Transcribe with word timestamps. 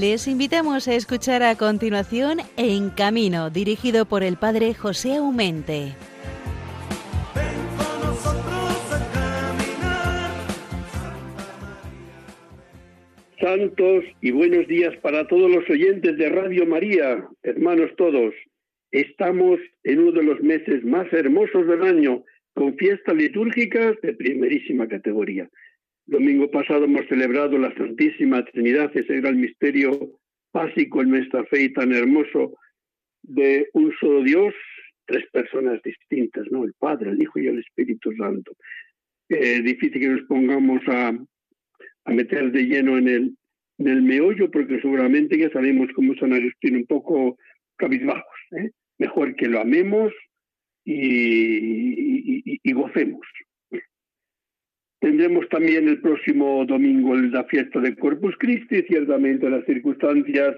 Les 0.00 0.28
invitamos 0.28 0.88
a 0.88 0.94
escuchar 0.94 1.42
a 1.42 1.56
continuación 1.56 2.38
En 2.58 2.90
Camino, 2.90 3.48
dirigido 3.48 4.04
por 4.04 4.22
el 4.22 4.36
padre 4.36 4.74
José 4.74 5.16
Aumente. 5.16 5.94
Santos 13.40 14.04
y 14.20 14.32
buenos 14.32 14.66
días 14.68 14.94
para 15.00 15.26
todos 15.28 15.50
los 15.50 15.68
oyentes 15.70 16.18
de 16.18 16.28
Radio 16.28 16.66
María, 16.66 17.26
hermanos 17.42 17.90
todos. 17.96 18.34
Estamos 18.90 19.58
en 19.84 20.00
uno 20.00 20.12
de 20.12 20.24
los 20.24 20.40
meses 20.42 20.84
más 20.84 21.10
hermosos 21.10 21.66
del 21.66 21.82
año, 21.82 22.22
con 22.52 22.76
fiestas 22.76 23.14
litúrgicas 23.14 23.96
de 24.02 24.12
primerísima 24.12 24.88
categoría. 24.88 25.48
Domingo 26.06 26.50
pasado 26.50 26.84
hemos 26.84 27.06
celebrado 27.08 27.58
la 27.58 27.74
Santísima 27.74 28.44
Trinidad, 28.44 28.90
ese 28.96 29.20
gran 29.20 29.40
misterio 29.40 29.90
básico 30.52 31.02
en 31.02 31.10
nuestra 31.10 31.44
fe 31.46 31.64
y 31.64 31.72
tan 31.72 31.92
hermoso 31.92 32.54
de 33.22 33.68
un 33.72 33.92
solo 33.98 34.22
Dios, 34.22 34.54
tres 35.04 35.24
personas 35.32 35.82
distintas, 35.82 36.46
¿no? 36.50 36.64
El 36.64 36.74
Padre, 36.78 37.10
el 37.10 37.20
Hijo 37.20 37.40
y 37.40 37.48
el 37.48 37.58
Espíritu 37.58 38.12
Santo. 38.16 38.52
Es 39.28 39.64
difícil 39.64 40.00
que 40.00 40.08
nos 40.08 40.22
pongamos 40.22 40.80
a, 40.86 41.08
a 41.08 42.12
meter 42.12 42.52
de 42.52 42.62
lleno 42.62 42.98
en 42.98 43.08
el, 43.08 43.36
en 43.78 44.06
meollo, 44.06 44.50
porque 44.50 44.80
seguramente 44.80 45.36
ya 45.36 45.50
sabemos 45.50 45.88
cómo 45.94 46.14
San 46.14 46.32
Agustín 46.32 46.76
un 46.76 46.86
poco 46.86 47.36
cabizbajos. 47.76 48.38
¿eh? 48.52 48.70
Mejor 48.98 49.34
que 49.34 49.48
lo 49.48 49.60
amemos 49.60 50.12
y, 50.84 52.60
y, 52.62 52.72
gocemos. 52.72 53.26
Tendremos 55.00 55.48
también 55.50 55.88
el 55.88 56.00
próximo 56.00 56.64
domingo 56.66 57.14
la 57.14 57.44
fiesta 57.44 57.80
de 57.80 57.94
Corpus 57.96 58.34
Christi, 58.38 58.82
ciertamente 58.82 59.50
las 59.50 59.64
circunstancias 59.66 60.56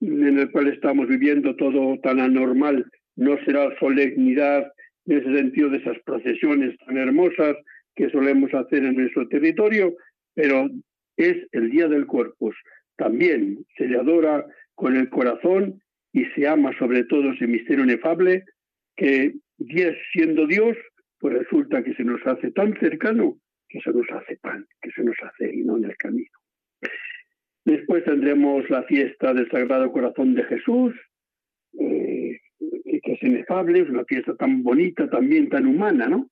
en 0.00 0.36
las 0.36 0.50
cuales 0.50 0.74
estamos 0.74 1.06
viviendo 1.08 1.54
todo 1.56 1.98
tan 2.00 2.20
anormal 2.20 2.84
no 3.16 3.36
será 3.44 3.68
solemnidad 3.78 4.72
en 5.06 5.18
ese 5.18 5.36
sentido 5.36 5.70
de 5.70 5.78
esas 5.78 5.98
procesiones 6.04 6.76
tan 6.78 6.96
hermosas 6.96 7.56
que 7.94 8.10
solemos 8.10 8.52
hacer 8.54 8.84
en 8.84 8.96
nuestro 8.96 9.28
territorio, 9.28 9.94
pero 10.34 10.68
es 11.16 11.36
el 11.52 11.70
día 11.70 11.86
del 11.88 12.06
Corpus. 12.06 12.56
También 12.96 13.64
se 13.76 13.86
le 13.86 13.98
adora 13.98 14.44
con 14.74 14.96
el 14.96 15.08
corazón 15.10 15.80
y 16.12 16.24
se 16.34 16.48
ama 16.48 16.76
sobre 16.78 17.04
todo 17.04 17.32
ese 17.32 17.46
misterio 17.46 17.84
inefable 17.84 18.44
que 18.96 19.34
siendo 20.12 20.46
Dios, 20.46 20.76
pues 21.18 21.34
resulta 21.34 21.82
que 21.82 21.94
se 21.94 22.04
nos 22.04 22.20
hace 22.26 22.50
tan 22.50 22.78
cercano 22.80 23.36
que 23.74 23.80
se 23.80 23.90
nos 23.90 24.08
hace 24.12 24.36
pan, 24.36 24.64
que 24.80 24.92
se 24.92 25.02
nos 25.02 25.16
hace 25.20 25.52
y 25.52 25.64
no 25.64 25.76
en 25.76 25.86
el 25.86 25.96
camino. 25.96 26.30
Después 27.64 28.04
tendremos 28.04 28.70
la 28.70 28.84
fiesta 28.84 29.34
del 29.34 29.50
Sagrado 29.50 29.90
Corazón 29.90 30.36
de 30.36 30.44
Jesús, 30.44 30.94
eh, 31.80 32.38
que 33.02 33.12
es 33.12 33.22
inefable, 33.24 33.80
es 33.80 33.90
una 33.90 34.04
fiesta 34.04 34.36
tan 34.36 34.62
bonita, 34.62 35.10
también 35.10 35.48
tan 35.48 35.66
humana, 35.66 36.06
¿no? 36.06 36.30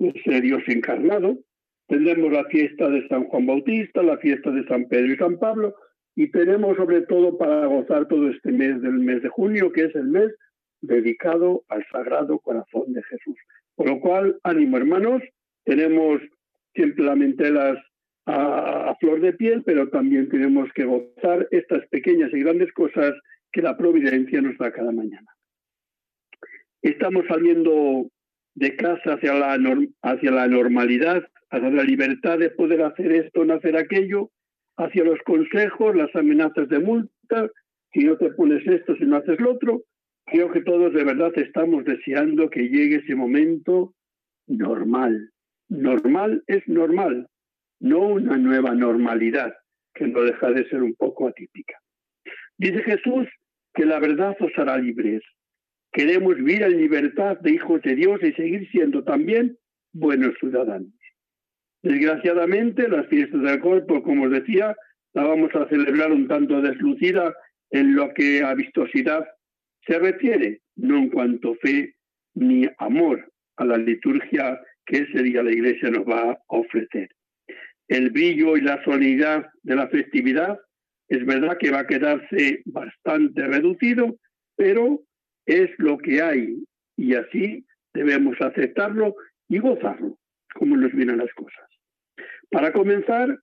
Es 0.00 0.42
Dios 0.42 0.62
encarnado. 0.66 1.38
Tendremos 1.86 2.30
la 2.30 2.44
fiesta 2.44 2.90
de 2.90 3.08
San 3.08 3.24
Juan 3.24 3.46
Bautista, 3.46 4.02
la 4.02 4.18
fiesta 4.18 4.50
de 4.50 4.66
San 4.66 4.86
Pedro 4.86 5.14
y 5.14 5.16
San 5.16 5.38
Pablo, 5.38 5.74
y 6.14 6.30
tenemos 6.30 6.76
sobre 6.76 7.02
todo 7.02 7.38
para 7.38 7.64
gozar 7.64 8.06
todo 8.06 8.28
este 8.28 8.52
mes 8.52 8.82
del 8.82 8.98
mes 8.98 9.22
de 9.22 9.30
junio, 9.30 9.72
que 9.72 9.84
es 9.84 9.94
el 9.94 10.08
mes 10.08 10.30
dedicado 10.82 11.64
al 11.68 11.86
Sagrado 11.90 12.38
Corazón 12.40 12.92
de 12.92 13.02
Jesús. 13.04 13.36
Por 13.76 13.88
lo 13.88 13.98
cual, 13.98 14.38
ánimo 14.42 14.76
hermanos, 14.76 15.22
tenemos 15.64 16.20
simplemente 16.74 17.50
las 17.50 17.78
a, 18.26 18.94
flor 19.00 19.20
de 19.20 19.32
piel, 19.32 19.62
pero 19.64 19.88
también 19.88 20.28
tenemos 20.28 20.68
que 20.74 20.84
gozar 20.84 21.48
estas 21.50 21.86
pequeñas 21.88 22.30
y 22.32 22.40
grandes 22.40 22.72
cosas 22.72 23.14
que 23.52 23.62
la 23.62 23.76
providencia 23.76 24.40
nos 24.40 24.56
da 24.58 24.72
cada 24.72 24.92
mañana. 24.92 25.26
Estamos 26.82 27.24
saliendo 27.28 28.08
de 28.54 28.76
casa 28.76 29.14
hacia 29.14 29.34
la, 29.34 29.58
hacia 30.02 30.30
la 30.30 30.46
normalidad, 30.46 31.22
hacia 31.50 31.70
la 31.70 31.82
libertad 31.82 32.38
de 32.38 32.50
poder 32.50 32.82
hacer 32.82 33.12
esto, 33.12 33.44
no 33.44 33.54
hacer 33.54 33.76
aquello, 33.76 34.30
hacia 34.76 35.04
los 35.04 35.18
consejos, 35.24 35.96
las 35.96 36.14
amenazas 36.14 36.68
de 36.68 36.78
multa, 36.78 37.50
si 37.92 38.04
no 38.04 38.16
te 38.16 38.30
pones 38.30 38.66
esto, 38.66 38.96
si 38.96 39.04
no 39.04 39.16
haces 39.16 39.38
lo 39.40 39.52
otro, 39.52 39.82
Creo 40.26 40.50
que 40.50 40.62
todos 40.62 40.92
de 40.92 41.04
verdad 41.04 41.32
estamos 41.36 41.84
deseando 41.84 42.48
que 42.48 42.68
llegue 42.68 42.96
ese 42.96 43.14
momento 43.14 43.94
normal. 44.46 45.30
Normal 45.72 46.44
es 46.48 46.68
normal, 46.68 47.28
no 47.80 48.00
una 48.00 48.36
nueva 48.36 48.74
normalidad 48.74 49.54
que 49.94 50.06
no 50.06 50.20
deja 50.20 50.50
de 50.50 50.68
ser 50.68 50.82
un 50.82 50.94
poco 50.94 51.28
atípica. 51.28 51.78
Dice 52.58 52.82
Jesús 52.82 53.26
que 53.72 53.86
la 53.86 53.98
verdad 53.98 54.36
os 54.40 54.52
hará 54.58 54.76
libres. 54.76 55.22
Queremos 55.90 56.36
vivir 56.36 56.62
en 56.62 56.76
libertad 56.76 57.38
de 57.40 57.52
hijos 57.52 57.80
de 57.80 57.94
Dios 57.94 58.20
y 58.22 58.32
seguir 58.32 58.70
siendo 58.70 59.02
también 59.02 59.56
buenos 59.94 60.34
ciudadanos. 60.40 60.92
Desgraciadamente, 61.82 62.86
las 62.86 63.06
fiestas 63.06 63.40
del 63.40 63.60
cuerpo, 63.60 64.02
como 64.02 64.24
os 64.24 64.30
decía, 64.30 64.76
la 65.14 65.24
vamos 65.24 65.54
a 65.54 65.66
celebrar 65.68 66.12
un 66.12 66.28
tanto 66.28 66.60
deslucida 66.60 67.34
en 67.70 67.96
lo 67.96 68.12
que 68.12 68.42
a 68.42 68.54
vistosidad 68.54 69.26
se 69.86 69.98
refiere 69.98 70.60
no 70.76 70.98
en 70.98 71.08
cuanto 71.08 71.54
fe 71.54 71.94
ni 72.34 72.68
amor 72.76 73.32
a 73.56 73.64
la 73.64 73.78
liturgia 73.78 74.60
que 74.86 74.98
ese 74.98 75.22
día 75.22 75.42
la 75.42 75.52
Iglesia 75.52 75.90
nos 75.90 76.04
va 76.06 76.32
a 76.32 76.38
ofrecer. 76.48 77.08
El 77.88 78.10
brillo 78.10 78.56
y 78.56 78.60
la 78.60 78.82
solemnidad 78.84 79.46
de 79.62 79.76
la 79.76 79.88
festividad 79.88 80.58
es 81.08 81.24
verdad 81.26 81.58
que 81.58 81.70
va 81.70 81.80
a 81.80 81.86
quedarse 81.86 82.62
bastante 82.64 83.46
reducido, 83.46 84.16
pero 84.56 85.02
es 85.46 85.70
lo 85.78 85.98
que 85.98 86.22
hay 86.22 86.64
y 86.96 87.14
así 87.14 87.66
debemos 87.92 88.40
aceptarlo 88.40 89.14
y 89.48 89.58
gozarlo, 89.58 90.18
como 90.54 90.76
nos 90.76 90.92
vienen 90.92 91.18
las 91.18 91.32
cosas. 91.34 91.68
Para 92.50 92.72
comenzar, 92.72 93.38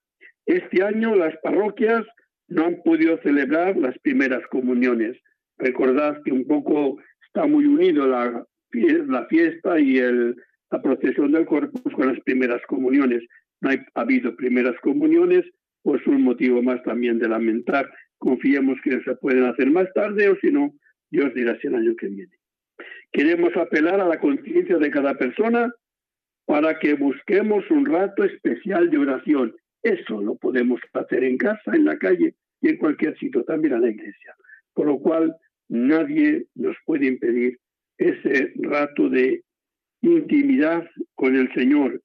este 0.46 0.82
año 0.82 1.14
las 1.14 1.36
parroquias 1.42 2.04
no 2.48 2.66
han 2.66 2.82
podido 2.82 3.18
celebrar 3.22 3.76
las 3.76 3.96
primeras 4.00 4.44
comuniones, 4.48 5.16
Recordad 5.60 6.22
que 6.24 6.32
un 6.32 6.46
poco 6.46 6.98
está 7.26 7.46
muy 7.46 7.66
unido 7.66 8.06
la, 8.06 8.46
la 8.72 9.26
fiesta 9.26 9.78
y 9.78 9.98
el, 9.98 10.34
la 10.70 10.82
procesión 10.82 11.32
del 11.32 11.46
Corpus 11.46 11.92
con 11.94 12.08
las 12.08 12.20
primeras 12.20 12.60
comuniones. 12.66 13.22
No 13.60 13.70
ha 13.70 14.00
habido 14.00 14.34
primeras 14.36 14.78
comuniones, 14.80 15.44
pues 15.82 16.06
un 16.06 16.22
motivo 16.22 16.62
más 16.62 16.82
también 16.82 17.18
de 17.18 17.28
lamentar. 17.28 17.90
Confiemos 18.18 18.78
que 18.82 19.00
se 19.02 19.16
pueden 19.16 19.44
hacer 19.44 19.70
más 19.70 19.92
tarde 19.94 20.28
o 20.28 20.36
si 20.36 20.50
no, 20.50 20.74
Dios 21.10 21.34
dirá 21.34 21.58
si 21.60 21.66
el 21.66 21.74
año 21.74 21.94
que 21.96 22.08
viene. 22.08 22.32
Queremos 23.12 23.56
apelar 23.56 24.00
a 24.00 24.06
la 24.06 24.20
conciencia 24.20 24.78
de 24.78 24.90
cada 24.90 25.14
persona 25.14 25.72
para 26.46 26.78
que 26.78 26.94
busquemos 26.94 27.68
un 27.70 27.86
rato 27.86 28.24
especial 28.24 28.90
de 28.90 28.98
oración. 28.98 29.54
Eso 29.82 30.20
lo 30.20 30.36
podemos 30.36 30.80
hacer 30.92 31.24
en 31.24 31.36
casa, 31.36 31.74
en 31.74 31.84
la 31.84 31.98
calle 31.98 32.34
y 32.60 32.68
en 32.68 32.76
cualquier 32.76 33.18
sitio, 33.18 33.44
también 33.44 33.74
en 33.74 33.82
la 33.82 33.90
iglesia. 33.90 34.34
Por 34.74 34.86
lo 34.86 34.98
cual, 34.98 35.34
nadie 35.68 36.46
nos 36.54 36.76
puede 36.84 37.06
impedir 37.06 37.58
ese 37.98 38.52
rato 38.56 39.08
de 39.08 39.42
intimidad 40.02 40.88
con 41.14 41.36
el 41.36 41.52
Señor 41.54 42.00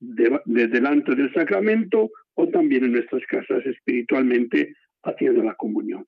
de, 0.00 0.40
delante 0.46 1.14
del 1.14 1.32
sacramento 1.32 2.10
o 2.34 2.48
también 2.48 2.84
en 2.84 2.92
nuestras 2.92 3.24
casas 3.26 3.64
espiritualmente 3.66 4.74
haciendo 5.02 5.42
la 5.42 5.54
comunión. 5.54 6.06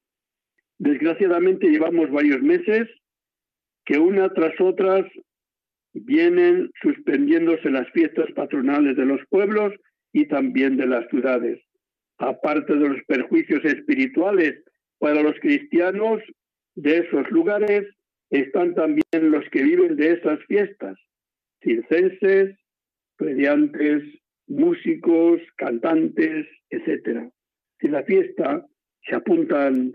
Desgraciadamente 0.79 1.69
llevamos 1.69 2.11
varios 2.11 2.43
meses 2.43 2.89
que 3.85 3.99
una 3.99 4.33
tras 4.33 4.59
otras 4.61 5.05
vienen 5.93 6.71
suspendiéndose 6.83 7.71
las 7.71 7.89
fiestas 7.91 8.27
patronales 8.35 8.97
de 8.97 9.05
los 9.05 9.21
pueblos 9.29 9.73
y 10.13 10.27
también 10.27 10.77
de 10.77 10.87
las 10.87 11.09
ciudades. 11.09 11.61
Aparte 12.19 12.75
de 12.75 12.89
los 12.89 13.05
perjuicios 13.07 13.65
espirituales 13.65 14.63
para 14.99 15.23
los 15.23 15.39
cristianos, 15.41 16.21
de 16.75 16.99
esos 16.99 17.31
lugares 17.31 17.85
están 18.31 18.75
también 18.75 19.31
los 19.31 19.49
que 19.51 19.63
viven 19.63 19.97
de 19.97 20.13
esas 20.13 20.41
fiestas, 20.47 20.97
circenses, 21.65 22.57
radiantes, 23.19 24.03
músicos, 24.47 25.41
cantantes, 25.57 26.47
etc. 26.71 27.31
En 27.81 27.93
la 27.93 28.05
fiesta 28.05 28.67
se 29.09 29.15
apuntan 29.15 29.93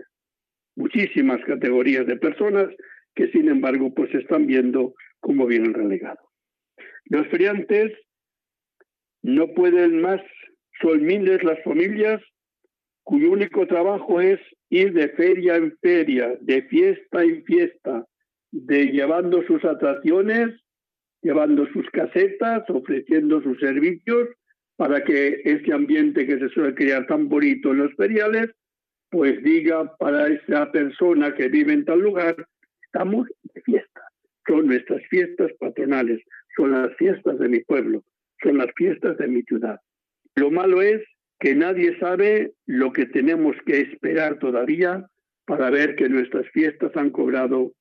muchísimas 0.76 1.40
categorías 1.44 2.06
de 2.06 2.16
personas 2.16 2.68
que 3.14 3.30
sin 3.32 3.48
embargo 3.48 3.92
pues 3.94 4.14
están 4.14 4.46
viendo 4.46 4.94
cómo 5.20 5.46
vienen 5.46 5.74
relegados. 5.74 6.24
Los 7.06 7.26
feriantes 7.28 7.92
no 9.22 9.48
pueden 9.54 10.00
más, 10.00 10.20
son 10.80 11.04
miles 11.04 11.42
las 11.42 11.62
familias 11.62 12.20
cuyo 13.02 13.32
único 13.32 13.66
trabajo 13.66 14.20
es 14.20 14.38
ir 14.68 14.92
de 14.92 15.08
feria 15.10 15.56
en 15.56 15.76
feria, 15.78 16.32
de 16.40 16.62
fiesta 16.62 17.24
en 17.24 17.42
fiesta, 17.44 18.06
de 18.52 18.86
llevando 18.86 19.42
sus 19.48 19.64
atracciones, 19.64 20.50
llevando 21.22 21.66
sus 21.72 21.88
casetas, 21.90 22.64
ofreciendo 22.68 23.42
sus 23.42 23.58
servicios 23.58 24.28
para 24.76 25.04
que 25.04 25.42
ese 25.44 25.72
ambiente 25.72 26.26
que 26.26 26.38
se 26.38 26.48
suele 26.48 26.74
crear 26.74 27.06
tan 27.06 27.28
bonito 27.28 27.72
en 27.72 27.78
los 27.78 27.94
feriales, 27.94 28.50
pues 29.10 29.42
diga 29.42 29.96
para 29.98 30.28
esa 30.28 30.70
persona 30.72 31.34
que 31.34 31.48
vive 31.48 31.72
en 31.72 31.84
tal 31.84 32.00
lugar, 32.00 32.36
estamos 32.82 33.28
de 33.54 33.60
fiesta. 33.62 34.00
Son 34.46 34.66
nuestras 34.66 35.02
fiestas 35.10 35.50
patronales, 35.58 36.22
son 36.56 36.72
las 36.72 36.96
fiestas 36.96 37.38
de 37.38 37.48
mi 37.48 37.60
pueblo, 37.60 38.02
son 38.42 38.58
las 38.58 38.68
fiestas 38.74 39.18
de 39.18 39.28
mi 39.28 39.42
ciudad. 39.42 39.80
Lo 40.36 40.50
malo 40.50 40.80
es 40.80 41.02
que 41.38 41.54
nadie 41.54 41.98
sabe 41.98 42.52
lo 42.66 42.92
que 42.92 43.06
tenemos 43.06 43.56
que 43.66 43.80
esperar 43.80 44.38
todavía 44.38 45.06
para 45.44 45.70
ver 45.70 45.96
que 45.96 46.08
nuestras 46.08 46.48
fiestas 46.50 46.92
han 46.96 47.10
cobrado 47.10 47.72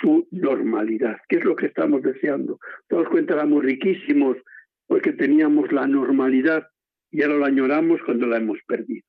su 0.00 0.26
normalidad, 0.30 1.18
que 1.28 1.36
es 1.36 1.44
lo 1.44 1.56
que 1.56 1.66
estamos 1.66 2.02
deseando. 2.02 2.58
Todos 2.88 3.08
cuenta, 3.08 3.34
éramos 3.34 3.62
riquísimos 3.64 4.36
porque 4.86 5.12
teníamos 5.12 5.70
la 5.72 5.86
normalidad 5.86 6.66
y 7.10 7.22
ahora 7.22 7.38
la 7.38 7.46
añoramos 7.46 8.00
cuando 8.04 8.26
la 8.26 8.38
hemos 8.38 8.58
perdido. 8.66 9.04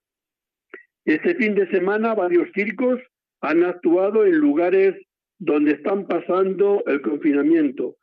Este 1.06 1.36
fin 1.36 1.56
de 1.56 1.70
semana 1.70 2.14
varios 2.14 2.50
circos 2.54 3.00
han 3.42 3.64
actuado 3.64 4.26
en 4.26 4.38
lugares 4.38 4.96
donde 5.38 5.72
están 5.72 6.08
pasando 6.08 6.84
el 6.88 7.02
confinamiento, 7.02 7.96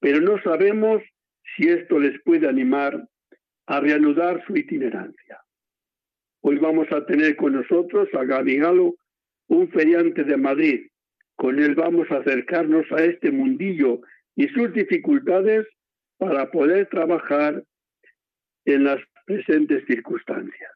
pero 0.00 0.20
no 0.20 0.40
sabemos 0.42 1.02
si 1.54 1.68
esto 1.68 1.98
les 1.98 2.20
puede 2.22 2.48
animar 2.48 3.06
a 3.66 3.80
reanudar 3.80 4.42
su 4.46 4.56
itinerancia. 4.56 5.40
Hoy 6.40 6.58
vamos 6.58 6.86
a 6.92 7.04
tener 7.04 7.36
con 7.36 7.54
nosotros 7.54 8.08
a 8.14 8.24
Gaby 8.24 8.58
Galo, 8.58 8.94
un 9.48 9.68
feriante 9.70 10.24
de 10.24 10.36
Madrid. 10.36 10.86
Con 11.36 11.58
él 11.58 11.74
vamos 11.74 12.10
a 12.10 12.18
acercarnos 12.18 12.90
a 12.92 13.04
este 13.04 13.30
mundillo 13.30 14.00
y 14.34 14.48
sus 14.48 14.72
dificultades 14.72 15.66
para 16.18 16.50
poder 16.50 16.86
trabajar 16.88 17.62
en 18.64 18.84
las 18.84 19.00
presentes 19.26 19.84
circunstancias. 19.86 20.70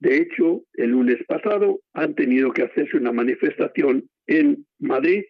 De 0.00 0.16
hecho, 0.18 0.62
el 0.74 0.90
lunes 0.90 1.18
pasado 1.26 1.80
han 1.92 2.14
tenido 2.14 2.52
que 2.52 2.62
hacerse 2.62 2.96
una 2.96 3.12
manifestación 3.12 4.08
en 4.26 4.64
Madrid, 4.78 5.24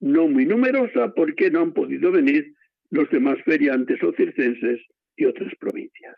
no 0.00 0.28
muy 0.28 0.44
numerosa 0.44 1.12
porque 1.14 1.50
no 1.50 1.60
han 1.60 1.72
podido 1.72 2.12
venir 2.12 2.52
los 2.90 3.08
demás 3.10 3.38
feriantes 3.44 4.02
o 4.02 4.12
circenses 4.12 4.80
y 5.16 5.24
otras 5.24 5.52
provincias. 5.58 6.14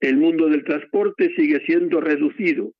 El 0.00 0.16
mundo 0.16 0.48
del 0.48 0.64
transporte 0.64 1.34
sigue 1.36 1.60
siendo 1.66 2.00
reducido. 2.00 2.72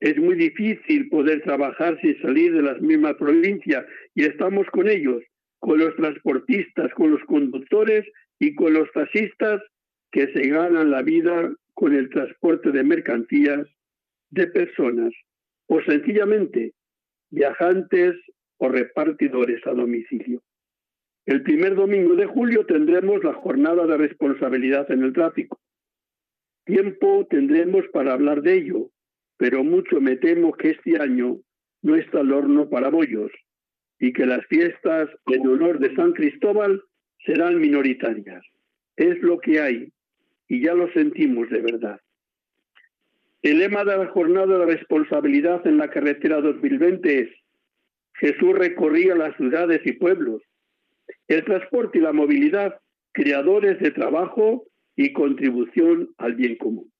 Es 0.00 0.16
muy 0.18 0.34
difícil 0.34 1.08
poder 1.08 1.42
trabajar 1.42 1.98
sin 2.00 2.20
salir 2.20 2.52
de 2.54 2.62
las 2.62 2.80
mismas 2.80 3.14
provincias 3.14 3.86
y 4.14 4.24
estamos 4.24 4.66
con 4.70 4.88
ellos, 4.88 5.22
con 5.60 5.78
los 5.78 5.94
transportistas, 5.96 6.92
con 6.94 7.12
los 7.12 7.22
conductores 7.24 8.04
y 8.38 8.54
con 8.54 8.74
los 8.74 8.90
taxistas 8.92 9.62
que 10.10 10.32
se 10.32 10.48
ganan 10.48 10.90
la 10.90 11.02
vida 11.02 11.54
con 11.74 11.94
el 11.94 12.08
transporte 12.10 12.70
de 12.70 12.84
mercancías, 12.84 13.66
de 14.30 14.46
personas 14.48 15.12
o 15.66 15.80
sencillamente 15.82 16.72
viajantes 17.30 18.14
o 18.58 18.68
repartidores 18.68 19.66
a 19.66 19.72
domicilio. 19.72 20.42
El 21.26 21.42
primer 21.42 21.74
domingo 21.74 22.14
de 22.14 22.26
julio 22.26 22.66
tendremos 22.66 23.24
la 23.24 23.32
jornada 23.32 23.86
de 23.86 23.96
responsabilidad 23.96 24.90
en 24.90 25.02
el 25.02 25.12
tráfico. 25.12 25.58
Tiempo 26.64 27.26
tendremos 27.28 27.84
para 27.92 28.12
hablar 28.12 28.42
de 28.42 28.54
ello, 28.54 28.90
pero 29.36 29.64
mucho 29.64 30.00
me 30.00 30.16
temo 30.16 30.52
que 30.52 30.70
este 30.70 31.00
año 31.00 31.38
no 31.82 31.96
está 31.96 32.20
el 32.20 32.32
horno 32.32 32.68
para 32.68 32.88
bollos 32.88 33.30
y 33.98 34.12
que 34.12 34.26
las 34.26 34.44
fiestas 34.46 35.08
en 35.26 35.46
honor 35.46 35.78
de 35.78 35.94
San 35.94 36.12
Cristóbal 36.12 36.82
serán 37.24 37.60
minoritarias. 37.60 38.42
Es 38.96 39.18
lo 39.20 39.38
que 39.38 39.60
hay 39.60 39.92
y 40.48 40.62
ya 40.62 40.74
lo 40.74 40.90
sentimos 40.92 41.48
de 41.50 41.60
verdad. 41.60 42.00
El 43.42 43.58
lema 43.58 43.84
de 43.84 43.98
la 43.98 44.06
jornada 44.06 44.58
de 44.58 44.66
responsabilidad 44.66 45.66
en 45.66 45.76
la 45.76 45.90
carretera 45.90 46.40
2020 46.40 47.18
es 47.20 47.28
Jesús 48.14 48.54
recorría 48.54 49.14
las 49.14 49.36
ciudades 49.36 49.82
y 49.84 49.92
pueblos. 49.92 50.42
El 51.28 51.44
transporte 51.44 51.98
y 51.98 52.00
la 52.00 52.12
movilidad, 52.12 52.80
creadores 53.12 53.78
de 53.80 53.90
trabajo 53.90 54.64
y 54.96 55.12
contribución 55.12 56.10
al 56.16 56.34
bien 56.34 56.56
común. 56.56 56.90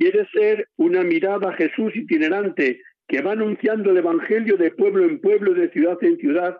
Quiere 0.00 0.26
ser 0.32 0.66
una 0.78 1.02
mirada 1.02 1.50
a 1.50 1.52
Jesús 1.52 1.94
itinerante 1.94 2.80
que 3.06 3.20
va 3.20 3.32
anunciando 3.32 3.90
el 3.90 3.98
Evangelio 3.98 4.56
de 4.56 4.70
pueblo 4.70 5.04
en 5.04 5.20
pueblo, 5.20 5.52
de 5.52 5.68
ciudad 5.72 5.98
en 6.00 6.16
ciudad, 6.16 6.56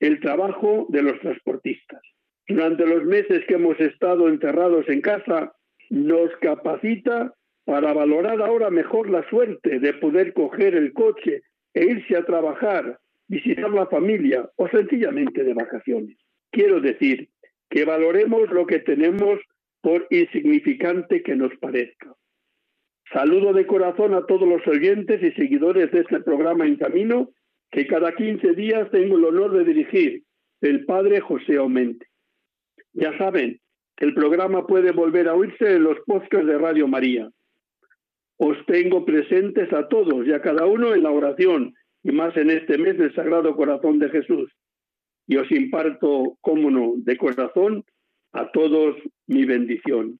el 0.00 0.18
trabajo 0.18 0.88
de 0.88 1.02
los 1.02 1.20
transportistas. 1.20 2.02
Durante 2.48 2.84
los 2.84 3.04
meses 3.04 3.44
que 3.46 3.54
hemos 3.54 3.78
estado 3.78 4.28
enterrados 4.28 4.88
en 4.88 5.00
casa, 5.00 5.52
nos 5.90 6.36
capacita 6.40 7.32
para 7.64 7.92
valorar 7.92 8.42
ahora 8.42 8.68
mejor 8.68 9.08
la 9.08 9.22
suerte 9.30 9.78
de 9.78 9.94
poder 9.94 10.32
coger 10.32 10.74
el 10.74 10.92
coche 10.92 11.42
e 11.74 11.84
irse 11.84 12.16
a 12.16 12.24
trabajar, 12.24 12.98
visitar 13.28 13.70
la 13.70 13.86
familia 13.86 14.50
o 14.56 14.66
sencillamente 14.66 15.44
de 15.44 15.54
vacaciones. 15.54 16.16
Quiero 16.50 16.80
decir 16.80 17.28
que 17.70 17.84
valoremos 17.84 18.50
lo 18.50 18.66
que 18.66 18.80
tenemos 18.80 19.38
por 19.80 20.04
insignificante 20.10 21.22
que 21.22 21.36
nos 21.36 21.56
parezca. 21.60 22.12
Saludo 23.10 23.52
de 23.52 23.66
corazón 23.66 24.14
a 24.14 24.26
todos 24.26 24.48
los 24.48 24.66
oyentes 24.66 25.22
y 25.22 25.32
seguidores 25.32 25.90
de 25.90 26.00
este 26.00 26.20
programa 26.20 26.66
En 26.66 26.76
Camino, 26.76 27.30
que 27.70 27.86
cada 27.86 28.14
15 28.14 28.52
días 28.54 28.90
tengo 28.90 29.16
el 29.16 29.24
honor 29.24 29.52
de 29.52 29.64
dirigir, 29.64 30.22
el 30.60 30.84
padre 30.84 31.20
José 31.20 31.56
Aumente. 31.56 32.06
Ya 32.92 33.16
saben, 33.18 33.60
el 33.98 34.14
programa 34.14 34.66
puede 34.66 34.92
volver 34.92 35.28
a 35.28 35.34
oírse 35.34 35.76
en 35.76 35.84
los 35.84 35.98
podcasts 36.06 36.46
de 36.46 36.58
Radio 36.58 36.86
María. 36.88 37.28
Os 38.38 38.56
tengo 38.66 39.04
presentes 39.04 39.72
a 39.72 39.88
todos 39.88 40.26
y 40.26 40.32
a 40.32 40.42
cada 40.42 40.66
uno 40.66 40.94
en 40.94 41.02
la 41.02 41.10
oración, 41.10 41.74
y 42.02 42.12
más 42.12 42.36
en 42.36 42.50
este 42.50 42.78
mes 42.78 42.98
del 42.98 43.14
Sagrado 43.14 43.54
Corazón 43.54 43.98
de 43.98 44.10
Jesús. 44.10 44.52
Y 45.26 45.36
os 45.36 45.50
imparto, 45.52 46.36
cómo 46.40 46.70
no, 46.70 46.94
de 46.96 47.16
corazón 47.16 47.84
a 48.32 48.50
todos 48.50 48.96
mi 49.26 49.44
bendición. 49.44 50.18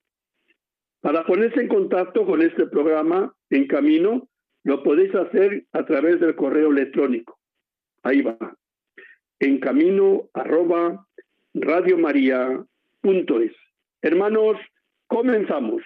Para 1.02 1.26
ponerse 1.26 1.60
en 1.60 1.68
contacto 1.68 2.24
con 2.24 2.40
este 2.42 2.66
programa 2.68 3.34
en 3.50 3.66
camino, 3.66 4.28
lo 4.62 4.84
podéis 4.84 5.12
hacer 5.14 5.66
a 5.72 5.84
través 5.84 6.20
del 6.20 6.36
correo 6.36 6.70
electrónico. 6.70 7.38
Ahí 8.04 8.22
va. 8.22 8.56
En 9.40 9.58
camino 9.58 10.28
arroba 10.32 11.04
radiomaria.es. 11.54 13.52
Hermanos, 14.00 14.56
comenzamos. 15.08 15.82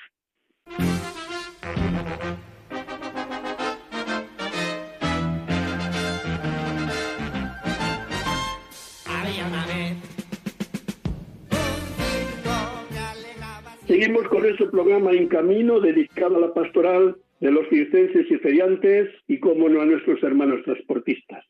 Seguimos 13.96 14.28
con 14.28 14.44
este 14.44 14.66
programa 14.66 15.12
En 15.12 15.26
Camino 15.26 15.80
dedicado 15.80 16.36
a 16.36 16.40
la 16.40 16.52
pastoral 16.52 17.16
de 17.40 17.50
los 17.50 17.66
circenses 17.70 18.30
y 18.30 18.36
feriantes 18.36 19.08
y, 19.26 19.40
como 19.40 19.70
no, 19.70 19.80
a 19.80 19.86
nuestros 19.86 20.22
hermanos 20.22 20.62
transportistas. 20.66 21.42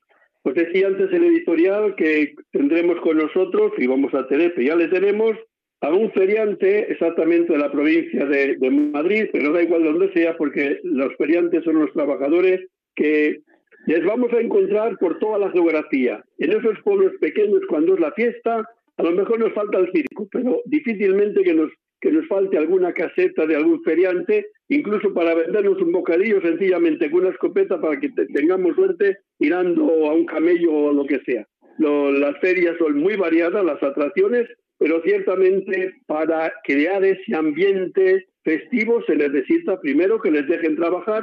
Os 0.45 0.55
decía 0.55 0.87
antes 0.87 1.13
el 1.13 1.25
editorial 1.25 1.97
que 1.97 2.37
tendremos 2.53 3.01
con 3.01 3.19
nosotros, 3.19 3.73
y 3.79 3.89
vamos 3.89 4.15
a 4.15 4.29
tener, 4.29 4.55
pero 4.55 4.65
ya 4.65 4.77
le 4.77 4.87
tenemos, 4.87 5.37
a 5.81 5.93
un 5.93 6.13
feriante 6.13 6.93
exactamente 6.93 7.53
de 7.53 7.59
la 7.59 7.73
provincia 7.73 8.25
de, 8.27 8.57
Madrid, 8.93 9.25
pero 9.33 9.53
da 9.53 9.65
igual 9.65 9.83
donde 9.83 10.13
sea, 10.13 10.37
porque 10.37 10.79
los 10.85 11.17
feriantes 11.17 11.65
son 11.65 11.81
los 11.81 11.93
trabajadores 11.95 12.61
que 12.95 13.41
les 13.89 14.05
vamos 14.05 14.33
a 14.33 14.41
encontrar 14.41 14.97
por 14.99 15.19
toda 15.19 15.41
la 15.41 15.51
geografía. 15.51 16.23
En 16.39 16.53
esos 16.53 16.79
pueblos 16.85 17.13
pequeños, 17.21 17.63
cuando 17.69 17.95
es 17.95 18.01
la 18.01 18.13
fiesta, 18.13 18.65
a 18.99 19.03
lo 19.03 19.11
mejor 19.11 19.41
nos 19.41 19.53
falta 19.53 19.79
el 19.79 19.91
circo, 19.91 20.29
pero 20.31 20.63
difícilmente 20.67 21.43
que 21.43 21.53
nos, 21.55 21.73
que 22.01 22.13
nos 22.13 22.27
falte 22.29 22.59
alguna 22.59 22.93
caseta 22.93 23.47
de 23.47 23.57
algún 23.57 23.83
feriante, 23.83 24.47
incluso 24.69 25.13
para 25.15 25.35
vendernos 25.35 25.81
un 25.81 25.93
bocadillo 25.93 26.41
sencillamente 26.41 27.11
con 27.11 27.21
una 27.21 27.31
escopeta 27.31 27.81
para 27.81 27.99
que 27.99 28.11
tengamos 28.35 28.75
suerte 28.77 29.19
tirando 29.39 29.85
a 30.09 30.15
un 30.15 30.27
camello 30.27 30.73
o 30.73 30.93
lo 30.93 31.07
que 31.07 31.21
sea. 31.21 31.47
las 31.79 32.39
ferias 32.41 32.77
son 32.79 32.99
muy 32.99 33.17
variadas, 33.17 33.65
las 33.65 33.83
atracciones, 33.83 34.47
pero 34.79 35.03
ciertamente 35.03 35.95
para 36.07 36.53
crear 36.65 37.05
ese 37.05 37.35
ambiente 37.35 38.27
festivo 38.45 39.03
se 39.07 39.17
necesita 39.17 39.81
primero 39.81 40.21
que 40.21 40.31
les 40.31 40.47
dejen 40.47 40.77
trabajar 40.77 41.23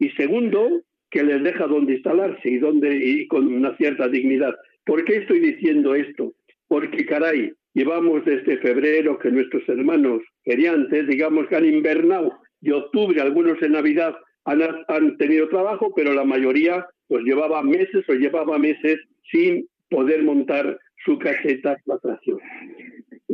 y 0.00 0.10
segundo 0.10 0.82
que 1.10 1.22
les 1.22 1.42
deja 1.42 1.66
donde 1.66 1.94
instalarse 1.94 2.48
y 2.48 2.58
donde 2.58 2.96
y 2.96 3.28
con 3.28 3.46
una 3.46 3.76
cierta 3.76 4.08
dignidad. 4.08 4.54
¿Por 4.84 5.04
qué 5.04 5.18
estoy 5.18 5.38
diciendo 5.38 5.94
esto? 5.94 6.34
Porque 6.66 7.06
caray, 7.06 7.52
llevamos 7.74 8.24
desde 8.24 8.58
febrero 8.58 9.18
que 9.18 9.30
nuestros 9.30 9.68
hermanos 9.68 10.22
feriantes, 10.44 11.06
digamos 11.06 11.46
que 11.48 11.56
han 11.56 11.66
invernado 11.66 12.32
de 12.60 12.72
octubre, 12.72 13.20
algunos 13.20 13.60
en 13.62 13.72
Navidad 13.72 14.14
han, 14.44 15.16
tenido 15.16 15.48
trabajo, 15.48 15.92
pero 15.94 16.14
la 16.14 16.24
mayoría 16.24 16.86
pues 17.08 17.24
llevaba 17.24 17.62
meses 17.62 18.04
o 18.08 18.12
llevaba 18.14 18.58
meses 18.58 18.98
sin 19.30 19.68
poder 19.90 20.22
montar 20.22 20.78
su 21.04 21.18
caseta 21.18 21.76
de 21.84 21.94
atracción. 21.94 22.40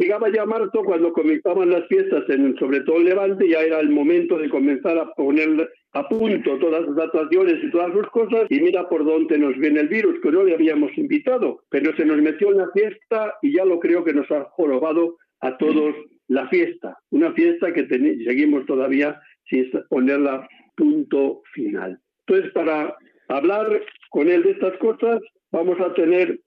Llegaba 0.00 0.30
ya 0.30 0.46
marzo 0.46 0.82
cuando 0.82 1.12
comenzaban 1.12 1.68
las 1.70 1.86
fiestas, 1.86 2.24
en, 2.28 2.56
sobre 2.56 2.80
todo 2.80 2.96
en 2.96 3.04
Levante, 3.04 3.48
ya 3.48 3.60
era 3.60 3.80
el 3.80 3.90
momento 3.90 4.38
de 4.38 4.48
comenzar 4.48 4.96
a 4.96 5.12
poner 5.14 5.70
a 5.92 6.08
punto 6.08 6.58
todas 6.58 6.86
las 6.88 6.98
actuaciones 7.06 7.62
y 7.62 7.70
todas 7.70 7.92
sus 7.92 8.08
cosas 8.08 8.46
y 8.48 8.60
mira 8.60 8.88
por 8.88 9.04
dónde 9.04 9.36
nos 9.38 9.56
viene 9.58 9.80
el 9.80 9.88
virus, 9.88 10.18
que 10.22 10.30
no 10.30 10.42
le 10.42 10.54
habíamos 10.54 10.96
invitado, 10.96 11.64
pero 11.68 11.94
se 11.96 12.06
nos 12.06 12.18
metió 12.22 12.50
en 12.50 12.58
la 12.58 12.70
fiesta 12.72 13.34
y 13.42 13.52
ya 13.52 13.64
lo 13.64 13.78
creo 13.78 14.02
que 14.02 14.14
nos 14.14 14.30
ha 14.30 14.44
jorobado 14.44 15.18
a 15.40 15.58
todos 15.58 15.94
la 16.28 16.48
fiesta, 16.48 16.96
una 17.10 17.32
fiesta 17.32 17.72
que 17.72 17.86
seguimos 17.86 18.64
todavía 18.66 19.20
sin 19.48 19.70
ponerla 19.88 20.48
punto 20.76 21.42
final. 21.52 21.98
Entonces, 22.26 22.52
para 22.52 22.96
hablar 23.28 23.82
con 24.10 24.30
él 24.30 24.44
de 24.44 24.52
estas 24.52 24.76
cosas, 24.78 25.20
vamos 25.50 25.78
a 25.80 25.92
tener 25.92 26.40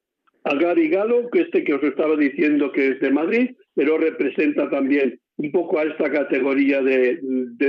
a 0.43 0.55
Gary 0.55 0.89
Galo, 0.89 1.29
que 1.29 1.41
este 1.41 1.63
que 1.63 1.73
os 1.73 1.83
estaba 1.83 2.15
diciendo 2.15 2.71
que 2.71 2.89
es 2.89 2.99
de 2.99 3.11
Madrid, 3.11 3.51
pero 3.75 3.97
representa 3.97 4.69
también 4.69 5.19
un 5.37 5.51
poco 5.51 5.79
a 5.79 5.83
esta 5.83 6.11
categoría 6.11 6.81
de, 6.81 7.19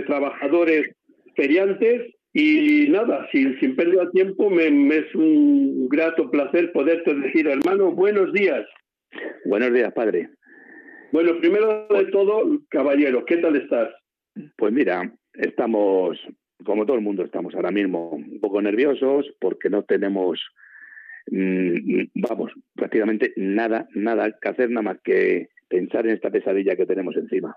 trabajadores 0.07 0.91
feriantes. 1.37 2.15
Y 2.37 2.89
nada, 2.89 3.29
sin, 3.31 3.59
sin 3.61 3.77
pérdida 3.77 4.07
de 4.07 4.11
tiempo, 4.11 4.51
me, 4.51 4.67
es 4.67 5.15
un 5.15 5.89
grato 5.89 6.29
placer 6.33 6.73
poderte 6.73 7.15
decir, 7.15 7.47
hermano, 7.47 7.93
buenos 7.93 8.33
días. 8.33 8.67
Buenos 9.45 9.73
días, 9.73 9.93
padre. 9.93 10.31
Bueno, 11.13 11.39
primero 11.39 11.87
de 11.89 12.07
todo, 12.07 12.59
caballero, 12.71 13.25
¿qué 13.25 13.37
tal 13.37 13.55
estás? 13.55 13.91
Pues 14.57 14.73
mira, 14.73 15.15
estamos, 15.35 16.19
como 16.65 16.85
todo 16.85 16.97
el 16.97 17.05
mundo, 17.05 17.23
estamos 17.23 17.55
ahora 17.55 17.71
mismo 17.71 18.11
un 18.11 18.41
poco 18.41 18.61
nerviosos 18.61 19.33
porque 19.39 19.71
no 19.71 19.85
tenemos 19.85 20.41
Mm, 21.31 22.11
vamos, 22.15 22.53
prácticamente 22.75 23.33
nada, 23.37 23.89
nada 23.95 24.37
que 24.41 24.49
hacer 24.49 24.71
nada 24.71 24.83
más 24.83 24.99
que 25.03 25.49
pensar 25.69 26.07
en 26.07 26.15
esta 26.15 26.31
pesadilla 26.31 26.77
que 26.77 26.87
tenemos 26.87 27.17
encima. 27.17 27.57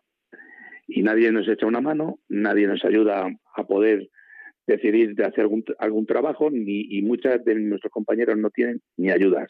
Y 0.88 1.04
nadie 1.04 1.32
nos 1.32 1.48
echa 1.48 1.68
una 1.68 1.82
mano, 1.82 2.20
nadie 2.30 2.68
nos 2.68 2.84
ayuda 2.86 3.30
a 3.56 3.68
poder 3.68 4.10
decidir 4.66 5.16
de 5.16 5.26
hacer 5.26 5.42
algún, 5.42 5.64
algún 5.80 6.06
trabajo, 6.06 6.50
ni, 6.50 6.82
y 6.90 7.02
muchos 7.02 7.44
de 7.44 7.56
nuestros 7.56 7.92
compañeros 7.92 8.38
no 8.38 8.50
tienen 8.50 8.82
ni 8.98 9.12
ayudas. 9.12 9.50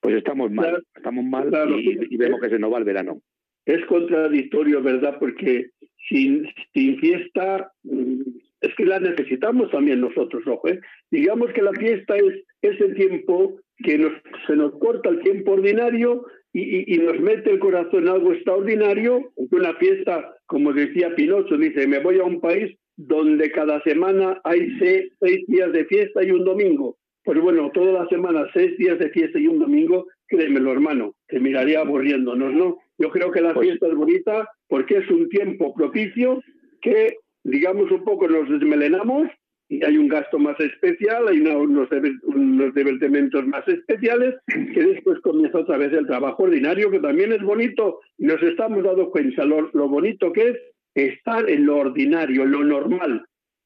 Pues 0.00 0.16
estamos 0.16 0.50
mal, 0.50 0.84
estamos 0.94 1.24
mal 1.24 1.50
y, 1.80 2.16
vemos 2.16 2.40
que 2.40 2.50
se 2.50 2.58
nos 2.58 2.72
va 2.72 2.78
el 2.78 2.84
verano. 2.84 3.20
Es 3.64 3.84
contradictorio, 3.86 4.82
¿verdad? 4.82 5.16
Porque 5.18 5.70
sin, 6.08 6.46
sin 6.72 6.98
fiesta 6.98 7.72
mm, 7.82 8.20
es 8.60 8.74
que 8.76 8.84
la 8.84 9.00
necesitamos 9.00 9.70
también 9.70 10.00
nosotros, 10.00 10.42
ojo. 10.46 10.68
¿eh? 10.68 10.80
Digamos 11.10 11.52
que 11.52 11.62
la 11.62 11.72
fiesta 11.72 12.16
es 12.16 12.42
ese 12.62 12.94
tiempo 12.94 13.60
que 13.78 13.98
nos, 13.98 14.12
se 14.46 14.56
nos 14.56 14.72
corta 14.78 15.10
el 15.10 15.20
tiempo 15.20 15.52
ordinario 15.52 16.24
y, 16.52 16.96
nos 16.98 17.20
mete 17.20 17.50
el 17.50 17.58
corazón 17.58 18.04
en 18.04 18.08
algo 18.08 18.32
extraordinario. 18.32 19.30
Una 19.36 19.74
fiesta, 19.74 20.34
como 20.46 20.72
decía 20.72 21.14
Pinocho, 21.14 21.58
dice, 21.58 21.86
me 21.86 21.98
voy 21.98 22.18
a 22.18 22.24
un 22.24 22.40
país 22.40 22.74
donde 22.96 23.50
cada 23.50 23.82
semana 23.82 24.40
hay 24.42 24.74
seis, 24.78 25.12
días 25.48 25.70
de 25.72 25.84
fiesta 25.84 26.24
y 26.24 26.30
un 26.30 26.44
domingo. 26.44 26.96
Pues 27.24 27.38
bueno, 27.40 27.70
toda 27.74 27.92
la 27.92 28.08
semana, 28.08 28.46
seis 28.54 28.76
días 28.78 28.98
de 28.98 29.10
fiesta 29.10 29.38
y 29.38 29.48
un 29.48 29.58
domingo, 29.58 30.06
créemelo, 30.28 30.72
hermano, 30.72 31.14
te 31.28 31.40
miraría 31.40 31.80
aburriéndonos, 31.80 32.54
¿no? 32.54 32.78
Yo 32.98 33.10
creo 33.10 33.30
que 33.30 33.42
la 33.42 33.52
pues 33.52 33.66
fiesta 33.66 33.88
es 33.88 33.94
bonita 33.94 34.48
porque 34.68 34.98
es 34.98 35.10
un 35.10 35.28
tiempo 35.28 35.74
propicio 35.74 36.40
que 36.80 37.16
digamos 37.46 37.90
un 37.90 38.04
poco, 38.04 38.28
nos 38.28 38.48
desmelenamos 38.48 39.28
y 39.68 39.84
hay 39.84 39.96
un 39.98 40.08
gasto 40.08 40.38
más 40.38 40.58
especial, 40.60 41.28
hay 41.28 41.40
unos, 41.40 41.88
unos 42.24 42.74
divertimentos 42.74 43.46
más 43.46 43.66
especiales, 43.68 44.34
que 44.46 44.82
después 44.82 45.20
comienza 45.20 45.58
otra 45.58 45.76
vez 45.76 45.92
el 45.92 46.06
trabajo 46.06 46.44
ordinario, 46.44 46.90
que 46.90 47.00
también 47.00 47.32
es 47.32 47.42
bonito, 47.42 48.00
y 48.18 48.26
nos 48.26 48.42
estamos 48.42 48.82
dando 48.84 49.10
cuenta 49.10 49.44
lo, 49.44 49.70
lo 49.72 49.88
bonito 49.88 50.32
que 50.32 50.48
es 50.48 50.56
estar 50.94 51.48
en 51.48 51.66
lo 51.66 51.78
ordinario, 51.78 52.44
lo 52.44 52.64
normal. 52.64 53.24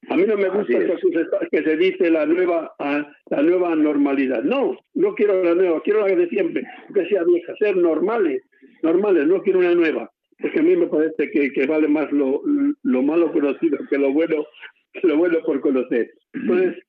A 0.08 0.16
mí 0.16 0.25
no 0.26 0.37
me 0.37 0.49
gusta 0.49 0.78
eso 0.78 1.08
que 1.50 1.62
se 1.62 1.76
dice 1.76 2.10
la 2.10 2.25
nueva, 2.25 2.75
la 2.78 3.42
nueva 3.42 3.75
normalidad. 3.76 4.42
No, 4.42 4.76
no 4.94 5.14
quiero 5.14 5.44
la 5.44 5.54
nueva, 5.54 5.82
quiero 5.82 6.06
la 6.06 6.14
de 6.14 6.28
siempre, 6.28 6.64
que 6.94 7.06
sea 7.06 7.22
vieja, 7.25 7.54
ser 7.58 7.76
normales, 7.76 8.42
normales, 8.82 9.26
no 9.26 9.42
quiero 9.42 9.58
una 9.58 9.75
nueva 9.75 10.10
porque 10.40 10.61
a 10.61 10.62
mí 10.62 10.76
me 10.76 10.87
parece 10.87 11.30
que, 11.30 11.66
vale 11.66 11.88
más 11.88 12.11
lo, 12.12 12.42
malo 12.82 13.32
conocido 13.32 13.78
que 13.88 13.99
lo 13.99 14.12
bueno, 14.12 14.47
lo 15.02 15.16
bueno 15.16 15.38
por 15.44 15.61
conocer. 15.61 16.11
Entonces, 16.32 16.82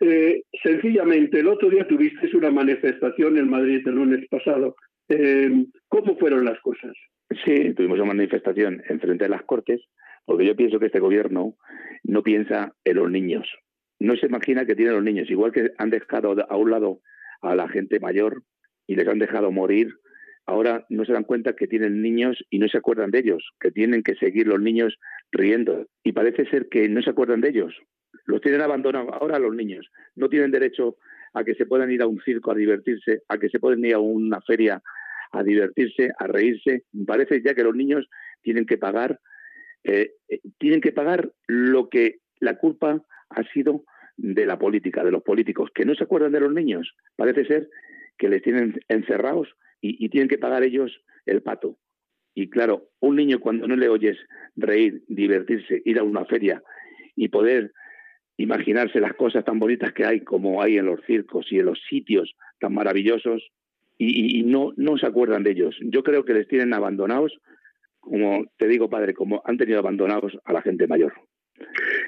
eh, 0.00 0.42
sencillamente, 0.62 1.40
el 1.40 1.48
otro 1.48 1.70
día 1.70 1.86
tuviste 1.86 2.36
una 2.36 2.50
manifestación 2.50 3.38
en 3.38 3.48
Madrid 3.48 3.86
el 3.86 3.94
lunes 3.94 4.26
pasado. 4.28 4.76
Eh, 5.08 5.66
¿Cómo 5.88 6.16
fueron 6.16 6.44
las 6.44 6.60
cosas? 6.60 6.92
Sí, 7.44 7.74
tuvimos 7.74 7.98
una 7.98 8.14
manifestación 8.14 8.82
en 8.88 9.00
frente 9.00 9.24
de 9.24 9.30
las 9.30 9.42
Cortes, 9.44 9.80
porque 10.24 10.46
yo 10.46 10.56
pienso 10.56 10.78
que 10.78 10.86
este 10.86 11.00
gobierno 11.00 11.54
no 12.04 12.22
piensa 12.22 12.72
en 12.84 12.96
los 12.96 13.10
niños. 13.10 13.46
No 14.00 14.16
se 14.16 14.26
imagina 14.26 14.64
que 14.64 14.74
tienen 14.74 14.94
los 14.94 15.04
niños, 15.04 15.30
igual 15.30 15.52
que 15.52 15.70
han 15.78 15.90
dejado 15.90 16.34
a 16.48 16.56
un 16.56 16.70
lado 16.70 17.00
a 17.42 17.54
la 17.54 17.68
gente 17.68 18.00
mayor 18.00 18.42
y 18.86 18.96
les 18.96 19.06
han 19.06 19.18
dejado 19.18 19.50
morir 19.50 19.94
ahora 20.48 20.86
no 20.88 21.04
se 21.04 21.12
dan 21.12 21.24
cuenta 21.24 21.54
que 21.54 21.68
tienen 21.68 22.00
niños 22.00 22.42
y 22.48 22.58
no 22.58 22.68
se 22.68 22.78
acuerdan 22.78 23.10
de 23.10 23.18
ellos, 23.18 23.50
que 23.60 23.70
tienen 23.70 24.02
que 24.02 24.14
seguir 24.14 24.46
los 24.46 24.58
niños 24.58 24.98
riendo. 25.30 25.86
Y 26.02 26.12
parece 26.12 26.46
ser 26.46 26.68
que 26.70 26.88
no 26.88 27.02
se 27.02 27.10
acuerdan 27.10 27.42
de 27.42 27.50
ellos. 27.50 27.74
Los 28.24 28.40
tienen 28.40 28.62
abandonados 28.62 29.10
ahora 29.12 29.38
los 29.38 29.54
niños. 29.54 29.86
No 30.16 30.30
tienen 30.30 30.50
derecho 30.50 30.96
a 31.34 31.44
que 31.44 31.54
se 31.54 31.66
puedan 31.66 31.90
ir 31.90 32.00
a 32.00 32.06
un 32.06 32.18
circo 32.22 32.50
a 32.50 32.54
divertirse, 32.54 33.20
a 33.28 33.36
que 33.36 33.50
se 33.50 33.60
puedan 33.60 33.84
ir 33.84 33.94
a 33.94 33.98
una 33.98 34.40
feria 34.40 34.82
a 35.32 35.42
divertirse, 35.42 36.10
a 36.18 36.26
reírse. 36.26 36.84
Parece 37.06 37.42
ya 37.44 37.54
que 37.54 37.62
los 37.62 37.76
niños 37.76 38.08
tienen 38.40 38.64
que 38.64 38.78
pagar, 38.78 39.20
eh, 39.84 40.12
eh, 40.30 40.40
tienen 40.56 40.80
que 40.80 40.92
pagar 40.92 41.30
lo 41.46 41.90
que 41.90 42.20
la 42.40 42.56
culpa 42.56 43.02
ha 43.28 43.42
sido 43.52 43.84
de 44.16 44.46
la 44.46 44.58
política, 44.58 45.04
de 45.04 45.12
los 45.12 45.22
políticos, 45.22 45.68
que 45.74 45.84
no 45.84 45.94
se 45.94 46.04
acuerdan 46.04 46.32
de 46.32 46.40
los 46.40 46.54
niños. 46.54 46.96
Parece 47.16 47.44
ser 47.44 47.68
que 48.16 48.30
les 48.30 48.42
tienen 48.42 48.80
encerrados 48.88 49.54
y, 49.80 50.08
tienen 50.08 50.28
que 50.28 50.38
pagar 50.38 50.62
ellos 50.62 51.02
el 51.26 51.42
pato. 51.42 51.78
Y 52.34 52.50
claro, 52.50 52.90
un 53.00 53.16
niño 53.16 53.40
cuando 53.40 53.66
no 53.66 53.76
le 53.76 53.88
oyes 53.88 54.16
reír, 54.56 55.02
divertirse, 55.08 55.82
ir 55.84 55.98
a 55.98 56.04
una 56.04 56.24
feria 56.24 56.62
y 57.16 57.28
poder 57.28 57.72
imaginarse 58.36 59.00
las 59.00 59.14
cosas 59.14 59.44
tan 59.44 59.58
bonitas 59.58 59.92
que 59.92 60.04
hay 60.04 60.20
como 60.20 60.62
hay 60.62 60.78
en 60.78 60.86
los 60.86 61.00
circos 61.06 61.46
y 61.50 61.58
en 61.58 61.66
los 61.66 61.80
sitios 61.88 62.34
tan 62.60 62.74
maravillosos 62.74 63.50
y, 64.00 64.44
no, 64.44 64.72
no 64.76 64.96
se 64.96 65.06
acuerdan 65.06 65.42
de 65.42 65.50
ellos. 65.50 65.76
Yo 65.80 66.04
creo 66.04 66.24
que 66.24 66.32
les 66.32 66.46
tienen 66.46 66.72
abandonados, 66.72 67.36
como 67.98 68.44
te 68.56 68.68
digo, 68.68 68.88
padre, 68.88 69.12
como 69.12 69.42
han 69.44 69.58
tenido 69.58 69.80
abandonados 69.80 70.38
a 70.44 70.52
la 70.52 70.62
gente 70.62 70.86
mayor. 70.86 71.14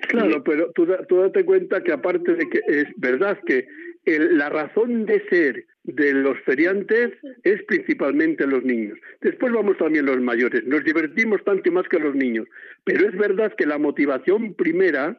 Claro, 0.09 0.43
pero 0.43 0.71
tú, 0.73 0.87
date 0.87 1.45
cuenta 1.45 1.83
que 1.83 1.93
aparte 1.93 2.35
de 2.35 2.49
que 2.49 2.61
es 2.67 2.87
verdad 2.97 3.39
que 3.47 3.67
la 4.07 4.49
razón 4.49 5.07
de 5.07 5.23
ser 5.29 5.67
de 5.85 6.13
los 6.13 6.39
feriantes 6.41 7.13
es 7.43 7.63
principalmente 7.65 8.47
los 8.47 8.65
niños. 8.65 8.99
Después 9.21 9.53
vamos 9.53 9.77
también 9.79 10.07
los 10.07 10.21
mayores. 10.21 10.65
Nos 10.67 10.85
divertimos 10.85 11.43
tanto 11.45 11.71
más 11.73 11.89
que 11.89 11.99
los 11.99 12.15
niños. 12.15 12.47
Pero 12.85 13.09
es 13.09 13.17
verdad 13.17 13.55
que 13.57 13.67
la 13.67 13.79
motivación 13.79 14.55
primera 14.55 15.19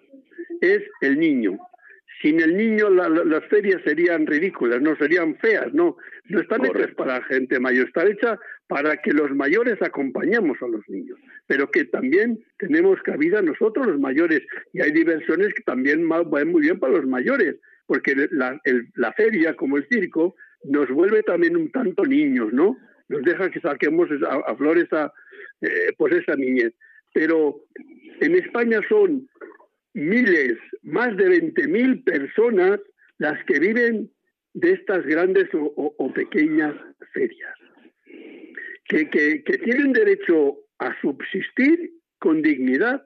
es 0.62 0.84
el 1.02 1.20
niño. 1.20 1.58
Sin 2.22 2.40
el 2.40 2.56
niño 2.56 2.90
las 2.90 3.46
ferias 3.46 3.82
serían 3.84 4.28
ridículas, 4.28 4.80
no 4.82 4.96
serían 4.96 5.36
feas, 5.38 5.74
no. 5.74 5.98
No 6.26 6.40
están 6.40 6.64
hechas 6.66 6.94
para 6.96 7.24
gente 7.24 7.60
mayor, 7.60 7.88
están 7.88 8.10
hechas 8.10 8.38
para 8.72 8.96
que 8.96 9.12
los 9.12 9.30
mayores 9.36 9.82
acompañemos 9.82 10.58
a 10.62 10.68
los 10.70 10.88
niños, 10.88 11.20
pero 11.46 11.70
que 11.70 11.84
también 11.84 12.42
tenemos 12.58 13.02
cabida 13.02 13.42
nosotros 13.42 13.86
los 13.86 14.00
mayores 14.00 14.44
y 14.72 14.82
hay 14.82 14.94
diversiones 14.94 15.54
que 15.54 15.64
también 15.64 16.08
van 16.08 16.48
muy 16.48 16.62
bien 16.62 16.80
para 16.80 16.94
los 16.94 17.06
mayores, 17.06 17.58
porque 17.86 18.16
la, 18.32 19.14
feria 19.18 19.58
como 19.58 19.76
el 19.76 19.86
circo 19.90 20.38
nos 20.64 20.90
vuelve 20.90 21.22
también 21.22 21.58
un 21.58 21.70
tanto 21.70 22.06
niños, 22.06 22.54
¿no? 22.54 22.78
Nos 23.10 23.22
deja 23.24 23.52
que 23.52 23.60
saquemos 23.60 24.08
a, 24.26 24.56
flores 24.56 24.88
a 24.94 25.12
eh, 25.60 25.92
pues 25.98 26.14
esa 26.14 26.38
niñez. 26.38 26.72
Pero 27.14 27.66
en 28.22 28.36
España 28.36 28.80
son 28.88 29.28
miles, 29.94 30.58
más 30.82 31.18
de 31.18 31.42
20.000 31.42 32.06
personas 32.06 32.80
las 33.18 33.44
que 33.44 33.60
viven 33.60 34.10
de 34.54 34.72
estas 34.72 35.06
grandes 35.06 35.50
o, 35.54 36.14
pequeñas 36.14 36.74
ferias, 37.14 37.54
que, 38.92 39.10
que, 39.10 39.42
que 39.44 39.58
tienen 39.60 39.94
derecho 39.94 40.58
a 40.80 40.94
subsistir 41.02 41.94
con 42.20 42.42
dignidad 42.42 43.02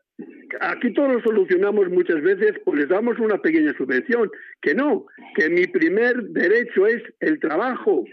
Aquí 0.62 0.94
todo 0.94 1.10
lo 1.10 1.22
solucionamos 1.22 1.89
muchas 1.89 2.22
veces, 2.22 2.54
pues 2.63 2.80
les 2.80 2.88
damos 2.88 3.20
una 3.20 3.42
pequeña 3.42 3.74
subvención. 3.77 4.32
Que 4.62 4.74
no, 4.74 5.06
que 5.36 5.50
mi 5.50 5.68
primer 5.68 6.24
derecho 6.30 6.88
es 6.88 7.04
el 7.20 7.39
trabajo. 7.39 8.06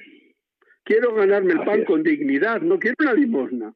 Quiero 0.85 1.14
ganarme 1.14 1.52
el 1.52 1.61
pan 1.61 1.85
con 1.85 2.02
dignidad, 2.02 2.61
no 2.61 2.79
quiero 2.81 2.97
una 2.99 3.14
limosna. 3.14 3.75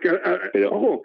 Pero, 0.00 0.70
ojo, 0.70 1.02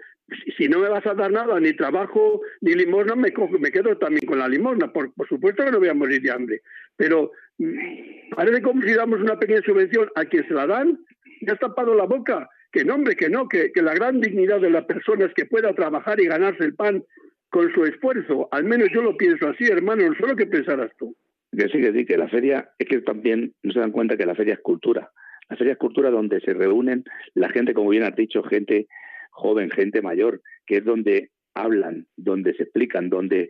si 0.58 0.70
no 0.70 0.80
me 0.80 0.88
vas 0.88 1.06
a 1.06 1.16
dar 1.16 1.32
nada, 1.32 1.60
ni 1.60 1.74
trabajo, 1.74 2.42
ni 2.62 2.76
limosna, 2.76 3.16
me, 3.16 3.34
me 3.60 3.72
quedo 3.72 3.98
también 3.98 4.26
con 4.26 4.40
la 4.40 4.48
limosna. 4.48 4.94
Por, 4.94 5.14
por 5.14 5.28
supuesto 5.28 5.66
que 5.66 5.72
no 5.72 5.80
voy 5.80 5.90
a 5.90 5.94
morir 5.94 6.22
de 6.22 6.32
hambre. 6.32 6.62
Pero 6.96 7.32
mm, 7.58 8.36
parece 8.38 8.62
como 8.62 8.82
si 8.84 8.94
damos 8.94 9.20
una 9.20 9.38
pequeña 9.38 9.62
subvención 9.64 10.10
a 10.16 10.24
quien 10.24 10.48
se 10.48 10.54
la 10.54 10.66
dan 10.66 10.98
me 11.42 11.54
has 11.54 11.60
tapado 11.60 11.94
la 11.96 12.06
boca. 12.06 12.50
Que 12.72 12.86
no, 12.86 12.96
hombre, 12.96 13.16
que 13.16 13.30
no, 13.30 13.48
que, 13.48 13.72
que 13.72 13.82
la 13.82 13.96
gran 13.96 14.22
dignidad 14.22 14.62
de 14.62 14.70
la 14.70 14.86
persona 14.86 15.26
es 15.26 15.34
que 15.34 15.46
pueda 15.46 15.74
trabajar 15.74 16.20
y 16.20 16.28
ganarse 16.28 16.64
el 16.64 16.76
pan 16.76 17.04
con 17.50 17.74
su 17.74 17.84
esfuerzo. 17.84 18.48
Al 18.52 18.64
menos 18.64 18.90
yo 18.94 19.02
lo 19.02 19.18
pienso 19.18 19.48
así, 19.48 19.66
hermano, 19.66 20.08
no 20.08 20.16
solo 20.16 20.36
que 20.36 20.46
pensarás 20.46 20.92
tú. 20.98 21.16
Yo 21.52 21.68
sí 21.68 21.82
que 21.82 21.92
sí, 21.92 22.06
que 22.06 22.18
la 22.18 22.28
feria, 22.28 22.70
es 22.78 22.88
que 22.88 23.02
también 23.02 23.54
no 23.64 23.74
se 23.74 23.80
dan 23.80 23.92
cuenta 23.92 24.18
que 24.18 24.26
la 24.26 24.36
feria 24.36 24.54
es 24.54 24.60
cultura. 24.60 25.12
La 25.50 25.58
feria 25.58 25.74
es 25.74 25.80
cultura 25.80 26.12
donde 26.12 26.40
se 26.42 26.54
reúnen 26.54 27.04
la 27.34 27.50
gente, 27.50 27.74
como 27.74 27.90
bien 27.90 28.04
has 28.04 28.16
dicho, 28.16 28.44
gente 28.44 28.88
joven, 29.32 29.72
gente 29.72 30.02
mayor, 30.02 30.42
que 30.68 30.78
es 30.78 30.86
donde 30.86 31.32
hablan, 31.56 32.06
donde 32.18 32.54
se 32.54 32.64
explican, 32.64 33.10
donde 33.10 33.50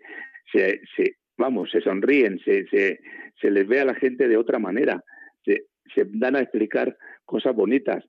se, 0.52 0.82
se 0.96 1.16
vamos, 1.38 1.70
se 1.72 1.82
sonríen, 1.82 2.40
se, 2.40 2.68
se, 2.68 3.00
se 3.42 3.52
les 3.52 3.68
ve 3.68 3.82
a 3.82 3.86
la 3.86 3.96
gente 3.96 4.28
de 4.28 4.38
otra 4.38 4.60
manera, 4.60 5.04
se, 5.44 5.66
se 5.94 6.06
dan 6.08 6.36
a 6.36 6.42
explicar 6.42 6.96
cosas 7.30 7.56
bonitas 7.56 8.04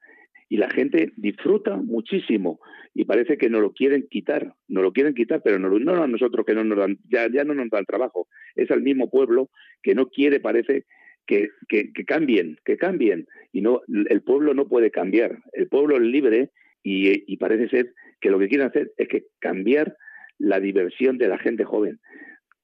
y 0.49 0.57
la 0.57 0.71
gente 0.71 1.12
disfruta 1.17 1.77
muchísimo 1.77 2.59
y 2.95 3.05
parece 3.05 3.37
que 3.39 3.50
nos 3.50 3.61
lo 3.61 3.73
quieren 3.73 4.09
quitar, 4.11 4.55
nos 4.67 4.83
lo 4.83 4.93
quieren 4.93 5.15
quitar, 5.15 5.43
pero 5.45 5.59
no, 5.59 5.69
no 5.79 6.03
a 6.03 6.09
nosotros 6.09 6.45
que 6.45 6.55
no 6.55 6.65
nos 6.65 6.79
dan, 6.79 6.99
ya, 7.09 7.29
ya 7.31 7.45
no 7.45 7.55
nos 7.55 7.71
dan 7.71 7.85
trabajo, 7.85 8.27
es 8.57 8.71
al 8.71 8.83
mismo 8.83 9.11
pueblo 9.11 9.50
que 9.83 9.95
no 9.95 10.09
quiere, 10.09 10.41
parece 10.41 10.87
que, 11.27 11.50
que, 11.69 11.93
cambien, 12.05 12.59
que 12.65 12.77
cambien. 12.77 13.27
Y 13.53 13.61
no, 13.61 13.83
el 14.09 14.23
pueblo 14.23 14.55
no 14.55 14.67
puede 14.67 14.91
cambiar. 14.91 15.39
El 15.53 15.69
pueblo 15.69 15.97
es 15.97 16.03
libre 16.03 16.50
y, 16.83 17.33
y, 17.33 17.37
parece 17.37 17.69
ser 17.69 17.93
que 18.21 18.31
lo 18.31 18.39
que 18.41 18.49
quieren 18.49 18.67
hacer 18.67 18.91
es 18.97 19.07
que 19.07 19.27
cambiar 19.39 19.97
la 20.39 20.59
diversión 20.59 21.19
de 21.19 21.29
la 21.29 21.39
gente 21.39 21.65
joven. 21.65 22.00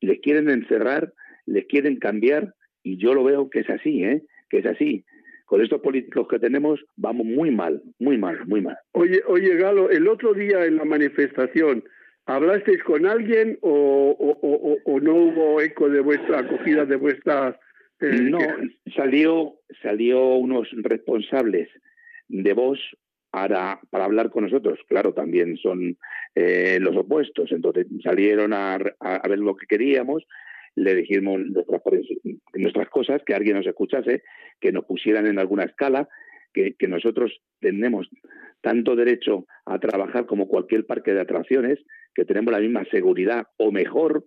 Les 0.01 0.19
quieren 0.21 0.51
encerrar, 0.51 1.13
les 1.45 1.67
quieren 1.67 1.99
cambiar 1.99 2.55
y 2.83 2.97
yo 2.97 3.15
lo 3.15 3.23
veo 3.23 3.49
que 3.49 3.61
es 3.61 3.71
así, 3.71 4.03
¿eh? 4.03 4.23
que 4.51 4.59
es 4.59 4.67
así 4.67 5.05
con 5.47 5.63
estos 5.63 5.81
políticos 5.81 6.27
que 6.29 6.39
tenemos 6.39 6.85
vamos 6.97 7.25
muy 7.25 7.51
mal, 7.51 7.83
muy 7.99 8.19
mal, 8.19 8.45
muy 8.47 8.61
mal. 8.61 8.77
Oye, 8.93 9.23
oye 9.27 9.57
Galo, 9.57 9.91
el 9.91 10.07
otro 10.09 10.35
día 10.35 10.67
en 10.67 10.77
la 10.77 10.85
manifestación, 10.85 11.85
¿hablasteis 12.27 12.83
con 12.83 13.07
alguien 13.07 13.59
o, 13.63 14.99
no 15.03 15.15
hubo 15.15 15.61
eco 15.61 15.89
de 15.89 16.01
vuestra 16.01 16.41
acogida, 16.41 16.85
de 16.85 16.97
vuestra... 16.97 17.59
Eh, 17.99 18.21
no, 18.21 18.39
salió, 18.95 19.55
salió 19.83 20.35
unos 20.35 20.69
responsables 20.83 21.69
de 22.29 22.53
voz 22.53 22.79
para, 23.31 23.81
para 23.89 24.05
hablar 24.05 24.31
con 24.31 24.45
nosotros. 24.45 24.79
Claro, 24.89 25.15
también 25.15 25.57
son 25.57 25.97
eh, 26.35 26.79
los 26.81 26.95
opuestos. 26.97 27.53
Entonces 27.53 27.87
salieron 28.03 28.53
a, 28.53 28.75
a, 29.01 29.29
ver 29.29 29.39
lo 29.39 29.57
que 29.57 29.67
queríamos 29.67 30.27
le 30.77 30.95
dijimos 30.95 31.41
nuestras, 31.41 31.83
nuestras 32.55 32.89
cosas, 32.91 33.23
que 33.25 33.35
alguien 33.35 33.57
nos 33.57 33.67
escuchase, 33.67 34.23
que 34.61 34.73
nos 34.73 34.85
pusieran 34.85 35.27
en 35.27 35.39
alguna 35.39 35.65
escala, 35.65 36.09
que, 36.53 36.75
nosotros 36.89 37.39
tenemos 37.61 38.09
tanto 38.63 38.97
derecho 38.97 39.47
a 39.67 39.79
trabajar 39.79 40.27
como 40.27 40.49
cualquier 40.49 40.87
parque 40.87 41.13
de 41.13 41.21
atracciones, 41.21 41.79
que 42.15 42.25
tenemos 42.25 42.53
la 42.53 42.61
misma 42.61 42.85
seguridad 42.91 43.47
o 43.59 43.73
mejor, 43.73 44.27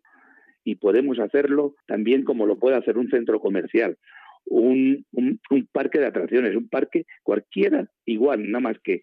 y 0.64 0.76
podemos 0.76 1.20
hacerlo 1.20 1.76
también 1.88 2.24
como 2.24 2.46
lo 2.46 2.60
puede 2.60 2.76
hacer 2.76 2.98
un 2.98 3.10
centro 3.10 3.40
comercial, 3.40 3.98
un, 4.46 5.06
un, 5.12 5.40
un 5.50 5.68
parque 5.72 6.00
de 6.00 6.08
atracciones, 6.08 6.56
un 6.56 6.70
parque 6.70 7.06
cualquiera 7.24 7.90
igual, 8.06 8.44
nada 8.52 8.60
más 8.60 8.78
que 8.84 9.02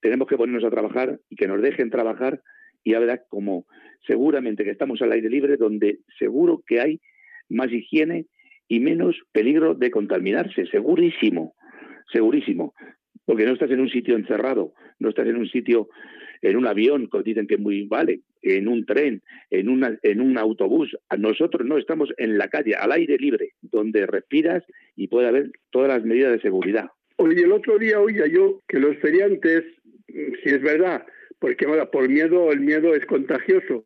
tenemos 0.00 0.28
que 0.28 0.36
ponernos 0.36 0.64
a 0.64 0.70
trabajar 0.70 1.18
y 1.28 1.36
que 1.36 1.48
nos 1.48 1.62
dejen 1.62 1.90
trabajar 1.90 2.42
y 2.84 2.94
habrá 2.94 3.22
como 3.28 3.66
seguramente 4.06 4.64
que 4.64 4.70
estamos 4.70 5.02
al 5.02 5.12
aire 5.12 5.28
libre 5.28 5.56
donde 5.56 5.98
seguro 6.18 6.62
que 6.66 6.80
hay 6.80 7.00
más 7.48 7.72
higiene 7.72 8.26
y 8.68 8.80
menos 8.80 9.16
peligro 9.32 9.74
de 9.74 9.90
contaminarse, 9.90 10.66
segurísimo, 10.66 11.54
segurísimo, 12.12 12.74
porque 13.24 13.46
no 13.46 13.52
estás 13.52 13.70
en 13.70 13.80
un 13.80 13.88
sitio 13.88 14.16
encerrado, 14.16 14.74
no 14.98 15.08
estás 15.08 15.26
en 15.26 15.36
un 15.36 15.48
sitio, 15.48 15.88
en 16.42 16.56
un 16.56 16.66
avión, 16.66 17.08
que 17.10 17.22
dicen 17.22 17.46
que 17.46 17.56
muy 17.56 17.86
vale, 17.86 18.20
en 18.42 18.68
un 18.68 18.84
tren, 18.84 19.22
en, 19.50 19.68
una, 19.68 19.98
en 20.02 20.20
un 20.20 20.38
autobús. 20.38 20.96
Nosotros 21.16 21.66
no 21.66 21.78
estamos 21.78 22.10
en 22.18 22.38
la 22.38 22.48
calle, 22.48 22.74
al 22.74 22.92
aire 22.92 23.16
libre, 23.18 23.52
donde 23.62 24.06
respiras 24.06 24.64
y 24.96 25.08
puede 25.08 25.28
haber 25.28 25.50
todas 25.70 25.88
las 25.88 26.04
medidas 26.04 26.32
de 26.32 26.40
seguridad. 26.40 26.88
Oye, 27.16 27.42
el 27.42 27.52
otro 27.52 27.78
día 27.78 28.00
oía 28.00 28.26
yo 28.26 28.60
que 28.68 28.78
los 28.78 28.96
feriantes, 28.98 29.64
si 30.06 30.50
es 30.50 30.62
verdad, 30.62 31.04
porque 31.38 31.66
ahora 31.66 31.90
por 31.90 32.08
miedo, 32.08 32.52
el 32.52 32.60
miedo 32.60 32.94
es 32.94 33.04
contagioso. 33.06 33.84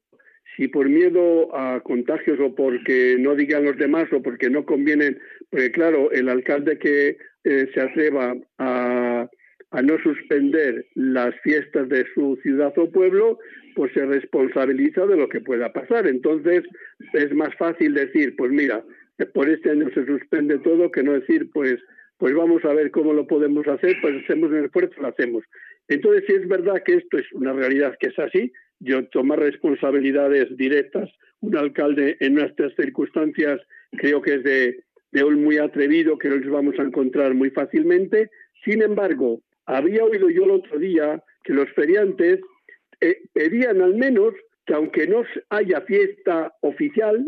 Si 0.57 0.69
por 0.69 0.89
miedo 0.89 1.55
a 1.57 1.81
contagios 1.81 2.39
o 2.41 2.55
porque 2.55 3.17
no 3.19 3.35
digan 3.35 3.65
los 3.65 3.77
demás 3.79 4.13
o 4.13 4.23
porque 4.23 4.51
no 4.51 4.67
convienen, 4.67 5.19
porque 5.51 5.73
claro, 5.73 6.11
el 6.11 6.29
alcalde 6.29 6.79
que 6.79 7.17
eh, 7.45 7.71
se 7.73 7.81
atreva 7.81 8.37
a, 8.59 9.29
a 9.71 9.83
no 9.83 9.99
suspender 10.03 10.87
las 10.95 11.35
fiestas 11.41 11.89
de 11.89 12.05
su 12.15 12.39
ciudad 12.43 12.73
o 12.77 12.91
pueblo, 12.91 13.39
pues 13.75 13.93
se 13.95 14.05
responsabiliza 14.05 15.07
de 15.07 15.17
lo 15.17 15.29
que 15.29 15.41
pueda 15.41 15.73
pasar. 15.73 16.07
Entonces 16.07 16.65
es 17.15 17.35
más 17.35 17.55
fácil 17.57 17.95
decir, 17.95 18.37
pues 18.37 18.51
mira, 18.53 18.85
por 19.35 19.49
este 19.49 19.71
año 19.71 19.89
se 19.95 20.05
suspende 20.05 20.59
todo, 20.59 20.91
que 20.91 21.03
no 21.03 21.13
decir, 21.13 21.51
pues, 21.53 21.77
pues 22.19 22.35
vamos 22.35 22.65
a 22.65 22.75
ver 22.75 22.91
cómo 22.91 23.13
lo 23.13 23.27
podemos 23.27 23.67
hacer, 23.67 23.97
pues 24.01 24.23
hacemos 24.23 24.51
un 24.51 24.65
esfuerzo, 24.65 25.01
lo 25.01 25.09
hacemos. 25.09 25.45
Entonces, 25.89 26.25
si 26.27 26.35
es 26.35 26.49
verdad 26.49 26.83
que 26.85 26.95
esto 26.95 27.19
es 27.19 27.31
una 27.33 27.53
realidad 27.53 27.97
que 27.99 28.09
es 28.09 28.19
así, 28.19 28.53
yo 28.81 29.07
tomar 29.09 29.39
responsabilidades 29.39 30.57
directas, 30.57 31.11
un 31.41 31.57
alcalde 31.57 32.17
en 32.21 32.35
nuestras 32.35 32.75
circunstancias 32.75 33.61
creo 33.93 34.23
que 34.23 34.35
es 34.35 34.43
de, 34.45 34.85
de 35.13 35.25
un 35.25 35.43
muy 35.43 35.59
atrevido, 35.59 36.19
que 36.19 36.29
no 36.29 36.37
les 36.37 36.51
vamos 36.51 36.79
a 36.79 36.83
encontrar 36.83 37.35
muy 37.35 37.51
fácilmente. 37.51 38.31
Sin 38.65 38.83
embargo, 38.83 39.43
había 39.67 40.05
oído 40.05 40.31
yo 40.31 40.45
el 40.45 40.53
otro 40.53 40.79
día 40.79 41.23
que 41.45 41.53
los 41.53 41.71
feriantes 41.73 42.41
eh, 43.01 43.19
pedían 43.33 43.83
al 43.83 43.95
menos 43.95 44.35
que 44.65 44.75
aunque 44.75 45.09
no 45.09 45.25
haya 45.51 45.81
fiesta 45.83 46.55
oficial, 46.61 47.25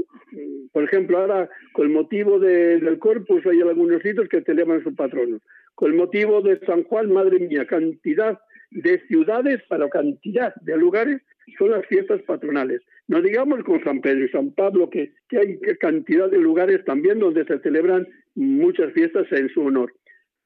por 0.73 0.85
ejemplo, 0.85 1.19
ahora 1.19 1.49
con 1.73 1.87
el 1.87 1.93
motivo 1.93 2.39
de, 2.39 2.79
del 2.79 2.99
Corpus 2.99 3.45
hay 3.47 3.61
algunos 3.61 4.03
sitios 4.03 4.29
que 4.29 4.43
celebran 4.43 4.83
su 4.85 4.95
patrono. 4.95 5.41
Con 5.75 5.91
el 5.91 5.97
motivo 5.97 6.41
de 6.41 6.59
San 6.61 6.85
Juan, 6.85 7.13
madre 7.13 7.39
mía, 7.41 7.67
cantidad 7.67 8.39
de 8.71 9.01
ciudades 9.07 9.63
para 9.69 9.89
cantidad 9.89 10.55
de 10.63 10.77
lugares 10.77 11.23
son 11.59 11.71
las 11.71 11.87
fiestas 11.87 12.23
patronales. 12.23 12.81
No 13.07 13.21
digamos 13.21 13.63
con 13.65 13.83
San 13.85 14.01
Pedro 14.01 14.25
y 14.25 14.29
San 14.31 14.53
Pablo, 14.53 14.89
que, 14.89 15.13
que 15.29 15.39
hay 15.39 15.59
cantidad 15.79 16.31
de 16.31 16.39
lugares 16.39 16.85
también 16.85 17.19
donde 17.19 17.45
se 17.45 17.59
celebran 17.61 18.07
muchas 18.35 18.93
fiestas 18.93 19.27
en 19.31 19.49
su 19.51 19.63
honor. 19.63 19.93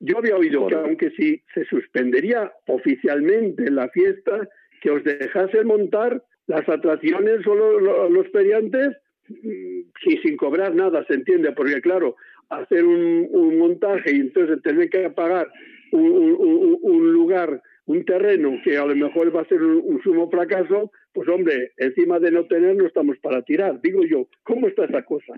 Yo 0.01 0.19
había 0.19 0.37
oído 0.37 0.67
que 0.67 0.75
aunque 0.75 1.11
si 1.11 1.43
se 1.55 1.64
suspendería 1.64 2.53
oficialmente 2.67 3.71
la 3.71 3.88
fiesta, 3.88 4.49
que 4.81 4.91
os 4.91 5.03
dejasen 5.03 5.67
montar 5.67 6.23
las 6.47 6.69
atracciones 6.69 7.47
o 7.47 7.55
los, 7.55 8.11
los 8.11 8.29
feriantes 8.29 8.97
mm, 9.29 9.81
sí, 10.05 10.19
sin 10.23 10.37
cobrar 10.37 10.75
nada, 10.75 11.05
se 11.07 11.14
entiende, 11.14 11.53
porque 11.53 11.81
claro, 11.81 12.17
hacer 12.48 12.84
un, 12.84 13.28
un 13.30 13.58
montaje 13.58 14.14
y 14.14 14.20
entonces 14.20 14.62
tener 14.62 14.88
que 14.90 15.11
pagar 15.11 15.48
un, 15.92 16.02
un, 16.02 16.78
un, 16.80 17.12
lugar, 17.12 17.62
un 17.87 18.04
terreno 18.04 18.58
que 18.64 18.76
a 18.76 18.84
lo 18.84 18.94
mejor 18.94 19.34
va 19.34 19.42
a 19.42 19.48
ser 19.48 19.62
un, 19.62 20.00
sumo 20.02 20.30
fracaso, 20.30 20.90
pues 21.12 21.28
hombre, 21.28 21.72
encima 21.76 22.18
de 22.18 22.30
no 22.30 22.46
tener 22.46 22.76
no 22.76 22.87
estamos 22.87 23.18
para 23.18 23.42
tirar. 23.42 23.80
Digo 23.82 24.02
yo, 24.04 24.28
¿cómo 24.42 24.68
está 24.68 24.84
esa 24.84 25.02
cosa? 25.02 25.34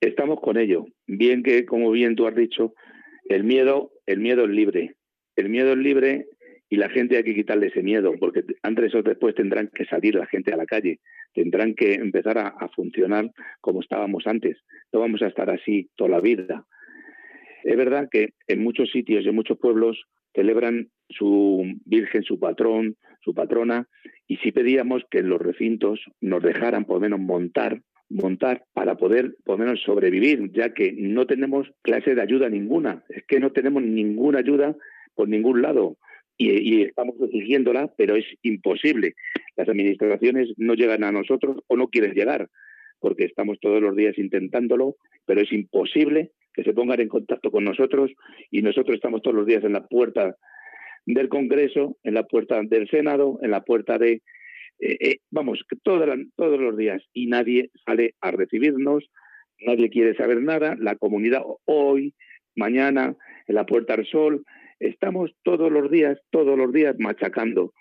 Estamos 0.00 0.40
con 0.40 0.56
ello. 0.58 0.86
Bien 1.06 1.42
que, 1.42 1.64
como 1.64 1.90
bien 1.90 2.16
tú 2.16 2.26
has 2.26 2.34
dicho, 2.34 2.74
el 3.28 3.44
miedo, 3.44 3.92
el 4.06 4.20
miedo 4.20 4.44
es 4.44 4.50
libre. 4.50 4.96
El 5.36 5.48
miedo 5.48 5.72
es 5.72 5.78
libre 5.78 6.26
y 6.68 6.76
la 6.76 6.88
gente 6.88 7.16
hay 7.16 7.22
que 7.22 7.34
quitarle 7.34 7.68
ese 7.68 7.82
miedo, 7.82 8.14
porque 8.18 8.42
antes 8.62 8.94
o 8.94 9.02
después 9.02 9.34
tendrán 9.34 9.70
que 9.72 9.84
salir 9.84 10.14
la 10.16 10.26
gente 10.26 10.52
a 10.52 10.56
la 10.56 10.66
calle, 10.66 10.98
tendrán 11.32 11.74
que 11.74 11.94
empezar 11.94 12.38
a, 12.38 12.68
funcionar 12.74 13.30
como 13.60 13.80
estábamos 13.80 14.26
antes. 14.26 14.58
No 14.92 15.00
vamos 15.00 15.22
a 15.22 15.28
estar 15.28 15.48
así 15.50 15.88
toda 15.96 16.10
la 16.10 16.20
vida. 16.20 16.64
Es 17.62 17.76
verdad 17.76 18.08
que 18.10 18.30
en 18.48 18.62
muchos 18.62 18.90
sitios 18.90 19.24
y 19.24 19.28
en 19.28 19.34
muchos 19.34 19.58
pueblos 19.58 20.06
celebran 20.34 20.88
su 21.08 21.64
virgen, 21.84 22.22
su 22.24 22.38
patrón, 22.38 22.96
su 23.22 23.32
patrona, 23.32 23.88
y 24.26 24.36
sí 24.38 24.50
pedíamos 24.50 25.02
que 25.10 25.18
en 25.18 25.28
los 25.28 25.40
recintos 25.40 26.00
nos 26.20 26.42
dejaran 26.42 26.84
por 26.84 26.96
lo 26.96 27.00
menos 27.00 27.20
montar 27.20 27.80
montar 28.08 28.62
para 28.72 28.94
poder 28.94 29.34
por 29.44 29.58
lo 29.58 29.64
menos 29.64 29.82
sobrevivir, 29.82 30.52
ya 30.52 30.72
que 30.72 30.92
no 30.92 31.26
tenemos 31.26 31.68
clase 31.82 32.14
de 32.14 32.22
ayuda 32.22 32.48
ninguna, 32.48 33.02
es 33.08 33.24
que 33.26 33.40
no 33.40 33.50
tenemos 33.50 33.82
ninguna 33.82 34.38
ayuda 34.38 34.76
por 35.16 35.28
ningún 35.28 35.60
lado 35.60 35.96
y, 36.36 36.50
y, 36.50 36.82
estamos 36.82 37.16
exigiéndola, 37.20 37.92
pero 37.96 38.16
es 38.16 38.26
imposible. 38.42 39.14
Las 39.56 39.68
administraciones 39.68 40.52
no 40.56 40.74
llegan 40.74 41.04
a 41.04 41.12
nosotros 41.12 41.58
o 41.66 41.76
no 41.76 41.88
quieren 41.88 42.12
llegar, 42.12 42.48
porque 43.00 43.24
estamos 43.24 43.58
todos 43.60 43.80
los 43.80 43.96
días 43.96 44.18
intentándolo, 44.18 44.96
pero 45.24 45.40
es 45.40 45.52
imposible 45.52 46.32
que 46.56 46.64
se 46.64 46.72
pongan 46.72 47.00
en 47.00 47.08
contacto 47.08 47.50
con 47.50 47.64
nosotros 47.64 48.10
y 48.50 48.62
nosotros 48.62 48.96
estamos 48.96 49.22
todos 49.22 49.36
los 49.36 49.46
días 49.46 49.62
en 49.62 49.74
la 49.74 49.86
puerta 49.86 50.36
del 51.04 51.28
Congreso, 51.28 51.98
en 52.02 52.14
la 52.14 52.24
puerta 52.24 52.60
del 52.62 52.88
Senado, 52.88 53.38
en 53.42 53.50
la 53.50 53.62
puerta 53.62 53.98
de... 53.98 54.22
Eh, 54.78 54.96
eh, 55.00 55.16
vamos, 55.30 55.60
todos, 55.82 56.08
todos 56.34 56.60
los 56.60 56.76
días 56.76 57.02
y 57.12 57.26
nadie 57.26 57.70
sale 57.84 58.14
a 58.20 58.30
recibirnos, 58.30 59.08
nadie 59.60 59.90
quiere 59.90 60.14
saber 60.16 60.42
nada, 60.42 60.76
la 60.78 60.96
comunidad 60.96 61.42
hoy, 61.64 62.14
mañana, 62.54 63.14
en 63.46 63.54
la 63.54 63.64
Puerta 63.64 63.96
del 63.96 64.06
Sol, 64.06 64.44
estamos 64.80 65.32
todos 65.42 65.70
los 65.70 65.90
días, 65.90 66.18
todos 66.30 66.56
los 66.58 66.72
días 66.72 66.96
machacando 66.98 67.72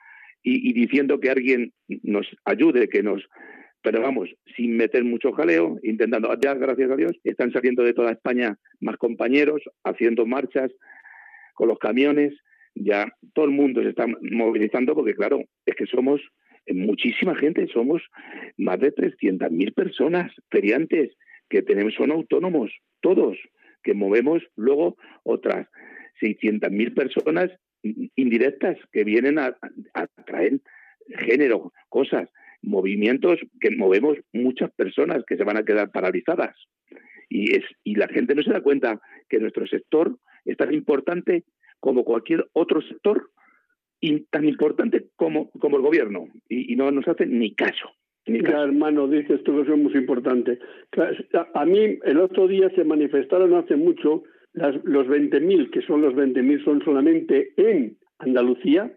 y, 0.44 0.74
diciendo 0.74 1.20
que 1.20 1.32
alguien 1.32 1.74
nos 2.04 2.28
ayude, 2.46 2.88
que 2.88 3.02
nos... 3.02 3.28
Pero 3.82 4.02
vamos, 4.02 4.30
sin 4.56 4.78
meter 4.78 5.04
mucho 5.04 5.32
jaleo, 5.32 5.78
intentando, 5.84 6.34
ya 6.40 6.54
gracias 6.54 6.92
a 6.92 6.96
Dios, 6.96 7.14
están 7.24 7.52
saliendo 7.52 7.84
de 7.84 7.94
toda 7.94 8.12
España 8.12 8.58
más 8.80 8.98
compañeros, 8.98 9.62
haciendo 9.84 10.26
marchas 10.26 10.72
con 11.54 11.68
los 11.68 11.80
camiones, 11.80 12.34
ya 12.76 13.12
todo 13.34 13.46
el 13.46 13.52
mundo 13.52 13.82
se 13.82 13.90
está 13.90 14.06
movilizando 14.22 14.94
porque 14.94 15.16
claro, 15.16 15.44
es 15.66 15.76
que 15.76 15.86
somos 15.86 16.22
muchísima 16.68 17.36
gente, 17.36 17.68
somos 17.68 18.02
más 18.58 18.80
de 18.80 18.94
300.000 18.94 19.74
personas 19.74 20.32
feriantes 20.50 21.16
que 21.50 21.62
tenemos, 21.62 21.94
son 21.94 22.12
autónomos, 22.12 22.72
todos, 23.02 23.38
que 23.84 23.94
movemos 23.94 24.44
luego 24.56 24.98
otras 25.24 25.68
600.000 26.22 26.94
personas 26.94 27.52
indirectas 28.16 28.78
que 28.92 29.04
vienen 29.04 29.40
a, 29.40 29.56
traer 30.26 30.60
género, 31.20 31.72
cosas, 31.90 32.30
movimientos 32.62 33.40
que 33.60 33.70
movemos 33.72 34.18
muchas 34.34 34.72
personas 34.72 35.24
que 35.28 35.38
se 35.38 35.44
van 35.44 35.58
a 35.58 35.64
quedar 35.64 35.92
paralizadas. 35.92 36.56
Y, 37.30 37.56
es, 37.56 37.64
y 37.84 37.96
la 37.96 38.08
gente 38.08 38.34
no 38.34 38.44
se 38.44 38.52
da 38.52 38.62
cuenta 38.62 39.00
que 39.30 39.40
nuestro 39.40 39.68
sector 39.68 40.18
es 40.46 40.58
tan 40.58 40.74
importante 40.74 41.44
como 41.80 42.04
cualquier 42.04 42.48
otro 42.54 42.82
sector 42.82 43.30
y 44.00 44.22
tan 44.32 44.46
importante 44.46 45.08
como, 45.16 45.50
como 45.52 45.78
el 45.78 45.84
gobierno. 45.84 46.28
Y, 46.50 46.76
no 46.76 46.92
nos 46.92 47.08
hacen 47.08 47.38
ni 47.40 47.54
caso. 47.54 47.90
Ni 48.28 48.40
hermano, 48.40 49.08
dices 49.08 49.44
tú 49.44 49.64
que 49.64 49.72
muy 49.72 49.94
importante. 49.94 50.58
A 51.54 51.66
mí 51.66 52.00
el 52.04 52.20
otro 52.20 52.48
día 52.48 52.70
se 52.76 52.84
manifestaron 52.84 53.54
hace 53.54 53.76
mucho 53.76 54.24
las, 54.56 54.76
los 54.84 55.08
20.000, 55.08 55.70
que 55.70 55.82
son 55.82 56.02
los 56.02 56.14
20.000, 56.14 56.64
son 56.64 56.84
solamente 56.84 57.54
en 57.58 57.98
Andalucía, 58.20 58.92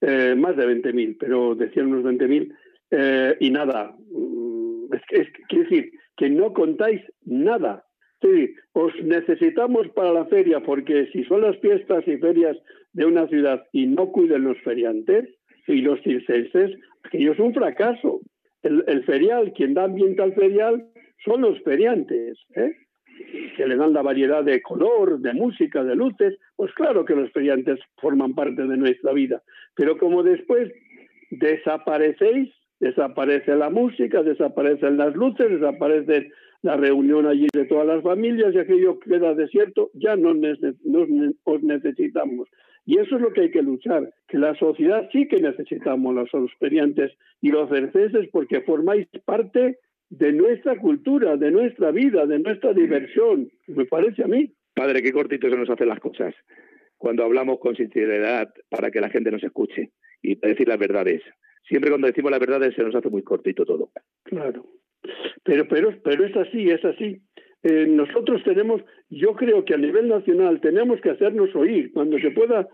eh, 0.00 0.34
más 0.36 0.56
de 0.56 0.66
20.000, 0.66 1.16
pero 1.18 1.54
decían 1.54 1.86
unos 1.86 2.04
20.000, 2.04 2.54
eh, 2.92 3.36
y 3.40 3.50
nada. 3.50 3.94
Mm, 4.10 4.94
es, 4.94 5.02
es, 5.10 5.28
quiere 5.48 5.64
decir 5.64 5.92
que 6.16 6.30
no 6.30 6.52
contáis 6.52 7.00
nada. 7.24 7.84
Sí, 8.22 8.54
os 8.72 8.92
necesitamos 9.02 9.88
para 9.88 10.12
la 10.12 10.26
feria, 10.26 10.60
porque 10.60 11.08
si 11.12 11.24
son 11.24 11.40
las 11.42 11.58
fiestas 11.58 12.06
y 12.06 12.18
ferias 12.18 12.56
de 12.92 13.06
una 13.06 13.26
ciudad 13.28 13.64
y 13.72 13.86
no 13.86 14.12
cuiden 14.12 14.44
los 14.44 14.58
feriantes 14.58 15.28
y 15.66 15.80
los 15.80 16.00
circenses, 16.02 16.72
aquello 17.02 17.32
es 17.32 17.38
un 17.38 17.54
fracaso. 17.54 18.20
El, 18.62 18.84
el, 18.88 19.04
ferial, 19.04 19.52
quien 19.54 19.72
da 19.72 19.84
ambiente 19.84 20.22
al 20.22 20.34
ferial, 20.34 20.86
son 21.24 21.40
los 21.40 21.58
feriantes. 21.62 22.38
¿eh? 22.54 22.72
Que 23.56 23.66
le 23.66 23.76
dan 23.76 23.92
la 23.92 24.02
variedad 24.02 24.44
de 24.44 24.62
color, 24.62 25.20
de 25.20 25.32
música, 25.32 25.84
de 25.84 25.94
luces, 25.94 26.38
pues 26.56 26.72
claro 26.74 27.04
que 27.04 27.14
los 27.14 27.30
feriantes 27.32 27.78
forman 28.00 28.34
parte 28.34 28.62
de 28.62 28.76
nuestra 28.76 29.12
vida. 29.12 29.42
Pero 29.74 29.98
como 29.98 30.22
después 30.22 30.72
desaparecéis, 31.30 32.50
desaparece 32.80 33.54
la 33.56 33.70
música, 33.70 34.22
desaparecen 34.22 34.96
las 34.96 35.14
luces, 35.14 35.50
desaparece 35.50 36.30
la 36.62 36.76
reunión 36.76 37.26
allí 37.26 37.46
de 37.52 37.64
todas 37.64 37.86
las 37.86 38.02
familias 38.02 38.54
y 38.54 38.58
aquello 38.58 38.98
queda 38.98 39.34
desierto, 39.34 39.90
ya 39.94 40.16
no 40.16 40.30
os 41.44 41.62
necesitamos. 41.62 42.48
Y 42.86 42.98
eso 42.98 43.16
es 43.16 43.22
lo 43.22 43.32
que 43.32 43.42
hay 43.42 43.50
que 43.50 43.62
luchar, 43.62 44.10
que 44.28 44.38
la 44.38 44.54
sociedad 44.56 45.08
sí 45.12 45.28
que 45.28 45.40
necesitamos 45.40 46.14
los 46.14 46.30
feriantes 46.58 47.12
y 47.40 47.50
los 47.50 47.68
cerceses 47.68 48.28
porque 48.32 48.62
formáis 48.62 49.06
parte 49.24 49.78
de 50.10 50.32
nuestra 50.32 50.76
cultura, 50.76 51.36
de 51.36 51.50
nuestra 51.50 51.90
vida, 51.92 52.26
de 52.26 52.40
nuestra 52.40 52.72
diversión, 52.74 53.50
me 53.68 53.86
parece 53.86 54.24
a 54.24 54.26
mí. 54.26 54.52
Padre, 54.74 55.02
qué 55.02 55.12
cortito 55.12 55.48
se 55.48 55.56
nos 55.56 55.70
hacen 55.70 55.88
las 55.88 56.00
cosas 56.00 56.34
cuando 57.00 57.24
hablamos 57.24 57.58
con 57.60 57.74
sinceridad 57.76 58.52
para 58.68 58.90
que 58.90 59.00
la 59.00 59.08
gente 59.08 59.30
nos 59.30 59.42
escuche 59.42 59.90
y 60.20 60.34
decir 60.34 60.68
las 60.68 60.78
verdades. 60.78 61.22
Siempre 61.66 61.90
cuando 61.90 62.08
decimos 62.08 62.30
las 62.30 62.40
verdades 62.40 62.74
se 62.74 62.82
nos 62.82 62.94
hace 62.94 63.08
muy 63.08 63.22
cortito 63.22 63.64
todo. 63.64 63.90
Claro. 64.24 64.66
Pero, 65.42 65.66
pero, 65.66 65.94
pero 66.04 66.24
es 66.26 66.36
así, 66.36 66.68
es 66.68 66.84
así. 66.84 67.22
Eh, 67.62 67.86
nosotros 67.88 68.42
tenemos, 68.44 68.82
yo 69.08 69.34
creo 69.34 69.64
que 69.64 69.74
a 69.74 69.78
nivel 69.78 70.08
nacional 70.08 70.60
tenemos 70.60 71.00
que 71.00 71.10
hacernos 71.10 71.54
oír 71.54 71.90
cuando 71.92 72.18
se 72.18 72.30
pueda. 72.32 72.68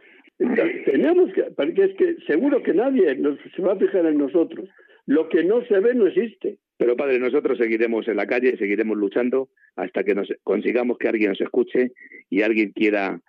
Tenemos 0.85 1.33
que, 1.33 1.43
porque 1.57 1.85
es 1.85 1.95
que 1.95 2.17
seguro 2.27 2.63
que 2.63 2.75
nadie 2.75 3.17
se 3.55 3.63
va 3.63 3.75
a 3.75 3.79
fijar 3.79 4.07
en 4.07 4.19
nosotros. 4.19 4.69
Lo 5.07 5.29
que 5.29 5.45
no 5.45 5.65
se 5.67 5.79
ve 5.79 5.95
no 5.95 6.09
existe. 6.09 6.59
Pero 6.79 6.97
padre, 6.97 7.19
nosotros 7.19 7.59
seguiremos 7.59 8.07
en 8.09 8.17
la 8.17 8.27
calle, 8.27 8.57
seguiremos 8.59 8.97
luchando 8.99 9.49
hasta 9.77 10.05
que 10.05 10.15
nos 10.15 10.29
consigamos 10.43 10.99
que 10.99 11.09
alguien 11.09 11.31
nos 11.31 11.41
escuche 11.41 11.93
y 12.29 12.43
alguien 12.43 12.73
quiera, 12.73 13.21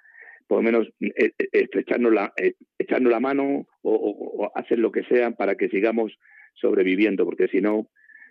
por 0.48 0.58
lo 0.58 0.64
menos, 0.64 0.88
eh, 1.00 1.32
eh, 1.38 1.48
estrecharnos 1.54 2.14
la, 2.14 2.34
eh, 2.36 2.56
echarnos 2.78 3.12
la 3.12 3.22
mano 3.22 3.68
o, 3.84 4.52
hacer 4.56 4.80
lo 4.80 4.92
que 4.92 5.04
sea 5.04 5.32
para 5.32 5.56
que 5.56 5.70
sigamos 5.70 6.18
sobreviviendo, 6.56 7.24
porque 7.24 7.48
si 7.48 7.62
no, 7.62 7.88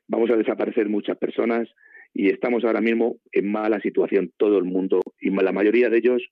vamos 0.07 0.31
a 0.31 0.37
desaparecer 0.37 0.89
muchas 0.89 1.17
personas 1.17 1.69
y 2.13 2.29
estamos 2.29 2.65
ahora 2.65 2.81
mismo 2.81 3.17
en 3.33 3.51
mala 3.51 3.81
situación 3.81 4.33
todo 4.37 4.59
el 4.59 4.65
mundo 4.65 5.01
y 5.21 5.31
la 5.31 5.53
mayoría 5.53 5.89
de 5.89 5.99
ellos 5.99 6.23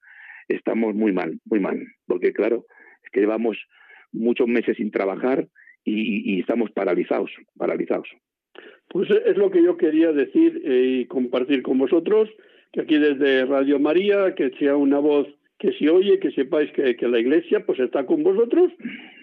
estamos 0.48 0.94
muy 0.94 1.12
mal, 1.12 1.40
muy 1.46 1.60
mal, 1.60 1.86
porque 2.06 2.32
claro, 2.32 2.66
es 3.02 3.10
que 3.10 3.20
llevamos 3.20 3.56
muchos 4.12 4.46
meses 4.46 4.76
sin 4.76 4.90
trabajar 4.90 5.48
y 5.86 6.40
estamos 6.40 6.70
paralizados, 6.70 7.30
paralizados. 7.58 8.08
Pues 8.88 9.08
es 9.10 9.36
lo 9.36 9.50
que 9.50 9.62
yo 9.62 9.76
quería 9.76 10.12
decir 10.12 10.62
eh, 10.64 11.00
y 11.00 11.06
compartir 11.06 11.62
con 11.62 11.78
vosotros, 11.78 12.28
que 12.72 12.82
aquí 12.82 12.98
desde 12.98 13.44
Radio 13.44 13.78
María, 13.78 14.34
que 14.34 14.50
sea 14.58 14.76
una 14.76 14.98
voz 14.98 15.26
que 15.58 15.72
se 15.72 15.88
oye, 15.88 16.18
que 16.18 16.30
sepáis 16.32 16.70
que, 16.72 16.96
la 17.08 17.18
Iglesia 17.18 17.64
pues 17.64 17.78
está 17.80 18.04
con 18.06 18.22
vosotros, 18.22 18.72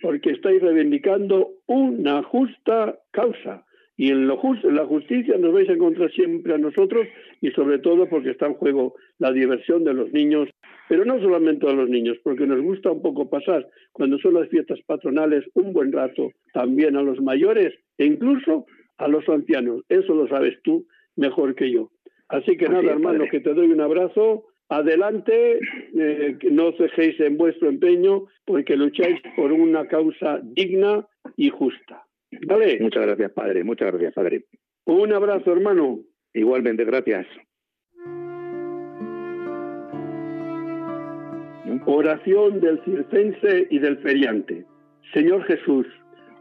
porque 0.02 0.32
estáis 0.32 0.62
reivindicando 0.62 1.52
una 1.68 2.24
justa 2.24 3.00
causa. 3.12 3.66
Y 3.98 4.10
en, 4.10 4.30
en 4.30 4.76
la 4.76 4.86
justicia 4.86 5.38
nos 5.38 5.54
vais 5.54 5.70
a 5.70 5.74
encontrar 5.74 6.12
siempre 6.12 6.56
a 6.56 6.58
nosotros 6.58 7.08
y 7.42 7.52
sobre 7.52 7.78
todo 7.80 8.10
porque 8.10 8.32
está 8.32 8.48
en 8.48 8.56
juego 8.56 8.96
la 9.20 9.32
diversión 9.32 9.84
de 9.84 9.94
los 9.94 10.12
niños, 10.12 10.50
pero 10.90 11.06
no 11.06 11.20
solamente 11.22 11.68
a 11.68 11.74
los 11.74 11.90
niños, 11.90 12.18
porque 12.24 12.48
nos 12.48 12.62
gusta 12.62 12.92
un 12.92 13.02
poco 13.02 13.30
pasar 13.30 13.68
cuando 13.92 14.18
son 14.18 14.34
las 14.34 14.50
fiestas 14.50 14.80
patronales 14.88 15.46
un 15.54 15.74
buen 15.74 15.92
rato 15.92 16.32
también 16.54 16.96
a 16.96 17.04
los 17.04 17.22
mayores 17.22 17.74
e 17.98 18.06
incluso 18.06 18.66
a 18.98 19.08
los 19.08 19.28
ancianos. 19.30 19.84
Eso 19.90 20.14
lo 20.14 20.28
sabes 20.28 20.62
tú 20.64 20.88
mejor 21.16 21.56
que 21.56 21.72
yo. 21.72 21.92
Así 22.30 22.56
que 22.56 22.70
nada, 22.70 22.92
hermano, 22.92 23.26
que 23.30 23.42
te 23.42 23.54
doy 23.54 23.72
un 23.72 23.82
abrazo. 23.82 24.46
Adelante, 24.70 25.60
eh, 25.98 26.38
no 26.50 26.72
cejéis 26.74 27.20
en 27.20 27.38
vuestro 27.38 27.68
empeño 27.68 28.28
porque 28.46 28.78
lucháis 28.78 29.20
por 29.36 29.52
una 29.52 29.86
causa 29.88 30.40
digna 30.42 31.06
y 31.36 31.50
justa. 31.50 32.06
¿Vale? 32.48 32.80
Muchas 32.80 33.06
gracias, 33.06 33.32
padre. 33.34 33.64
Muchas 33.66 33.92
gracias, 33.92 34.14
padre. 34.14 34.46
Un 34.86 35.12
abrazo, 35.12 35.52
hermano. 35.52 36.00
Igualmente, 36.34 36.86
gracias. 36.86 37.28
Oración 41.86 42.62
del 42.62 42.82
circense 42.86 43.68
y 43.70 43.80
del 43.80 43.98
feriante. 43.98 44.66
Señor 45.14 45.44
Jesús, 45.44 45.86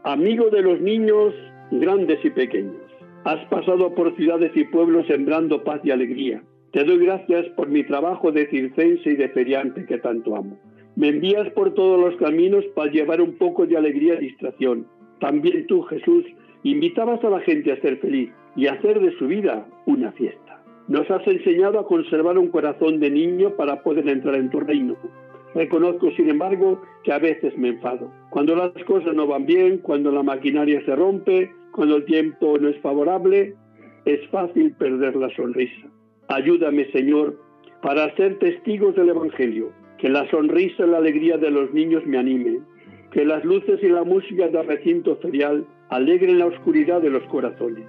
amigo 0.03 0.49
de 0.49 0.61
los 0.61 0.79
niños 0.79 1.33
grandes 1.71 2.23
y 2.23 2.29
pequeños. 2.29 2.75
Has 3.23 3.43
pasado 3.49 3.93
por 3.95 4.15
ciudades 4.15 4.51
y 4.55 4.65
pueblos 4.65 5.07
sembrando 5.07 5.63
paz 5.63 5.81
y 5.83 5.91
alegría. 5.91 6.43
Te 6.71 6.83
doy 6.83 6.99
gracias 6.99 7.47
por 7.55 7.67
mi 7.67 7.83
trabajo 7.83 8.31
de 8.31 8.47
circense 8.47 9.11
y 9.11 9.15
de 9.15 9.29
feriante 9.29 9.85
que 9.85 9.97
tanto 9.97 10.35
amo. 10.35 10.57
Me 10.95 11.09
envías 11.09 11.49
por 11.51 11.73
todos 11.73 11.99
los 11.99 12.15
caminos 12.17 12.65
para 12.75 12.91
llevar 12.91 13.21
un 13.21 13.37
poco 13.37 13.65
de 13.65 13.77
alegría 13.77 14.15
y 14.15 14.27
distracción. 14.27 14.87
También 15.19 15.67
tú, 15.67 15.83
Jesús, 15.83 16.25
invitabas 16.63 17.23
a 17.23 17.29
la 17.29 17.39
gente 17.41 17.71
a 17.71 17.81
ser 17.81 17.97
feliz 17.97 18.31
y 18.55 18.67
a 18.67 18.73
hacer 18.73 18.99
de 18.99 19.11
su 19.17 19.27
vida 19.27 19.65
una 19.85 20.11
fiesta. 20.13 20.63
Nos 20.87 21.09
has 21.09 21.25
enseñado 21.27 21.79
a 21.79 21.87
conservar 21.87 22.37
un 22.37 22.47
corazón 22.47 22.99
de 22.99 23.09
niño 23.09 23.55
para 23.55 23.81
poder 23.83 24.07
entrar 24.09 24.35
en 24.35 24.49
tu 24.49 24.59
reino. 24.59 24.97
Reconozco, 25.53 26.11
sin 26.11 26.29
embargo, 26.29 26.81
que 27.03 27.11
a 27.11 27.19
veces 27.19 27.57
me 27.57 27.69
enfado. 27.69 28.11
Cuando 28.29 28.55
las 28.55 28.71
cosas 28.85 29.13
no 29.13 29.27
van 29.27 29.45
bien, 29.45 29.77
cuando 29.79 30.11
la 30.11 30.23
maquinaria 30.23 30.83
se 30.85 30.95
rompe, 30.95 31.51
cuando 31.71 31.97
el 31.97 32.05
tiempo 32.05 32.57
no 32.57 32.69
es 32.69 32.79
favorable, 32.81 33.55
es 34.05 34.27
fácil 34.29 34.73
perder 34.73 35.15
la 35.15 35.29
sonrisa. 35.35 35.87
Ayúdame, 36.27 36.91
Señor, 36.91 37.39
para 37.81 38.15
ser 38.15 38.39
testigos 38.39 38.95
del 38.95 39.09
Evangelio, 39.09 39.71
que 39.97 40.09
la 40.09 40.29
sonrisa 40.29 40.85
y 40.85 40.89
la 40.89 40.97
alegría 40.97 41.37
de 41.37 41.51
los 41.51 41.73
niños 41.73 42.05
me 42.05 42.17
animen, 42.17 42.65
que 43.11 43.25
las 43.25 43.43
luces 43.43 43.79
y 43.81 43.89
la 43.89 44.03
música 44.03 44.47
del 44.47 44.65
recinto 44.65 45.15
ferial 45.17 45.65
alegren 45.89 46.39
la 46.39 46.47
oscuridad 46.47 47.01
de 47.01 47.09
los 47.09 47.23
corazones. 47.23 47.85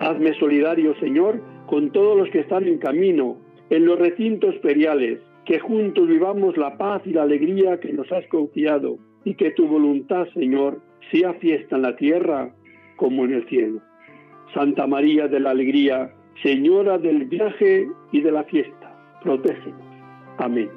Hazme 0.00 0.34
solidario, 0.38 0.94
Señor, 0.98 1.40
con 1.66 1.90
todos 1.92 2.18
los 2.18 2.28
que 2.30 2.40
están 2.40 2.66
en 2.66 2.78
camino, 2.78 3.38
en 3.70 3.86
los 3.86 3.98
recintos 3.98 4.54
feriales, 4.60 5.20
que 5.44 5.58
juntos 5.58 6.08
vivamos 6.08 6.56
la 6.56 6.76
paz 6.76 7.02
y 7.04 7.12
la 7.12 7.22
alegría 7.22 7.78
que 7.80 7.92
nos 7.92 8.10
has 8.12 8.26
confiado, 8.26 8.98
y 9.24 9.34
que 9.34 9.52
tu 9.52 9.66
voluntad, 9.66 10.26
Señor, 10.34 10.80
sea 11.10 11.34
fiesta 11.34 11.76
en 11.76 11.82
la 11.82 11.96
tierra 11.96 12.52
como 13.02 13.24
en 13.24 13.34
el 13.34 13.48
cielo. 13.48 13.80
Santa 14.54 14.86
María 14.86 15.26
de 15.26 15.40
la 15.40 15.50
Alegría, 15.50 16.14
Señora 16.40 16.98
del 16.98 17.24
viaje 17.24 17.88
y 18.12 18.20
de 18.20 18.30
la 18.30 18.44
fiesta, 18.44 19.18
protégenos. 19.24 19.82
Amén. 20.38 20.70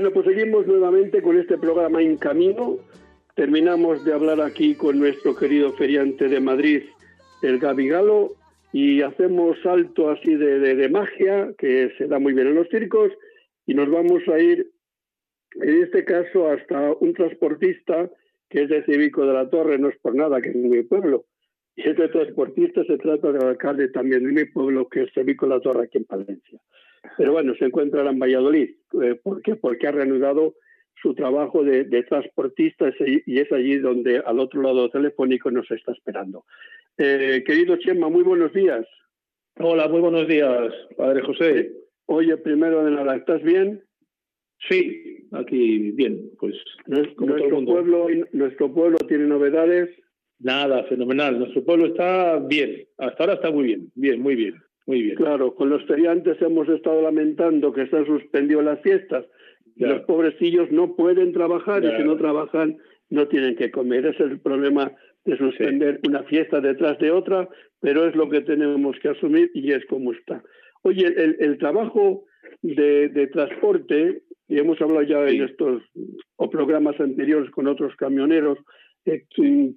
Bueno, 0.00 0.14
pues 0.14 0.34
seguimos 0.34 0.66
nuevamente 0.66 1.20
con 1.20 1.38
este 1.38 1.58
programa 1.58 2.00
En 2.00 2.16
Camino. 2.16 2.78
Terminamos 3.34 4.02
de 4.02 4.14
hablar 4.14 4.40
aquí 4.40 4.74
con 4.74 4.98
nuestro 4.98 5.36
querido 5.36 5.74
feriante 5.74 6.26
de 6.26 6.40
Madrid, 6.40 6.84
el 7.42 7.58
Gaby 7.58 7.88
Galo, 7.88 8.32
y 8.72 9.02
hacemos 9.02 9.58
salto 9.62 10.08
así 10.08 10.36
de, 10.36 10.88
magia, 10.88 11.52
que 11.58 11.92
se 11.98 12.06
da 12.06 12.18
muy 12.18 12.32
bien 12.32 12.46
en 12.46 12.54
los 12.54 12.70
circos, 12.70 13.12
y 13.66 13.74
nos 13.74 13.90
vamos 13.90 14.26
a 14.28 14.38
ir, 14.38 14.70
en 15.56 15.82
este 15.82 16.06
caso, 16.06 16.48
hasta 16.48 16.94
un 16.94 17.12
transportista 17.12 18.10
que 18.48 18.62
es 18.62 18.70
de 18.70 18.82
Cívico 18.84 19.26
de 19.26 19.34
la 19.34 19.50
Torre, 19.50 19.78
no 19.78 19.90
es 19.90 19.98
por 19.98 20.14
nada, 20.14 20.40
que 20.40 20.48
es 20.48 20.56
mi 20.56 20.82
pueblo. 20.82 21.26
Y 21.76 21.86
este 21.86 22.08
transportista 22.08 22.84
se 22.84 22.96
trata 22.96 23.32
del 23.32 23.44
alcalde 23.44 23.88
también 23.88 24.24
de 24.24 24.32
mi 24.32 24.44
pueblo, 24.46 24.88
que 24.88 25.02
es 25.02 25.12
Cívico 25.12 25.44
de 25.44 25.56
la 25.56 25.60
Torre, 25.60 25.84
aquí 25.84 25.98
en 25.98 26.04
Palencia. 26.06 26.58
Pero 27.16 27.32
bueno, 27.32 27.54
se 27.58 27.66
encuentra 27.66 28.08
en 28.08 28.18
Valladolid. 28.18 28.70
Eh, 29.02 29.14
¿Por 29.22 29.42
qué? 29.42 29.56
Porque 29.56 29.86
ha 29.86 29.92
reanudado 29.92 30.54
su 31.02 31.14
trabajo 31.14 31.64
de, 31.64 31.84
de 31.84 32.02
transportista 32.02 32.92
y 33.26 33.40
es 33.40 33.50
allí 33.52 33.78
donde 33.78 34.18
al 34.18 34.38
otro 34.38 34.62
lado 34.62 34.90
telefónico 34.90 35.50
nos 35.50 35.70
está 35.70 35.92
esperando. 35.92 36.44
Eh, 36.98 37.42
querido 37.46 37.76
Chema, 37.76 38.08
muy 38.08 38.22
buenos 38.22 38.52
días. 38.52 38.86
Hola, 39.58 39.88
muy 39.88 40.00
buenos 40.00 40.28
días, 40.28 40.72
padre 40.96 41.22
José. 41.22 41.72
Oye, 42.06 42.36
primero 42.38 42.84
de 42.84 42.90
nada, 42.90 43.16
¿estás 43.16 43.42
bien? 43.42 43.82
Sí, 44.68 45.26
aquí 45.32 45.92
bien, 45.92 46.30
pues 46.38 46.54
nuestro 46.86 47.64
pueblo, 47.64 48.06
nuestro 48.32 48.72
pueblo 48.72 48.98
tiene 49.08 49.24
novedades. 49.24 49.88
Nada, 50.38 50.84
fenomenal. 50.84 51.38
Nuestro 51.38 51.64
pueblo 51.64 51.86
está 51.86 52.38
bien. 52.38 52.86
Hasta 52.98 53.24
ahora 53.24 53.34
está 53.34 53.50
muy 53.50 53.64
bien, 53.64 53.90
bien, 53.94 54.20
muy 54.20 54.34
bien, 54.34 54.54
muy 54.86 55.02
bien. 55.02 55.16
Claro, 55.16 55.54
con 55.54 55.70
los 55.70 55.84
feriantes 55.86 56.40
hemos 56.42 56.68
estado 56.68 57.02
lamentando 57.02 57.72
que 57.72 57.86
se 57.86 57.96
han 57.96 58.06
suspendido 58.06 58.62
las 58.62 58.80
fiestas. 58.80 59.26
Y 59.76 59.84
los 59.84 60.02
pobrecillos 60.02 60.70
no 60.70 60.94
pueden 60.94 61.32
trabajar 61.32 61.82
y 61.84 61.96
si 61.96 62.02
no 62.02 62.16
trabajan 62.16 62.76
no 63.08 63.28
tienen 63.28 63.56
que 63.56 63.70
comer. 63.70 64.04
Ese 64.04 64.24
es 64.24 64.30
el 64.32 64.40
problema 64.40 64.92
de 65.24 65.36
suspender 65.36 66.00
una 66.06 66.22
fiesta 66.24 66.60
detrás 66.60 66.98
de 66.98 67.10
otra, 67.10 67.48
pero 67.80 68.06
es 68.06 68.14
lo 68.14 68.28
que 68.28 68.40
tenemos 68.42 68.96
que 69.00 69.08
asumir 69.08 69.50
y 69.54 69.72
es 69.72 69.84
como 69.86 70.12
está. 70.12 70.42
Oye, 70.82 71.06
el, 71.16 71.58
trabajo 71.58 72.24
de, 72.62 73.28
transporte, 73.32 74.22
y 74.48 74.58
hemos 74.58 74.80
hablado 74.80 75.02
ya 75.02 75.28
en 75.28 75.42
estos 75.42 75.82
o 76.36 76.50
programas 76.50 76.98
anteriores 77.00 77.50
con 77.50 77.66
otros 77.66 77.94
camioneros, 77.96 78.58
eh, 79.04 79.24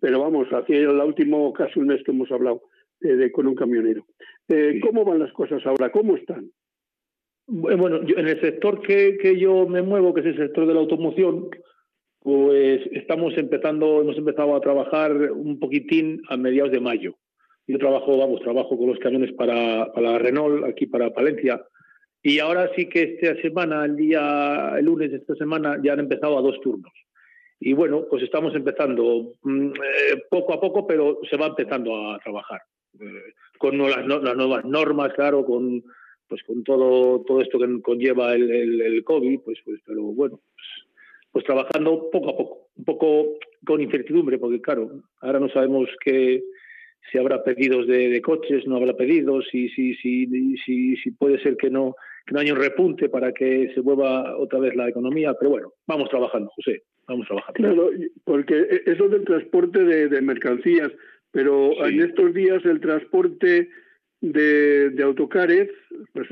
pero 0.02 0.20
vamos, 0.20 0.48
hacia 0.50 0.78
el 0.78 0.90
último 0.90 1.52
caso 1.54 1.80
un 1.80 1.88
mes 1.88 2.02
que 2.04 2.12
hemos 2.12 2.32
hablado 2.32 2.62
eh, 3.04 3.16
de, 3.16 3.32
con 3.32 3.48
un 3.48 3.56
camionero. 3.56 4.06
Eh, 4.48 4.80
¿Cómo 4.82 5.06
van 5.06 5.20
las 5.20 5.32
cosas 5.34 5.66
ahora? 5.66 5.92
¿Cómo 5.92 6.16
están? 6.16 6.50
Bueno, 7.46 7.98
en 7.98 8.28
el 8.28 8.40
sector 8.40 8.82
que, 8.82 9.18
que 9.18 9.38
yo 9.38 9.68
me 9.68 9.82
muevo, 9.82 10.14
que 10.14 10.22
es 10.22 10.28
el 10.28 10.38
sector 10.38 10.66
de 10.66 10.74
la 10.74 10.80
automoción, 10.80 11.50
pues 12.20 12.82
estamos 12.92 13.38
empezando, 13.38 14.02
hemos 14.02 14.18
empezado 14.18 14.56
a 14.56 14.62
trabajar 14.62 15.12
un 15.32 15.60
poquitín 15.60 16.22
a 16.30 16.38
mediados 16.38 16.72
de 16.72 16.80
mayo. 16.80 17.16
Yo 17.68 17.78
trabajo, 17.78 18.18
vamos, 18.18 18.42
trabajo 18.42 18.78
con 18.78 18.88
los 18.88 19.00
camiones 19.00 19.34
para, 19.34 19.92
para 19.94 20.18
Renault, 20.20 20.66
aquí 20.66 20.86
para 20.86 21.14
Palencia. 21.14 21.62
Y 22.22 22.40
ahora 22.40 22.72
sí 22.76 22.88
que 22.88 23.04
esta 23.04 23.42
semana, 23.42 23.84
el 23.84 23.98
día, 23.98 24.76
el 24.78 24.86
lunes 24.86 25.12
de 25.12 25.18
esta 25.18 25.36
semana, 25.36 25.78
ya 25.84 25.94
han 25.94 26.00
empezado 26.00 26.38
a 26.38 26.42
dos 26.42 26.60
turnos. 26.62 26.94
Y 27.60 27.74
bueno, 27.74 28.06
pues 28.10 28.24
estamos 28.24 28.56
empezando 28.56 29.36
mm, 29.42 29.68
eh, 29.68 30.24
poco 30.30 30.54
a 30.54 30.62
poco, 30.62 30.88
pero 30.88 31.20
se 31.30 31.38
va 31.38 31.48
empezando 31.48 32.12
a 32.12 32.20
trabajar. 32.20 32.62
Eh, 33.00 33.34
con 33.58 33.78
las, 33.78 34.06
las, 34.06 34.36
nuevas 34.36 34.66
normas, 34.66 35.14
claro, 35.14 35.46
con 35.46 35.84
pues 36.28 36.42
con 36.44 36.64
todo, 36.64 37.24
todo 37.28 37.42
esto 37.42 37.60
que 37.60 37.82
conlleva 37.82 38.34
el, 38.34 38.50
el, 38.82 39.04
COVID, 39.04 39.42
pues, 39.42 39.60
pues, 39.64 39.80
pero 39.86 40.02
bueno, 40.02 40.40
pues, 40.56 40.68
pues 41.32 41.46
trabajando 41.46 42.10
poco 42.12 42.30
a 42.30 42.38
poco, 42.38 42.68
un 42.76 42.86
poco 42.86 43.38
con 43.66 43.82
incertidumbre, 43.82 44.40
porque 44.40 44.62
claro, 44.62 45.04
ahora 45.22 45.40
no 45.40 45.50
sabemos 45.50 45.90
que 46.04 46.44
si 47.12 47.18
habrá 47.18 47.44
pedidos 47.44 47.88
de, 47.88 48.22
coches, 48.22 48.66
no 48.66 48.78
habrá 48.78 48.96
pedidos, 48.96 49.46
si, 49.52 49.70
si, 49.70 49.94
si, 49.96 50.28
si, 50.66 50.96
si 50.98 51.12
puede 51.12 51.40
ser 51.42 51.58
que 51.58 51.70
no, 51.70 51.96
que 52.26 52.34
no 52.34 52.40
haya 52.40 52.54
un 52.54 52.60
repunte 52.60 53.10
para 53.10 53.34
que 53.34 53.72
se 53.74 53.82
vuelva 53.82 54.38
otra 54.38 54.60
vez 54.60 54.76
la 54.76 54.90
economía, 54.90 55.34
pero 55.38 55.52
bueno, 55.52 55.74
vamos 55.86 56.10
trabajando, 56.10 56.50
José, 56.56 56.84
vamos 57.08 57.28
trabajando. 57.28 57.60
Claro, 57.60 57.90
porque 58.24 58.82
eso 58.86 59.10
del 59.10 59.26
transporte 59.26 59.84
de, 59.84 60.22
mercancías, 60.22 60.92
pero 61.34 61.86
en 61.86 62.00
estos 62.00 62.34
días 62.34 62.64
el 62.64 62.80
transporte 62.80 63.70
de, 64.22 64.90
de 64.92 65.04
autocares, 65.04 65.70
pues, 66.14 66.30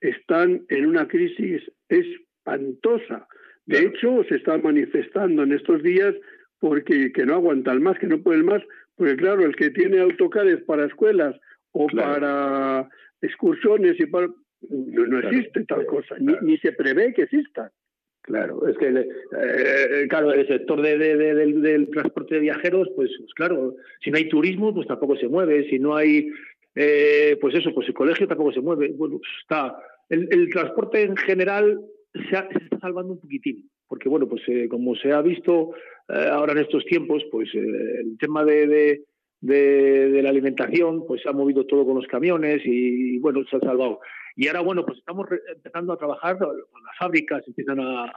están 0.00 0.62
en 0.68 0.86
una 0.86 1.08
crisis 1.08 1.60
espantosa. 1.88 3.26
De 3.66 3.80
hecho, 3.80 4.24
se 4.28 4.36
está 4.36 4.56
manifestando 4.58 5.42
en 5.42 5.52
estos 5.52 5.82
días 5.82 6.14
porque 6.60 7.12
que 7.12 7.26
no 7.26 7.34
aguantan 7.34 7.82
más, 7.82 7.98
que 7.98 8.06
no 8.06 8.22
pueden 8.22 8.44
más, 8.44 8.62
porque 8.94 9.16
claro, 9.16 9.44
el 9.44 9.56
que 9.56 9.70
tiene 9.70 9.98
autocares 9.98 10.62
para 10.62 10.86
escuelas 10.86 11.34
o 11.72 11.88
para 11.88 12.88
excursiones 13.20 13.98
y 13.98 14.06
para 14.06 14.28
no, 14.70 15.18
existe 15.18 15.64
tal 15.64 15.86
cosa, 15.86 16.14
ni, 16.20 16.56
se 16.58 16.70
prevé 16.70 17.12
que 17.14 17.22
exista. 17.22 17.72
Claro, 18.22 18.68
es 18.68 18.78
que 18.78 18.86
eh, 18.88 20.06
claro, 20.08 20.32
el 20.32 20.46
sector 20.46 20.80
de, 20.80 20.96
del, 20.96 21.90
transporte 21.90 22.36
de 22.36 22.40
viajeros, 22.42 22.88
pues, 22.94 23.10
pues, 23.18 23.34
claro, 23.34 23.74
si 24.00 24.10
no 24.10 24.16
hay 24.16 24.28
turismo, 24.28 24.72
pues 24.72 24.86
tampoco 24.86 25.16
se 25.16 25.26
mueve, 25.26 25.68
si 25.68 25.80
no 25.80 25.96
hay, 25.96 26.28
eh, 26.76 27.36
pues 27.40 27.56
eso, 27.56 27.74
pues 27.74 27.88
el 27.88 27.94
colegio 27.94 28.28
tampoco 28.28 28.52
se 28.52 28.60
mueve. 28.60 28.92
Bueno, 28.96 29.20
está. 29.42 29.76
El, 30.08 30.28
el 30.30 30.50
transporte 30.50 31.02
en 31.02 31.16
general 31.16 31.80
se, 32.14 32.20
está 32.20 32.78
salvando 32.80 33.14
un 33.14 33.20
poquitín, 33.20 33.68
porque 33.88 34.08
bueno, 34.08 34.28
pues 34.28 34.42
eh, 34.48 34.68
como 34.68 34.94
se 34.94 35.12
ha 35.12 35.22
visto 35.22 35.72
eh, 36.08 36.28
ahora 36.30 36.52
en 36.52 36.58
estos 36.58 36.84
tiempos, 36.84 37.24
pues 37.30 37.48
eh, 37.54 38.00
el 38.00 38.18
tema 38.18 38.44
de, 38.44 39.02
de, 39.42 40.20
la 40.22 40.30
alimentación, 40.30 41.04
pues 41.06 41.20
se 41.22 41.28
ha 41.28 41.32
movido 41.32 41.66
todo 41.66 41.84
con 41.84 41.96
los 41.96 42.06
camiones 42.06 42.62
y, 42.64 43.18
bueno, 43.18 43.40
se 43.50 43.56
ha 43.56 43.60
salvado. 43.60 44.00
Y 44.36 44.46
ahora, 44.46 44.60
bueno, 44.60 44.86
pues 44.86 44.98
estamos 44.98 45.26
empezando 45.54 45.92
a 45.92 45.98
trabajar, 45.98 46.38
las 46.40 46.98
fábricas 46.98 47.46
empiezan 47.46 47.80
a, 47.80 48.10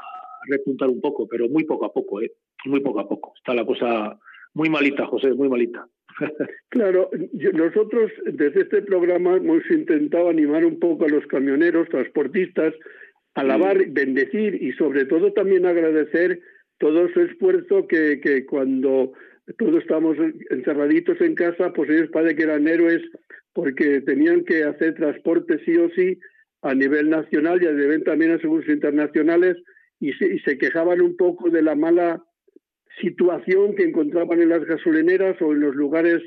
repuntar 0.48 0.88
un 0.90 1.02
poco, 1.02 1.28
pero 1.28 1.50
muy 1.50 1.64
poco 1.64 1.86
a 1.86 1.92
poco, 1.92 2.22
¿eh? 2.22 2.32
muy 2.66 2.80
poco 2.80 3.00
a 3.00 3.10
poco. 3.10 3.34
Está 3.36 3.56
la 3.56 3.66
cosa 3.66 4.16
muy 4.54 4.70
malita, 4.70 5.08
José, 5.08 5.34
muy 5.34 5.50
malita. 5.50 5.88
Claro, 6.70 7.10
nosotros 7.54 8.12
desde 8.26 8.62
este 8.62 8.84
programa 8.84 9.38
hemos 9.38 9.64
intentado 9.72 10.30
animar 10.30 10.64
un 10.66 10.78
poco 10.78 11.06
a 11.06 11.10
los 11.10 11.26
camioneros, 11.26 11.90
transportistas, 11.90 12.74
alabar, 13.34 13.84
bendecir 13.88 14.62
y 14.62 14.72
sobre 14.74 15.06
todo 15.06 15.34
también 15.34 15.66
agradecer 15.66 16.42
todo 16.78 17.08
su 17.10 17.22
esfuerzo 17.22 17.88
que, 17.88 18.20
que 18.22 18.46
cuando 18.46 19.14
todos 19.58 19.82
estamos 19.82 20.18
encerraditos 20.50 21.22
en 21.22 21.36
casa, 21.36 21.72
pues 21.74 21.90
ellos 21.90 22.10
parece 22.12 22.36
que 22.36 22.44
eran 22.44 22.68
héroes 22.68 23.02
porque 23.54 24.02
tenían 24.02 24.44
que 24.44 24.64
hacer 24.64 24.96
transporte 24.96 25.60
sí 25.66 25.78
o 25.78 25.90
sí 25.92 26.20
a 26.62 26.74
nivel 26.74 27.10
nacional 27.10 27.62
y 27.62 27.68
a 27.68 28.04
también 28.04 28.32
a 28.32 28.40
seguros 28.40 28.68
internacionales 28.68 29.58
y 30.00 30.14
se, 30.14 30.34
y 30.34 30.40
se 30.40 30.58
quejaban 30.58 31.02
un 31.02 31.16
poco 31.16 31.50
de 31.50 31.62
la 31.62 31.76
mala 31.76 32.24
situación 33.00 33.76
que 33.76 33.84
encontraban 33.84 34.42
en 34.42 34.50
las 34.50 34.66
gasolineras 34.66 35.40
o 35.42 35.54
en 35.54 35.60
los 35.60 35.76
lugares 35.76 36.22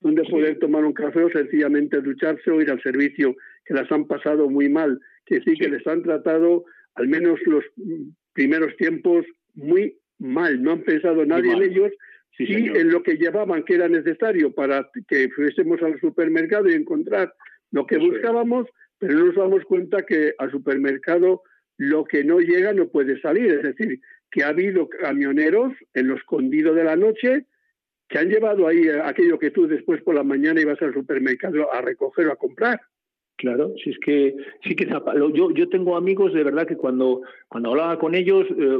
donde 0.00 0.24
poder 0.24 0.58
tomar 0.58 0.84
un 0.84 0.92
café 0.92 1.22
o 1.22 1.30
sencillamente 1.30 2.00
ducharse 2.00 2.50
o 2.50 2.60
ir 2.60 2.70
al 2.70 2.82
servicio, 2.82 3.36
que 3.64 3.74
las 3.74 3.90
han 3.92 4.06
pasado 4.06 4.50
muy 4.50 4.68
mal. 4.68 4.98
Que 5.26 5.40
sí, 5.42 5.54
que 5.54 5.68
les 5.68 5.86
han 5.86 6.02
tratado, 6.02 6.64
al 6.96 7.06
menos 7.06 7.38
los 7.46 7.64
primeros 8.32 8.76
tiempos, 8.76 9.24
muy 9.54 9.96
mal. 10.18 10.60
No 10.60 10.72
han 10.72 10.82
pensado 10.82 11.24
nadie 11.24 11.52
en 11.52 11.62
ellos 11.62 11.92
sí, 12.36 12.46
en 12.52 12.90
lo 12.90 13.02
que 13.02 13.16
llevaban, 13.16 13.64
que 13.64 13.74
era 13.74 13.88
necesario 13.88 14.54
para 14.54 14.88
que 15.08 15.28
fuésemos 15.30 15.82
al 15.82 15.98
supermercado 16.00 16.68
y 16.68 16.74
encontrar 16.74 17.34
lo 17.70 17.86
que 17.86 17.98
buscábamos, 17.98 18.68
pero 18.98 19.14
no 19.14 19.26
nos 19.26 19.36
damos 19.36 19.64
cuenta 19.64 20.04
que 20.04 20.34
al 20.38 20.50
supermercado 20.50 21.42
lo 21.78 22.04
que 22.04 22.24
no 22.24 22.38
llega 22.38 22.72
no 22.72 22.88
puede 22.88 23.20
salir. 23.20 23.52
Es 23.52 23.62
decir, 23.62 24.00
que 24.30 24.44
ha 24.44 24.48
habido 24.48 24.88
camioneros 24.88 25.72
en 25.94 26.08
lo 26.08 26.16
escondido 26.16 26.74
de 26.74 26.84
la 26.84 26.96
noche 26.96 27.46
que 28.08 28.18
han 28.18 28.28
llevado 28.28 28.68
ahí 28.68 28.88
aquello 28.88 29.38
que 29.38 29.50
tú 29.50 29.66
después 29.66 30.02
por 30.02 30.14
la 30.14 30.22
mañana 30.22 30.60
ibas 30.60 30.80
al 30.82 30.92
supermercado 30.92 31.72
a 31.72 31.80
recoger 31.80 32.26
o 32.26 32.32
a 32.32 32.36
comprar. 32.36 32.80
Claro, 33.42 33.74
si 33.82 33.90
es 33.90 33.98
que 33.98 34.36
sí 34.62 34.76
que 34.76 34.86
yo 34.86 35.50
yo 35.50 35.68
tengo 35.68 35.96
amigos 35.96 36.32
de 36.32 36.44
verdad 36.44 36.64
que 36.64 36.76
cuando 36.76 37.22
cuando 37.48 37.70
hablaba 37.70 37.98
con 37.98 38.14
ellos, 38.14 38.46
eh, 38.56 38.78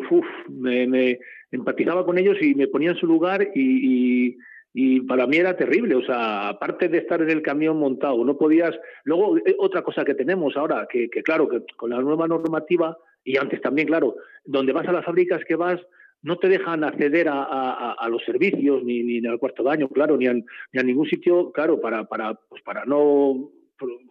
me, 0.49 1.19
empatizaba 1.51 2.07
con 2.07 2.17
ellos 2.17 2.37
y 2.41 2.55
me 2.55 2.69
ponía 2.69 2.91
en 2.91 2.97
su 2.97 3.09
lugar 3.09 3.51
y, 3.57 4.37
y, 4.73 5.01
para 5.01 5.27
mí 5.27 5.39
era 5.39 5.57
terrible. 5.57 5.97
O 5.97 6.03
sea, 6.03 6.51
aparte 6.51 6.89
de 6.89 6.99
estar 6.99 7.21
en 7.23 7.31
el 7.31 7.43
camión 7.43 7.77
montado, 7.77 8.25
no 8.25 8.39
podías. 8.39 8.73
Luego 9.03 9.37
eh, 9.39 9.57
otra 9.59 9.83
cosa 9.83 10.05
que 10.05 10.15
tenemos 10.15 10.57
ahora, 10.57 10.87
que, 10.89 11.11
que 11.11 11.25
claro 11.25 11.49
que 11.49 11.65
con 11.77 11.91
la 11.91 12.01
nueva 12.01 12.29
normativa 12.29 12.97
y 13.25 13.39
antes 13.39 13.61
también 13.63 13.89
claro, 13.89 14.15
donde 14.45 14.73
vas 14.73 14.87
a 14.87 14.93
las 14.93 15.05
fábricas 15.05 15.45
que 15.45 15.57
vas 15.57 15.81
no 16.23 16.37
te 16.39 16.49
dejan 16.49 16.85
acceder 16.85 17.27
a, 17.29 17.95
a, 17.95 18.09
los 18.09 18.23
servicios 18.23 18.85
ni, 18.85 19.03
ni 19.03 19.27
al 19.27 19.41
cuarto 19.41 19.65
daño, 19.65 19.89
claro, 19.89 20.17
ni 20.17 20.29
a, 20.29 20.35
ni 20.35 20.79
a 20.79 20.85
ningún 20.85 21.09
sitio, 21.09 21.51
claro, 21.51 21.81
para 21.81 22.05
para 22.05 22.35
pues 22.35 22.63
para 22.63 22.85
no 22.85 23.51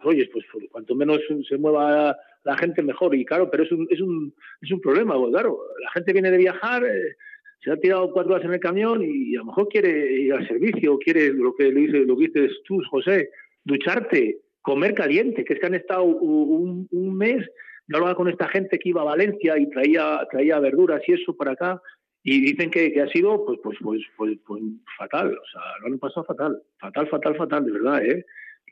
oye, 0.04 0.28
pues 0.32 0.44
cuanto 0.70 0.94
menos 0.94 1.20
se 1.48 1.58
mueva 1.58 2.16
la 2.44 2.56
gente 2.56 2.82
mejor. 2.82 3.14
Y 3.14 3.24
claro, 3.24 3.50
pero 3.50 3.62
es 3.64 3.72
un, 3.72 3.86
es 3.90 4.00
un, 4.00 4.34
es 4.60 4.70
un 4.70 4.80
problema, 4.80 5.16
pues, 5.16 5.32
claro. 5.32 5.58
La 5.82 5.90
gente 5.92 6.12
viene 6.12 6.30
de 6.30 6.38
viajar, 6.38 6.84
eh, 6.84 7.16
se 7.62 7.70
ha 7.70 7.76
tirado 7.76 8.12
cuatro 8.12 8.34
horas 8.34 8.44
en 8.44 8.54
el 8.54 8.60
camión 8.60 9.02
y 9.02 9.34
a 9.36 9.40
lo 9.40 9.46
mejor 9.46 9.68
quiere 9.68 10.12
ir 10.12 10.32
al 10.32 10.46
servicio, 10.46 10.98
quiere 10.98 11.32
lo 11.32 11.54
que, 11.54 11.64
le 11.64 11.80
dice, 11.80 11.98
lo 12.00 12.16
que 12.16 12.28
dices 12.28 12.52
tú, 12.64 12.80
José, 12.90 13.30
ducharte, 13.64 14.40
comer 14.60 14.94
caliente, 14.94 15.44
que 15.44 15.54
es 15.54 15.60
que 15.60 15.66
han 15.66 15.74
estado 15.74 16.04
un, 16.04 16.88
un 16.90 17.16
mes, 17.16 17.46
yo 17.86 17.96
hablaba 17.96 18.14
con 18.14 18.28
esta 18.28 18.48
gente 18.48 18.78
que 18.78 18.88
iba 18.88 19.02
a 19.02 19.06
Valencia 19.06 19.58
y 19.58 19.68
traía, 19.70 20.26
traía 20.30 20.58
verduras 20.58 21.02
y 21.06 21.12
eso 21.12 21.36
para 21.36 21.52
acá, 21.52 21.80
y 22.24 22.40
dicen 22.40 22.70
que, 22.70 22.92
que 22.92 23.00
ha 23.00 23.08
sido 23.08 23.44
pues, 23.44 23.58
pues, 23.62 23.76
pues, 23.82 24.02
pues, 24.16 24.38
pues 24.46 24.62
fatal, 24.96 25.28
o 25.28 25.46
sea, 25.52 25.62
lo 25.80 25.86
han 25.88 25.98
pasado 25.98 26.24
fatal, 26.24 26.62
fatal, 26.78 27.08
fatal, 27.08 27.36
fatal, 27.36 27.64
de 27.64 27.72
verdad, 27.72 28.04
¿eh? 28.04 28.24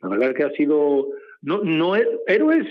La 0.02 0.08
verdad 0.08 0.34
que 0.34 0.44
ha 0.44 0.50
sido, 0.52 1.08
no, 1.42 1.62
no 1.62 1.94
héroes, 2.26 2.66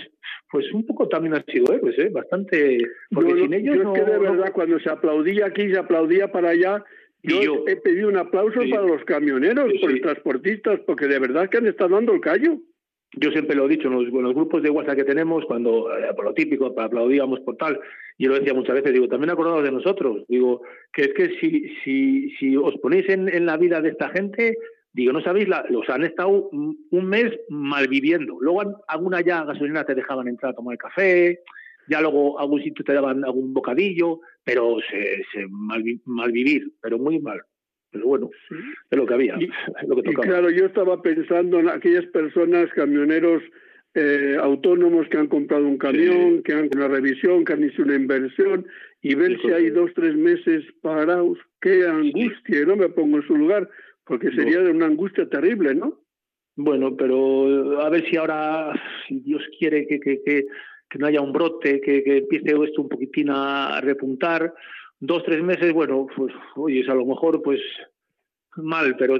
pues 0.50 0.72
un 0.72 0.84
poco 0.86 1.08
también 1.08 1.34
han 1.34 1.44
sido 1.46 1.72
héroes, 1.72 1.98
¿eh? 1.98 2.08
Bastante, 2.10 2.78
porque 3.12 3.34
sin 3.34 3.54
ellos 3.54 3.76
yo 3.76 3.94
es 3.94 4.00
que 4.00 4.10
de 4.10 4.18
verdad 4.18 4.52
cuando 4.52 4.78
se 4.80 4.90
aplaudía 4.90 5.46
aquí, 5.46 5.70
se 5.70 5.78
aplaudía 5.78 6.32
para 6.32 6.50
allá, 6.50 6.84
yo, 7.22 7.64
he 7.66 7.76
pedido 7.76 8.08
un 8.08 8.16
aplauso 8.16 8.60
para 8.70 8.82
los 8.82 9.04
camioneros, 9.04 9.72
por 9.80 9.90
los 9.90 10.00
transportistas, 10.00 10.80
porque 10.86 11.06
de 11.06 11.18
verdad 11.18 11.48
que 11.48 11.58
han 11.58 11.66
estado 11.66 11.94
dando 11.94 12.14
el 12.14 12.20
callo. 12.20 12.58
Yo 13.12 13.30
siempre 13.32 13.56
lo 13.56 13.66
he 13.66 13.70
dicho 13.70 13.88
en 13.88 13.94
los, 13.94 14.04
los 14.08 14.34
grupos 14.34 14.62
de 14.62 14.70
WhatsApp 14.70 14.96
que 14.96 15.04
tenemos, 15.04 15.44
cuando, 15.44 15.92
eh, 15.96 16.14
por 16.14 16.26
lo 16.26 16.32
típico, 16.32 16.66
aplaudíamos 16.66 17.40
por 17.40 17.56
tal, 17.56 17.80
yo 18.18 18.28
lo 18.28 18.36
decía 18.36 18.54
muchas 18.54 18.76
veces, 18.76 18.92
digo, 18.92 19.08
también 19.08 19.30
acordados 19.30 19.64
de 19.64 19.72
nosotros, 19.72 20.24
digo, 20.28 20.62
que 20.92 21.02
es 21.02 21.14
que 21.14 21.30
si, 21.40 21.74
si, 21.82 22.30
si 22.36 22.56
os 22.56 22.76
ponéis 22.78 23.08
en, 23.08 23.28
en 23.28 23.46
la 23.46 23.56
vida 23.56 23.80
de 23.80 23.88
esta 23.88 24.10
gente, 24.10 24.56
Digo, 24.92 25.12
no 25.12 25.20
sabéis, 25.20 25.48
la, 25.48 25.64
los 25.70 25.88
han 25.88 26.04
estado 26.04 26.50
un 26.50 27.06
mes 27.06 27.32
malviviendo. 27.48 28.38
Luego 28.40 28.82
alguna 28.88 29.20
ya 29.20 29.44
gasolina 29.44 29.84
te 29.84 29.94
dejaban 29.94 30.26
entrar 30.26 30.52
a 30.52 30.56
tomar 30.56 30.76
café, 30.78 31.40
ya 31.90 32.00
luego 32.00 32.38
algún 32.38 32.62
sitio 32.62 32.84
te 32.84 32.94
daban 32.94 33.24
algún 33.24 33.52
bocadillo, 33.52 34.20
pero 34.44 34.78
se, 34.90 35.22
se 35.32 35.46
malvivir, 36.04 36.72
pero 36.80 36.98
muy 36.98 37.18
mal. 37.18 37.40
Pero 37.90 38.06
bueno, 38.06 38.30
es 38.88 38.96
lo 38.96 39.04
que 39.04 39.14
había, 39.14 39.36
y, 39.40 39.48
lo 39.88 39.96
que 39.96 40.02
tocaba. 40.02 40.26
claro, 40.26 40.50
yo 40.50 40.66
estaba 40.66 41.02
pensando 41.02 41.58
en 41.58 41.68
aquellas 41.68 42.06
personas, 42.06 42.70
camioneros 42.70 43.42
eh, 43.94 44.36
autónomos 44.40 45.08
que 45.08 45.18
han 45.18 45.26
comprado 45.26 45.66
un 45.66 45.78
camión, 45.78 46.44
que 46.44 46.52
han 46.52 46.66
hecho 46.66 46.78
una 46.78 46.86
revisión, 46.86 47.44
que 47.44 47.52
han 47.52 47.64
hecho 47.64 47.82
una 47.82 47.96
inversión, 47.96 48.66
y 49.02 49.16
ver 49.16 49.40
si 49.40 49.50
hay 49.50 49.70
dos, 49.70 49.90
tres 49.94 50.14
meses 50.14 50.64
parados, 50.82 51.38
qué 51.60 51.84
angustia, 51.86 52.64
no 52.66 52.76
me 52.76 52.88
pongo 52.88 53.16
en 53.16 53.26
su 53.26 53.36
lugar 53.36 53.68
porque 54.10 54.32
sería 54.32 54.58
de 54.58 54.72
una 54.72 54.86
angustia 54.86 55.28
terrible, 55.28 55.72
¿no? 55.72 56.00
Bueno, 56.56 56.96
pero 56.96 57.80
a 57.80 57.88
ver 57.90 58.04
si 58.10 58.16
ahora, 58.16 58.72
si 59.06 59.20
Dios 59.20 59.40
quiere 59.56 59.86
que, 59.86 60.00
que, 60.00 60.20
que, 60.20 60.98
no 60.98 61.06
haya 61.06 61.20
un 61.20 61.32
brote, 61.32 61.80
que, 61.80 62.02
que, 62.02 62.16
empiece 62.16 62.56
esto 62.64 62.82
un 62.82 62.88
poquitín 62.88 63.30
a 63.30 63.80
repuntar, 63.80 64.52
dos, 64.98 65.22
tres 65.22 65.40
meses, 65.44 65.72
bueno, 65.72 66.08
pues 66.16 66.34
oye, 66.56 66.84
a 66.90 66.94
lo 66.94 67.06
mejor 67.06 67.40
pues 67.40 67.60
mal, 68.56 68.96
pero 68.98 69.16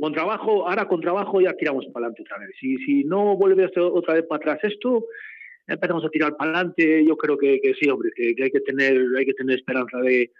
con 0.00 0.14
trabajo, 0.14 0.66
ahora 0.66 0.88
con 0.88 1.02
trabajo 1.02 1.42
ya 1.42 1.52
tiramos 1.52 1.84
para 1.92 2.06
adelante 2.06 2.22
otra 2.22 2.38
vez. 2.38 2.56
Si, 2.58 2.78
si 2.86 3.04
no 3.04 3.36
vuelve 3.36 3.70
otra 3.76 4.14
vez 4.14 4.24
para 4.24 4.54
atrás 4.54 4.72
esto, 4.72 5.04
empezamos 5.66 6.04
a 6.04 6.08
tirar 6.10 6.36
para 6.36 6.50
adelante, 6.52 7.04
yo 7.04 7.16
creo 7.16 7.36
que, 7.36 7.60
que 7.60 7.74
sí, 7.74 7.88
hombre, 7.88 8.10
que, 8.14 8.34
hay 8.42 8.50
que 8.50 8.60
tener, 8.60 8.96
hay 9.16 9.26
que 9.26 9.34
tener 9.34 9.58
esperanza 9.58 9.98
de 9.98 10.30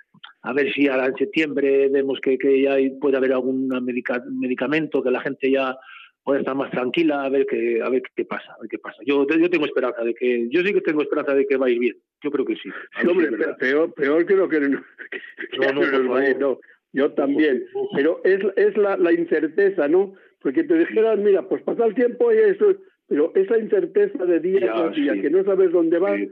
a 0.42 0.52
ver 0.52 0.72
si 0.72 0.88
ahora 0.88 1.06
en 1.06 1.16
septiembre 1.16 1.88
vemos 1.88 2.20
que, 2.20 2.38
que 2.38 2.62
ya 2.62 2.76
puede 3.00 3.16
haber 3.16 3.32
algún 3.32 3.68
medicamento, 3.68 5.02
que 5.02 5.10
la 5.10 5.20
gente 5.20 5.50
ya 5.50 5.76
pueda 6.22 6.40
estar 6.40 6.54
más 6.56 6.70
tranquila, 6.70 7.24
a 7.24 7.28
ver 7.28 7.46
qué, 7.46 7.80
a 7.82 7.88
ver 7.88 8.02
qué 8.14 8.24
pasa, 8.24 8.52
a 8.52 8.60
ver 8.60 8.68
qué 8.68 8.78
pasa. 8.78 8.98
Yo, 9.04 9.26
yo 9.26 9.50
tengo 9.50 9.64
esperanza 9.64 10.02
de 10.02 10.14
que, 10.14 10.48
yo 10.50 10.62
sí 10.62 10.72
que 10.72 10.80
tengo 10.80 11.02
esperanza 11.02 11.34
de 11.34 11.46
que 11.46 11.56
va 11.56 11.66
a 11.66 11.70
ir 11.70 11.78
bien. 11.78 11.96
Yo 12.22 12.30
creo 12.30 12.44
que 12.44 12.56
sí. 12.56 12.68
hombre, 13.08 13.30
peor, 13.58 13.92
peor 13.94 14.26
creo 14.26 14.48
que 14.48 14.60
no, 14.60 14.82
que 15.50 15.58
no, 15.58 16.38
no, 16.38 16.60
yo 16.92 17.12
también. 17.12 17.64
Pero 17.94 18.20
es, 18.24 18.40
es 18.56 18.76
la, 18.76 18.96
la 18.96 19.12
incerteza, 19.12 19.86
¿no? 19.86 20.14
Porque 20.40 20.64
te 20.64 20.78
dijeran, 20.78 21.22
mira, 21.22 21.48
pues 21.48 21.62
pasa 21.62 21.86
el 21.86 21.94
tiempo 21.94 22.32
y 22.32 22.38
eso 22.38 22.74
pero 23.08 23.32
esa 23.34 23.58
incerteza 23.58 24.24
de 24.24 24.40
día 24.40 24.74
a 24.74 24.88
día, 24.90 25.20
que 25.20 25.30
no 25.30 25.44
sabes 25.44 25.72
dónde 25.72 25.98
van, 25.98 26.30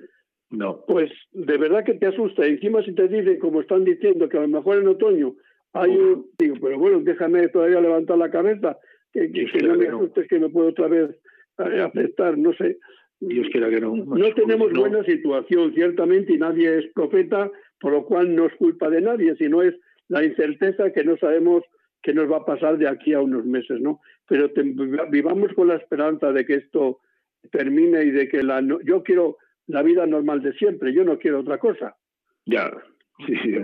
no. 0.51 0.85
pues 0.87 1.11
de 1.33 1.57
verdad 1.57 1.85
que 1.85 1.95
te 1.95 2.07
asusta. 2.07 2.47
Encima 2.47 2.83
si 2.83 2.95
te 2.95 3.09
dicen, 3.09 3.39
como 3.39 3.61
están 3.61 3.85
diciendo, 3.85 4.29
que 4.29 4.39
a 4.39 4.43
lo 4.43 4.49
mejor 4.49 4.79
en 4.79 4.89
otoño 4.89 5.35
hay 5.73 5.91
un... 5.91 6.27
Digo, 6.39 6.57
pero 6.61 6.79
bueno, 6.79 7.01
déjame 7.01 7.49
todavía 7.49 7.81
levantar 7.81 8.19
la 8.19 8.31
cabeza, 8.31 8.79
que, 9.13 9.29
no 9.63 9.77
me 9.77 9.89
asustes 9.89 10.29
que 10.29 10.39
me 10.39 10.49
puedo 10.49 10.69
otra 10.69 10.89
vez 10.89 11.11
eh, 11.59 11.81
afectar, 11.81 12.37
no 12.37 12.53
sé. 12.55 12.79
Dios 13.21 13.47
quiera 13.51 13.71
que 13.71 13.81
no. 13.81 13.95
No, 13.95 14.35
tenemos 14.35 14.73
buena 14.73 15.05
situación, 15.05 15.73
ciertamente, 15.75 16.35
y 16.35 16.39
nadie 16.39 16.79
es 16.79 16.93
profeta, 16.93 17.51
por 17.81 17.93
lo 17.93 18.05
cual 18.05 18.35
no 18.35 18.47
es 18.47 18.55
culpa 18.55 18.91
de 18.91 19.01
nadie, 19.01 19.35
sino 19.37 19.63
es 19.63 19.75
la 20.09 20.25
incerteza 20.25 20.93
que 20.93 21.05
no 21.05 21.17
sabemos 21.17 21.63
qué 22.03 22.13
nos 22.13 22.31
va 22.31 22.39
a 22.39 22.45
pasar 22.45 22.77
de 22.77 22.89
aquí 22.89 23.13
a 23.15 23.21
unos 23.21 23.47
meses, 23.47 23.81
¿no? 23.81 24.01
Pero 24.27 24.51
vivamos 25.11 25.53
con 25.55 25.69
la 25.69 25.77
esperanza 25.77 26.33
de 26.33 26.45
que 26.45 26.55
esto 26.55 27.01
termine 27.51 28.05
y 28.05 28.11
de 28.11 28.29
que 28.29 28.43
la 28.43 28.63
yo 28.85 29.03
quiero 29.03 29.37
la 29.67 29.83
vida 29.83 30.07
normal 30.07 30.43
de 30.43 30.53
siempre, 30.55 30.93
yo 30.93 31.05
no 31.05 31.19
quiero 31.19 31.41
otra 31.41 31.59
cosa. 31.59 31.97
Ya, 32.47 32.71
sí, 33.27 33.35
sí, 33.43 33.55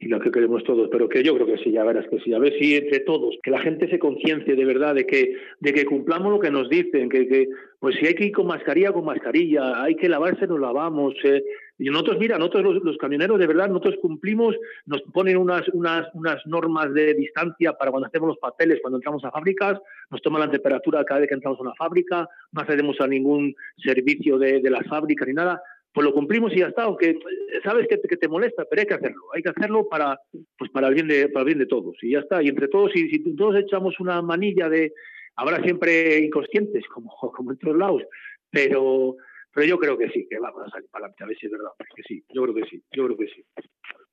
y 0.00 0.06
lo 0.06 0.20
que 0.20 0.30
queremos 0.30 0.62
todos, 0.64 0.88
pero 0.90 1.08
que 1.08 1.22
yo 1.22 1.34
creo 1.34 1.46
que 1.46 1.58
sí, 1.58 1.72
ya 1.72 1.84
verás 1.84 2.06
que 2.08 2.20
sí, 2.20 2.32
a 2.32 2.38
ver 2.38 2.52
si 2.58 2.76
entre 2.76 3.00
todos, 3.00 3.36
que 3.42 3.50
la 3.50 3.60
gente 3.60 3.88
se 3.88 3.98
conciencie 3.98 4.54
de 4.54 4.64
verdad 4.64 4.94
de 4.94 5.06
que, 5.06 5.36
de 5.58 5.72
que 5.72 5.84
cumplamos 5.84 6.30
lo 6.30 6.38
que 6.38 6.50
nos 6.50 6.68
dicen, 6.68 7.08
que, 7.08 7.26
que 7.26 7.48
pues 7.80 7.96
si 7.96 8.06
hay 8.06 8.14
que 8.14 8.26
ir 8.26 8.32
con 8.32 8.46
mascarilla, 8.46 8.92
con 8.92 9.04
mascarilla, 9.04 9.82
hay 9.82 9.96
que 9.96 10.08
lavarse, 10.08 10.46
nos 10.46 10.60
lavamos, 10.60 11.14
eh, 11.24 11.42
y 11.78 11.90
nosotros, 11.90 12.18
mira, 12.18 12.38
nosotros 12.38 12.82
los, 12.82 12.96
camioneros, 12.98 13.38
de 13.38 13.46
verdad, 13.46 13.68
nosotros 13.68 13.96
cumplimos, 14.02 14.56
nos 14.86 15.00
ponen 15.02 15.36
unas, 15.36 15.68
unas, 15.68 16.12
unas 16.12 16.44
normas 16.44 16.92
de 16.92 17.14
distancia 17.14 17.72
para 17.72 17.92
cuando 17.92 18.08
hacemos 18.08 18.30
los 18.30 18.38
papeles, 18.38 18.80
cuando 18.82 18.98
entramos 18.98 19.24
a 19.24 19.30
fábricas, 19.30 19.78
nos 20.10 20.20
toman 20.20 20.40
la 20.40 20.50
temperatura 20.50 21.04
cada 21.04 21.20
vez 21.20 21.28
que 21.28 21.34
entramos 21.36 21.60
a 21.60 21.62
una 21.62 21.74
fábrica, 21.74 22.28
no 22.50 22.60
accedemos 22.60 23.00
a 23.00 23.06
ningún 23.06 23.54
servicio 23.76 24.38
de, 24.38 24.60
de 24.60 24.70
las 24.70 24.86
fábricas 24.88 25.28
ni 25.28 25.34
nada, 25.34 25.62
pues 25.92 26.04
lo 26.04 26.12
cumplimos 26.12 26.52
y 26.52 26.58
ya 26.58 26.66
está, 26.66 26.82
aunque 26.82 27.16
sabes 27.62 27.86
que, 27.88 28.00
que, 28.00 28.16
te 28.16 28.28
molesta, 28.28 28.64
pero 28.68 28.80
hay 28.80 28.86
que 28.86 28.94
hacerlo, 28.94 29.22
hay 29.34 29.42
que 29.42 29.50
hacerlo 29.50 29.88
para, 29.88 30.20
pues 30.58 30.70
para 30.72 30.88
el 30.88 30.94
bien 30.94 31.06
de, 31.06 31.28
para 31.28 31.42
el 31.42 31.46
bien 31.46 31.58
de 31.58 31.66
todos, 31.66 31.96
y 32.02 32.12
ya 32.12 32.20
está, 32.20 32.42
y 32.42 32.48
entre 32.48 32.66
todos, 32.66 32.90
si, 32.92 33.08
si 33.08 33.20
todos 33.36 33.56
echamos 33.56 34.00
una 34.00 34.20
manilla 34.20 34.68
de, 34.68 34.92
habrá 35.36 35.62
siempre 35.62 36.18
inconscientes, 36.18 36.84
como, 36.88 37.10
como 37.36 37.52
en 37.52 37.58
todos 37.58 37.76
lados, 37.76 38.02
pero 38.50 39.16
pero 39.58 39.70
yo 39.70 39.78
creo 39.80 39.98
que 39.98 40.08
sí, 40.10 40.24
que 40.30 40.38
vamos 40.38 40.68
a 40.68 40.70
salir 40.70 40.88
para 40.88 41.06
adelante, 41.06 41.24
a 41.24 41.26
ver 41.26 41.36
si 41.36 41.46
es 41.46 41.50
verdad. 41.50 41.70
Que 41.96 42.02
sí, 42.04 42.24
yo 42.32 42.44
creo 42.44 42.54
que 42.54 42.64
sí, 42.70 42.80
yo 42.92 43.06
creo 43.06 43.16
que 43.16 43.26
sí. 43.26 43.44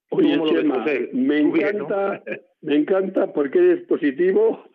Oye, 0.10 0.38
me 1.14 1.38
encanta, 1.38 2.24
me 2.62 2.76
encanta 2.76 3.32
porque 3.32 3.60
eres 3.60 3.86
positivo. 3.86 4.68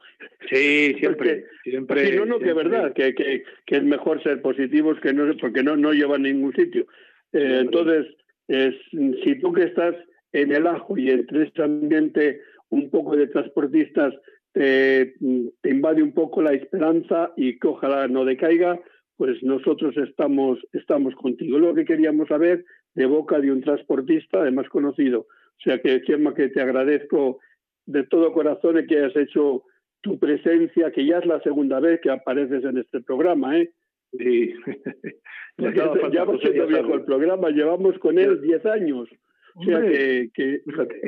Sí, 0.49 0.95
siempre, 1.01 1.47
siempre. 1.65 2.07
Sí, 2.07 2.17
no, 2.17 2.25
no, 2.25 2.39
que 2.39 2.51
es 2.51 2.55
verdad, 2.55 2.93
que, 2.93 3.17
que, 3.17 3.43
que, 3.67 3.77
es 3.79 3.83
mejor 3.83 4.23
ser 4.23 4.41
positivos 4.43 5.01
que 5.01 5.13
no, 5.13 5.37
porque 5.39 5.65
no, 5.65 5.77
no 5.77 5.93
lleva 5.93 6.15
a 6.15 6.21
ningún 6.21 6.55
sitio. 6.55 6.87
Eh, 7.33 7.59
entonces, 7.63 8.07
es, 8.47 8.77
si 8.93 9.41
tú 9.41 9.53
que 9.53 9.65
estás 9.65 9.97
en 10.31 10.53
el 10.53 10.69
ajo 10.69 10.97
y 10.97 11.11
entre 11.11 11.49
este 11.49 11.65
ambiente 11.65 12.43
un 12.69 12.91
poco 12.91 13.17
de 13.17 13.27
transportistas 13.27 14.15
te, 14.53 15.15
te 15.63 15.69
invade 15.69 16.01
un 16.01 16.13
poco 16.13 16.43
la 16.43 16.53
esperanza 16.53 17.33
y 17.37 17.59
que 17.59 17.67
ojalá 17.67 18.07
no 18.07 18.25
decaiga, 18.25 18.81
pues 19.21 19.43
nosotros 19.43 19.95
estamos, 19.99 20.59
estamos 20.73 21.15
contigo. 21.15 21.59
Lo 21.59 21.75
que 21.75 21.85
queríamos 21.85 22.27
saber 22.29 22.65
de 22.95 23.05
boca 23.05 23.39
de 23.39 23.53
un 23.53 23.61
transportista, 23.61 24.41
además 24.41 24.67
conocido. 24.71 25.27
O 25.29 25.63
sea 25.63 25.79
que, 25.79 26.01
Chema, 26.05 26.33
que 26.33 26.49
te 26.49 26.63
agradezco 26.63 27.39
de 27.85 28.05
todo 28.05 28.33
corazón 28.33 28.83
que 28.87 28.97
hayas 28.97 29.15
hecho 29.17 29.65
tu 30.01 30.19
presencia, 30.19 30.91
que 30.91 31.05
ya 31.05 31.19
es 31.19 31.27
la 31.27 31.39
segunda 31.43 31.81
vez 31.81 32.01
que 32.01 32.11
apareces 32.11 32.65
en 32.65 32.79
este 32.79 33.03
programa, 33.03 33.59
¿eh? 33.59 33.71
Sí. 34.19 34.55
ya 35.59 36.25
va 36.25 36.39
siendo 36.39 36.67
viejo 36.67 36.95
el 36.95 37.05
programa, 37.05 37.51
llevamos 37.51 37.99
con 37.99 38.19
él 38.19 38.41
10 38.41 38.65
años. 38.65 39.07
O 39.55 39.65
sea 39.65 39.83
que, 39.83 40.31
que, 40.33 40.63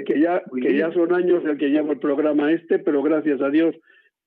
que, 0.05 0.21
ya, 0.21 0.43
que 0.61 0.77
ya 0.77 0.93
son 0.93 1.15
años 1.15 1.43
el 1.47 1.57
que 1.57 1.71
llevo 1.71 1.93
el 1.93 1.99
programa 1.99 2.53
este, 2.53 2.79
pero 2.79 3.03
gracias 3.03 3.41
a 3.41 3.49
Dios 3.49 3.75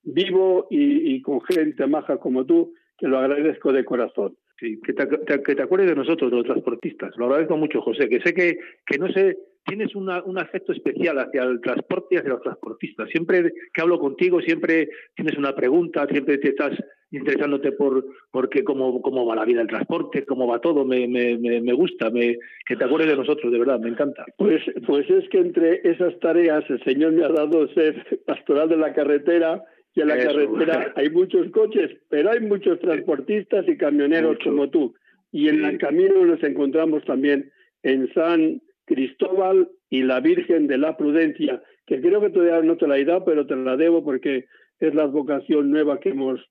vivo 0.01 0.65
y, 0.71 1.13
y 1.13 1.21
con 1.21 1.39
gente 1.41 1.85
maja 1.85 2.17
como 2.17 2.47
tú 2.47 2.73
que 2.97 3.07
lo 3.07 3.17
agradezco 3.17 3.71
de 3.71 3.85
corazón. 3.85 4.35
Que 4.57 4.93
te, 4.93 5.43
que 5.43 5.55
te 5.55 5.61
acuerdes 5.61 5.89
de 5.89 5.95
nosotros, 5.95 6.31
de 6.31 6.37
los 6.37 6.45
transportistas. 6.45 7.13
Lo 7.17 7.25
agradezco 7.25 7.57
mucho, 7.57 7.81
José, 7.81 8.07
que 8.07 8.21
sé 8.21 8.33
que, 8.33 8.57
que 8.85 8.97
no 8.97 9.11
sé, 9.11 9.37
tienes 9.65 9.95
una, 9.95 10.23
un 10.23 10.37
afecto 10.37 10.71
especial 10.71 11.19
hacia 11.19 11.43
el 11.43 11.59
transporte 11.59 12.15
y 12.15 12.17
hacia 12.19 12.29
los 12.29 12.41
transportistas. 12.41 13.09
Siempre 13.09 13.51
que 13.73 13.81
hablo 13.81 13.99
contigo, 13.99 14.39
siempre 14.41 14.89
tienes 15.15 15.37
una 15.37 15.53
pregunta, 15.53 16.07
siempre 16.07 16.37
te 16.37 16.49
estás 16.49 16.71
interesándote 17.11 17.71
por, 17.71 18.05
por 18.31 18.49
qué, 18.49 18.63
cómo, 18.63 19.01
cómo 19.01 19.25
va 19.25 19.35
la 19.35 19.45
vida 19.45 19.59
del 19.59 19.67
transporte, 19.67 20.25
cómo 20.25 20.47
va 20.47 20.59
todo. 20.59 20.85
Me, 20.85 21.07
me, 21.07 21.37
me, 21.37 21.73
gusta, 21.73 22.09
me, 22.09 22.37
que 22.65 22.75
te 22.75 22.83
acuerdes 22.83 23.09
de 23.09 23.17
nosotros, 23.17 23.51
de 23.51 23.59
verdad, 23.59 23.79
me 23.79 23.89
encanta. 23.89 24.25
Pues, 24.37 24.61
pues 24.85 25.09
es 25.09 25.27
que 25.29 25.39
entre 25.39 25.81
esas 25.83 26.17
tareas 26.19 26.63
el 26.69 26.83
Señor 26.83 27.13
me 27.13 27.25
ha 27.25 27.29
dado 27.29 27.67
ser 27.73 28.21
pastoral 28.25 28.69
de 28.69 28.77
la 28.77 28.93
carretera 28.93 29.63
y 29.95 30.01
en 30.01 30.07
la 30.09 30.17
carretera 30.17 30.93
hay 30.95 31.09
muchos 31.09 31.49
coches, 31.51 31.91
pero 32.09 32.31
hay 32.31 32.41
muchos 32.41 32.79
transportistas 32.79 33.65
y 33.67 33.77
camioneros 33.77 34.37
como 34.43 34.69
tú. 34.69 34.93
Y 35.31 35.49
en 35.49 35.65
el 35.65 35.77
camino 35.77 36.25
nos 36.25 36.43
encontramos 36.43 37.03
también 37.05 37.51
en 37.83 38.11
San 38.13 38.61
Cristóbal 38.85 39.69
y 39.89 40.03
la 40.03 40.19
Virgen 40.19 40.67
de 40.67 40.77
la 40.77 40.97
Prudencia, 40.97 41.61
que 41.87 42.01
creo 42.01 42.21
que 42.21 42.29
todavía 42.29 42.61
no 42.61 42.77
te 42.77 42.87
la 42.87 42.97
he 42.97 43.05
dado, 43.05 43.25
pero 43.25 43.47
te 43.47 43.55
la 43.55 43.77
debo 43.77 44.03
porque 44.03 44.45
es 44.79 44.93
la 44.93 45.05
vocación 45.05 45.71
nueva 45.71 45.99
que 45.99 46.09
hemos 46.09 46.41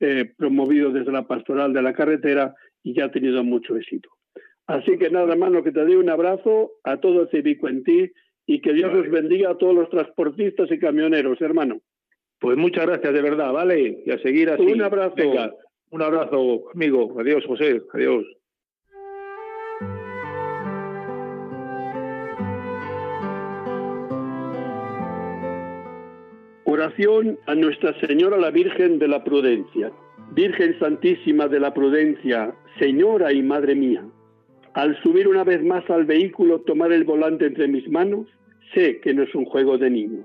eh, 0.00 0.32
promovido 0.36 0.90
desde 0.90 1.12
la 1.12 1.26
pastoral 1.26 1.72
de 1.72 1.82
la 1.82 1.92
carretera 1.92 2.54
y 2.82 2.94
ya 2.94 3.06
ha 3.06 3.10
tenido 3.10 3.42
mucho 3.42 3.76
éxito. 3.76 4.08
Así 4.66 4.96
que 4.96 5.10
nada, 5.10 5.32
hermano, 5.32 5.62
que 5.62 5.72
te 5.72 5.80
doy 5.80 5.96
un 5.96 6.08
abrazo 6.08 6.72
a 6.84 6.98
todo 6.98 7.22
el 7.22 7.28
cívico 7.30 7.68
en 7.68 7.82
ti 7.82 8.12
y 8.46 8.60
que 8.60 8.72
Dios 8.72 8.92
os 8.94 9.10
bendiga 9.10 9.50
a 9.50 9.58
todos 9.58 9.74
los 9.74 9.90
transportistas 9.90 10.70
y 10.70 10.78
camioneros, 10.78 11.40
hermano. 11.40 11.80
Pues 12.42 12.58
muchas 12.58 12.86
gracias, 12.86 13.14
de 13.14 13.22
verdad, 13.22 13.52
¿vale? 13.52 14.02
Y 14.04 14.10
a 14.10 14.18
seguir 14.18 14.50
así. 14.50 14.62
Un 14.62 14.82
abrazo. 14.82 15.14
un 15.90 16.02
abrazo, 16.02 16.64
amigo. 16.74 17.16
Adiós, 17.20 17.44
José. 17.46 17.80
Adiós. 17.94 18.24
Oración 26.64 27.38
a 27.46 27.54
Nuestra 27.54 27.98
Señora 28.00 28.36
la 28.38 28.50
Virgen 28.50 28.98
de 28.98 29.06
la 29.06 29.22
Prudencia. 29.22 29.92
Virgen 30.32 30.76
Santísima 30.80 31.46
de 31.46 31.60
la 31.60 31.72
Prudencia, 31.72 32.52
Señora 32.80 33.32
y 33.32 33.42
Madre 33.42 33.76
mía, 33.76 34.02
al 34.74 35.00
subir 35.02 35.28
una 35.28 35.44
vez 35.44 35.62
más 35.62 35.88
al 35.90 36.06
vehículo, 36.06 36.62
tomar 36.62 36.90
el 36.90 37.04
volante 37.04 37.46
entre 37.46 37.68
mis 37.68 37.88
manos, 37.88 38.26
sé 38.74 39.00
que 39.00 39.12
no 39.14 39.22
es 39.22 39.34
un 39.34 39.44
juego 39.44 39.76
de 39.78 39.90
niños. 39.90 40.24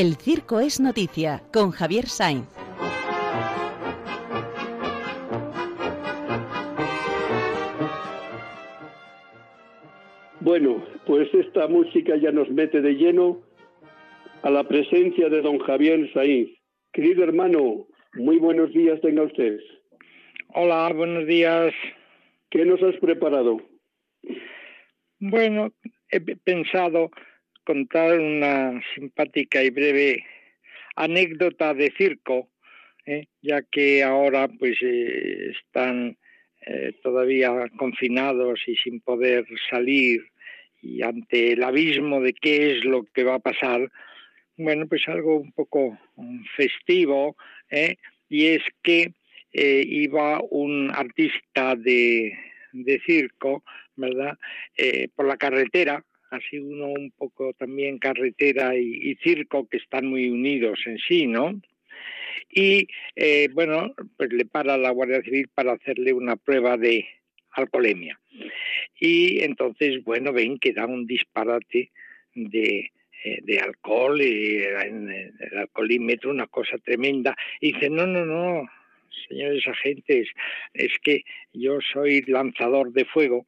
El 0.00 0.14
Circo 0.14 0.60
es 0.60 0.78
Noticia 0.78 1.42
con 1.52 1.72
Javier 1.72 2.06
Sainz. 2.06 2.46
Bueno, 10.38 10.86
pues 11.04 11.28
esta 11.34 11.66
música 11.66 12.14
ya 12.16 12.30
nos 12.30 12.48
mete 12.48 12.80
de 12.80 12.92
lleno 12.92 13.42
a 14.42 14.50
la 14.50 14.62
presencia 14.68 15.28
de 15.30 15.42
don 15.42 15.58
Javier 15.58 16.08
Sainz. 16.12 16.48
Querido 16.92 17.24
hermano, 17.24 17.88
muy 18.14 18.38
buenos 18.38 18.72
días 18.72 19.00
tenga 19.00 19.24
usted. 19.24 19.58
Hola, 20.54 20.92
buenos 20.94 21.26
días. 21.26 21.74
¿Qué 22.50 22.64
nos 22.64 22.80
has 22.84 22.94
preparado? 23.00 23.60
Bueno, 25.18 25.72
he 26.12 26.20
pensado 26.20 27.10
contar 27.68 28.18
una 28.18 28.80
simpática 28.94 29.62
y 29.62 29.68
breve 29.68 30.24
anécdota 30.96 31.74
de 31.74 31.92
circo, 31.98 32.48
¿eh? 33.04 33.26
ya 33.42 33.60
que 33.60 34.02
ahora 34.02 34.48
pues 34.48 34.78
eh, 34.80 35.50
están 35.50 36.16
eh, 36.62 36.94
todavía 37.02 37.52
confinados 37.76 38.60
y 38.66 38.74
sin 38.76 39.02
poder 39.02 39.44
salir 39.68 40.22
y 40.80 41.02
ante 41.02 41.52
el 41.52 41.62
abismo 41.62 42.22
de 42.22 42.32
qué 42.32 42.72
es 42.72 42.86
lo 42.86 43.04
que 43.12 43.24
va 43.24 43.34
a 43.34 43.38
pasar, 43.50 43.92
bueno, 44.56 44.86
pues 44.88 45.06
algo 45.06 45.36
un 45.36 45.52
poco 45.52 45.98
festivo, 46.56 47.36
y 48.30 48.46
es 48.46 48.62
que 48.82 49.12
iba 49.52 50.40
un 50.50 50.90
artista 50.94 51.76
de, 51.76 52.32
de 52.72 53.00
circo, 53.04 53.62
¿verdad?, 53.96 54.38
por 55.16 55.26
la 55.26 55.36
carretera 55.36 56.02
así 56.30 56.58
uno 56.58 56.86
un 56.88 57.10
poco 57.10 57.52
también 57.54 57.98
carretera 57.98 58.76
y, 58.76 59.16
circo 59.22 59.68
que 59.68 59.78
están 59.78 60.06
muy 60.06 60.28
unidos 60.28 60.78
en 60.86 60.98
sí, 60.98 61.26
¿no? 61.26 61.60
Y 62.50 62.88
eh, 63.16 63.48
bueno, 63.52 63.94
pues 64.16 64.32
le 64.32 64.44
para 64.44 64.78
la 64.78 64.90
Guardia 64.90 65.22
Civil 65.22 65.48
para 65.54 65.72
hacerle 65.72 66.12
una 66.12 66.36
prueba 66.36 66.76
de 66.76 67.06
alcoholemia. 67.52 68.18
Y 68.98 69.42
entonces, 69.42 70.02
bueno, 70.04 70.32
ven 70.32 70.58
que 70.58 70.72
da 70.72 70.86
un 70.86 71.06
disparate 71.06 71.90
de, 72.34 72.90
eh, 73.24 73.60
alcohol, 73.60 74.20
y 74.20 74.62
en 74.62 75.10
el 75.10 75.58
alcoholímetro, 75.58 76.30
una 76.30 76.46
cosa 76.46 76.78
tremenda. 76.78 77.36
Y 77.60 77.72
dice, 77.72 77.90
no, 77.90 78.06
no, 78.06 78.24
no, 78.24 78.68
señores 79.28 79.66
agentes, 79.66 80.28
es 80.74 80.92
que 81.02 81.22
yo 81.52 81.78
soy 81.92 82.22
lanzador 82.22 82.92
de 82.92 83.04
fuego. 83.04 83.46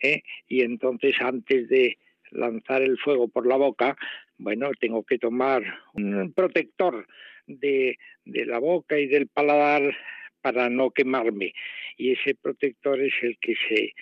¿eh? 0.00 0.22
Y 0.48 0.62
entonces 0.62 1.14
antes 1.20 1.68
de 1.68 1.98
lanzar 2.34 2.82
el 2.82 2.98
fuego 2.98 3.28
por 3.28 3.46
la 3.46 3.56
boca, 3.56 3.96
bueno, 4.38 4.70
tengo 4.78 5.04
que 5.04 5.18
tomar 5.18 5.62
un 5.94 6.32
protector 6.32 7.06
de, 7.46 7.98
la 8.24 8.58
boca 8.58 8.98
y 8.98 9.06
del 9.06 9.28
paladar 9.28 9.96
para 10.40 10.68
no 10.68 10.90
quemarme. 10.90 11.54
Y 11.96 12.12
ese 12.12 12.34
protector 12.34 13.00
es 13.00 13.14
el 13.22 13.38
que 13.38 13.54
se, 13.68 13.94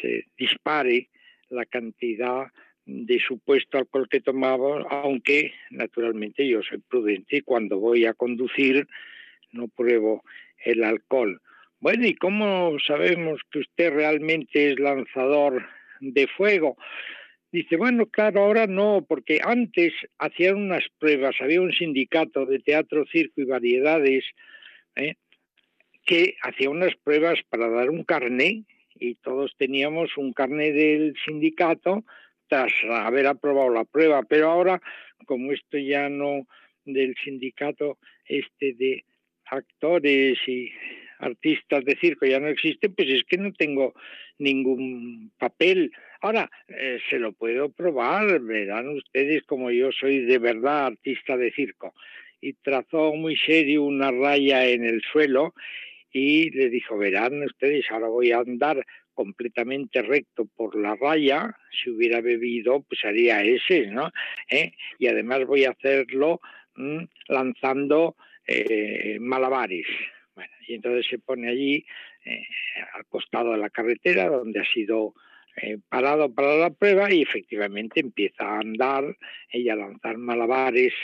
se 0.00 0.26
dispare 0.36 1.08
la 1.48 1.64
cantidad 1.64 2.46
de 2.84 3.20
supuesto 3.20 3.78
alcohol 3.78 4.08
que 4.08 4.20
tomaba, 4.20 4.82
aunque 4.90 5.54
naturalmente 5.70 6.46
yo 6.46 6.62
soy 6.62 6.78
prudente 6.78 7.36
y 7.36 7.40
cuando 7.42 7.78
voy 7.78 8.06
a 8.06 8.14
conducir 8.14 8.86
no 9.52 9.68
pruebo 9.68 10.24
el 10.64 10.82
alcohol. 10.82 11.40
Bueno, 11.78 12.06
¿y 12.06 12.14
cómo 12.14 12.76
sabemos 12.86 13.40
que 13.50 13.60
usted 13.60 13.92
realmente 13.92 14.70
es 14.70 14.78
lanzador 14.78 15.66
de 16.00 16.26
fuego? 16.26 16.76
Dice, 17.52 17.76
bueno, 17.76 18.06
claro, 18.06 18.40
ahora 18.40 18.66
no, 18.66 19.04
porque 19.06 19.40
antes 19.44 19.92
hacían 20.18 20.56
unas 20.56 20.84
pruebas, 20.98 21.36
había 21.40 21.60
un 21.60 21.72
sindicato 21.72 22.46
de 22.46 22.58
teatro, 22.60 23.04
circo 23.12 23.42
y 23.42 23.44
variedades 23.44 24.24
¿eh? 24.96 25.16
que 26.06 26.36
hacía 26.42 26.70
unas 26.70 26.94
pruebas 27.04 27.40
para 27.50 27.68
dar 27.68 27.90
un 27.90 28.04
carné 28.04 28.64
y 28.94 29.16
todos 29.16 29.54
teníamos 29.58 30.16
un 30.16 30.32
carné 30.32 30.72
del 30.72 31.14
sindicato 31.26 32.04
tras 32.48 32.72
haber 32.88 33.26
aprobado 33.26 33.68
la 33.68 33.84
prueba, 33.84 34.22
pero 34.22 34.50
ahora, 34.50 34.80
como 35.26 35.52
esto 35.52 35.76
ya 35.76 36.08
no 36.08 36.46
del 36.86 37.14
sindicato 37.22 37.98
este 38.24 38.72
de 38.74 39.04
actores 39.44 40.38
y 40.46 40.70
artistas 41.18 41.84
de 41.84 41.96
circo 41.96 42.26
ya 42.26 42.40
no 42.40 42.48
existe, 42.48 42.88
pues 42.88 43.08
es 43.08 43.24
que 43.24 43.36
no 43.36 43.52
tengo 43.52 43.94
ningún 44.38 45.32
papel. 45.38 45.92
Ahora, 46.22 46.48
eh, 46.68 47.00
se 47.10 47.18
lo 47.18 47.32
puedo 47.32 47.72
probar, 47.72 48.38
verán 48.40 48.88
ustedes 48.90 49.42
como 49.42 49.72
yo 49.72 49.90
soy 49.90 50.20
de 50.20 50.38
verdad 50.38 50.86
artista 50.86 51.36
de 51.36 51.50
circo. 51.50 51.94
Y 52.40 52.52
trazó 52.54 53.12
muy 53.14 53.36
serio 53.36 53.82
una 53.82 54.12
raya 54.12 54.64
en 54.68 54.84
el 54.84 55.02
suelo 55.02 55.52
y 56.12 56.50
le 56.50 56.70
dijo, 56.70 56.96
verán 56.96 57.42
ustedes, 57.42 57.90
ahora 57.90 58.06
voy 58.06 58.30
a 58.30 58.38
andar 58.38 58.86
completamente 59.14 60.00
recto 60.00 60.46
por 60.46 60.80
la 60.80 60.94
raya, 60.94 61.56
si 61.70 61.90
hubiera 61.90 62.20
bebido, 62.20 62.82
pues 62.82 63.04
haría 63.04 63.42
ese, 63.42 63.88
¿no? 63.88 64.12
¿Eh? 64.48 64.72
Y 65.00 65.08
además 65.08 65.44
voy 65.44 65.64
a 65.64 65.70
hacerlo 65.70 66.40
mm, 66.76 67.02
lanzando 67.28 68.14
eh, 68.46 69.18
malabares. 69.20 69.86
Bueno, 70.36 70.52
y 70.68 70.74
entonces 70.74 71.04
se 71.10 71.18
pone 71.18 71.48
allí 71.48 71.84
eh, 72.24 72.46
al 72.94 73.06
costado 73.06 73.50
de 73.52 73.58
la 73.58 73.70
carretera 73.70 74.28
donde 74.28 74.60
ha 74.60 74.72
sido 74.72 75.14
eh, 75.56 75.78
parado 75.88 76.32
para 76.34 76.56
la 76.56 76.70
prueba 76.70 77.12
y 77.12 77.22
efectivamente 77.22 78.00
empieza 78.00 78.44
a 78.44 78.60
andar 78.60 79.16
y 79.52 79.68
a 79.68 79.76
lanzar 79.76 80.16
malabares 80.16 80.94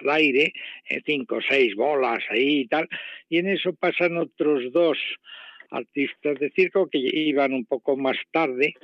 al 0.00 0.10
aire, 0.10 0.52
eh, 0.88 1.00
cinco 1.04 1.36
o 1.36 1.40
seis 1.40 1.74
bolas 1.74 2.22
ahí 2.30 2.60
y 2.60 2.66
tal, 2.66 2.88
y 3.28 3.38
en 3.38 3.48
eso 3.48 3.74
pasan 3.74 4.16
otros 4.18 4.70
dos 4.72 4.98
artistas 5.70 6.38
de 6.38 6.50
circo 6.50 6.88
que 6.88 6.98
iban 6.98 7.52
un 7.54 7.64
poco 7.64 7.96
más 7.96 8.16
tarde 8.30 8.74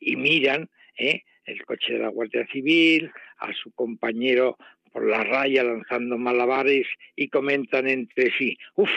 y 0.00 0.16
miran 0.16 0.68
¿eh? 0.96 1.22
el 1.44 1.64
coche 1.64 1.94
de 1.94 2.00
la 2.00 2.08
Guardia 2.08 2.46
Civil, 2.52 3.10
a 3.38 3.52
su 3.54 3.72
compañero 3.72 4.56
por 4.92 5.08
la 5.08 5.22
raya 5.22 5.62
lanzando 5.62 6.18
malabares 6.18 6.86
y 7.16 7.28
comentan 7.28 7.88
entre 7.88 8.30
sí, 8.36 8.58
¡uf! 8.74 8.90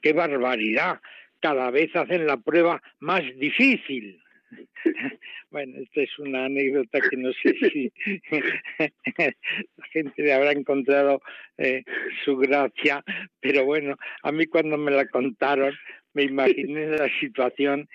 ¡Qué 0.00 0.12
barbaridad! 0.12 1.00
Cada 1.40 1.70
vez 1.70 1.94
hacen 1.96 2.26
la 2.26 2.36
prueba 2.36 2.80
más 3.00 3.22
difícil. 3.36 4.22
Bueno, 5.50 5.78
esta 5.80 6.00
es 6.00 6.18
una 6.18 6.46
anécdota 6.46 6.98
que 7.00 7.16
no 7.16 7.30
sé 7.34 7.54
si 7.70 7.92
la 8.18 9.86
gente 9.92 10.22
le 10.22 10.32
habrá 10.32 10.52
encontrado 10.52 11.20
eh, 11.58 11.84
su 12.24 12.36
gracia, 12.38 13.04
pero 13.40 13.64
bueno, 13.66 13.96
a 14.22 14.32
mí 14.32 14.46
cuando 14.46 14.78
me 14.78 14.90
la 14.90 15.06
contaron 15.08 15.74
me 16.14 16.24
imaginé 16.24 16.86
la 16.86 17.08
situación 17.20 17.88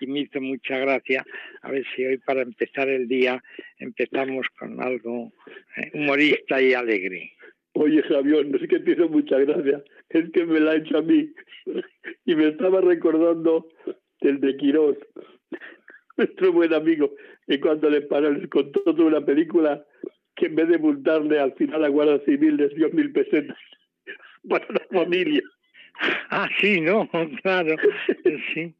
y 0.00 0.06
me 0.06 0.20
hizo 0.20 0.40
mucha 0.40 0.78
gracia. 0.78 1.24
A 1.62 1.70
ver 1.70 1.84
si 1.94 2.04
hoy 2.04 2.18
para 2.18 2.42
empezar 2.42 2.88
el 2.88 3.06
día 3.08 3.42
empezamos 3.78 4.46
con 4.58 4.82
algo 4.82 5.32
eh, 5.76 5.90
humorista 5.94 6.60
y 6.62 6.74
alegre. 6.74 7.32
Oye, 7.72 8.02
Javier, 8.02 8.46
no 8.46 8.58
sé 8.58 8.66
qué 8.66 8.80
te 8.80 8.92
hizo 8.92 9.08
mucha 9.08 9.38
gracia, 9.38 9.82
es 10.08 10.30
que 10.30 10.44
me 10.44 10.58
la 10.60 10.72
ha 10.72 10.76
hecho 10.76 10.98
a 10.98 11.02
mí. 11.02 11.32
Y 12.24 12.34
me 12.34 12.48
estaba 12.48 12.80
recordando 12.80 13.68
el 14.20 14.40
de 14.40 14.56
Quirós, 14.56 14.96
nuestro 16.20 16.52
buen 16.52 16.74
amigo, 16.74 17.14
y 17.46 17.58
cuando 17.58 17.88
le 17.88 18.02
paró, 18.02 18.30
les 18.30 18.48
contó 18.48 18.82
toda 18.82 19.04
una 19.04 19.24
película 19.24 19.82
que 20.36 20.46
en 20.46 20.54
vez 20.54 20.68
de 20.68 20.78
multarle 20.78 21.38
al 21.38 21.52
final 21.54 21.84
a 21.84 21.88
Guardia 21.88 22.20
Civil 22.24 22.56
les 22.56 22.74
dio 22.74 22.90
mil 22.90 23.12
pesetas 23.12 23.56
para 24.48 24.66
la 24.68 24.86
familia. 24.90 25.42
Ah, 26.30 26.48
sí, 26.60 26.80
¿no? 26.80 27.08
Claro, 27.42 27.76
sí. 28.54 28.74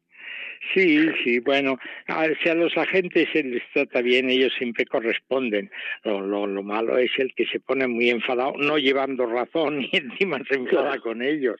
Sí, 0.75 1.09
sí, 1.23 1.39
bueno, 1.39 1.79
a, 2.07 2.27
si 2.41 2.49
a 2.49 2.53
los 2.53 2.77
agentes 2.77 3.27
se 3.33 3.43
les 3.43 3.63
trata 3.73 4.01
bien, 4.03 4.29
ellos 4.29 4.53
siempre 4.55 4.85
corresponden. 4.85 5.71
Lo, 6.03 6.21
lo, 6.21 6.45
lo, 6.45 6.61
malo 6.61 6.99
es 6.99 7.09
el 7.17 7.33
que 7.33 7.47
se 7.47 7.59
pone 7.59 7.87
muy 7.87 8.11
enfadado, 8.11 8.53
no 8.57 8.77
llevando 8.77 9.25
razón 9.25 9.81
y 9.91 9.97
encima 9.97 10.39
se 10.47 10.57
enfada 10.57 10.99
con 10.99 11.23
ellos. 11.23 11.59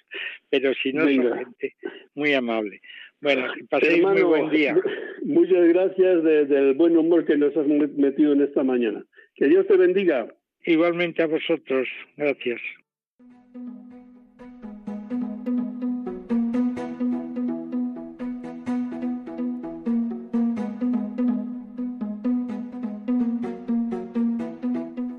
Pero 0.51 0.73
si 0.75 0.93
no, 0.93 1.07
es 1.07 1.17
gente 1.17 1.75
muy 2.13 2.33
amable. 2.33 2.79
Bueno, 3.21 3.47
paséis 3.69 4.03
muy 4.03 4.23
buen 4.23 4.49
día. 4.49 4.75
Muchas 5.23 5.67
gracias 5.67 6.23
de, 6.23 6.45
del 6.45 6.73
buen 6.73 6.97
humor 6.97 7.25
que 7.25 7.37
nos 7.37 7.55
has 7.55 7.67
metido 7.67 8.33
en 8.33 8.41
esta 8.41 8.63
mañana. 8.63 9.05
Que 9.35 9.47
Dios 9.47 9.67
te 9.67 9.77
bendiga. 9.77 10.27
Igualmente 10.65 11.21
a 11.21 11.27
vosotros. 11.27 11.87
Gracias. 12.17 12.59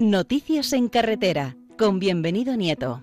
Noticias 0.00 0.72
en 0.72 0.88
carretera, 0.88 1.56
con 1.78 1.98
bienvenido 1.98 2.56
Nieto. 2.56 3.00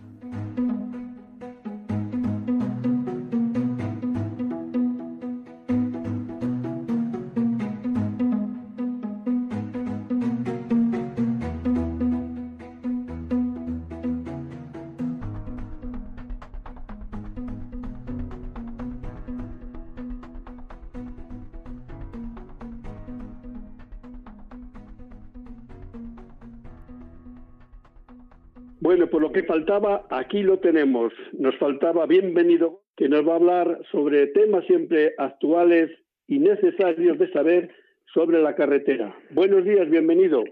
Por 29.19 29.27
lo 29.27 29.33
que 29.33 29.43
faltaba, 29.43 30.07
aquí 30.11 30.43
lo 30.43 30.59
tenemos. 30.59 31.11
Nos 31.33 31.53
faltaba 31.57 32.05
bienvenido, 32.05 32.83
que 32.95 33.09
nos 33.09 33.27
va 33.27 33.33
a 33.33 33.35
hablar 33.35 33.81
sobre 33.91 34.27
temas 34.27 34.65
siempre 34.65 35.13
actuales 35.17 35.91
y 36.25 36.39
necesarios 36.39 37.19
de 37.19 37.29
saber 37.33 37.69
sobre 38.13 38.41
la 38.41 38.55
carretera. 38.55 39.13
Buenos 39.31 39.65
días, 39.65 39.89
bienvenido. 39.89 40.45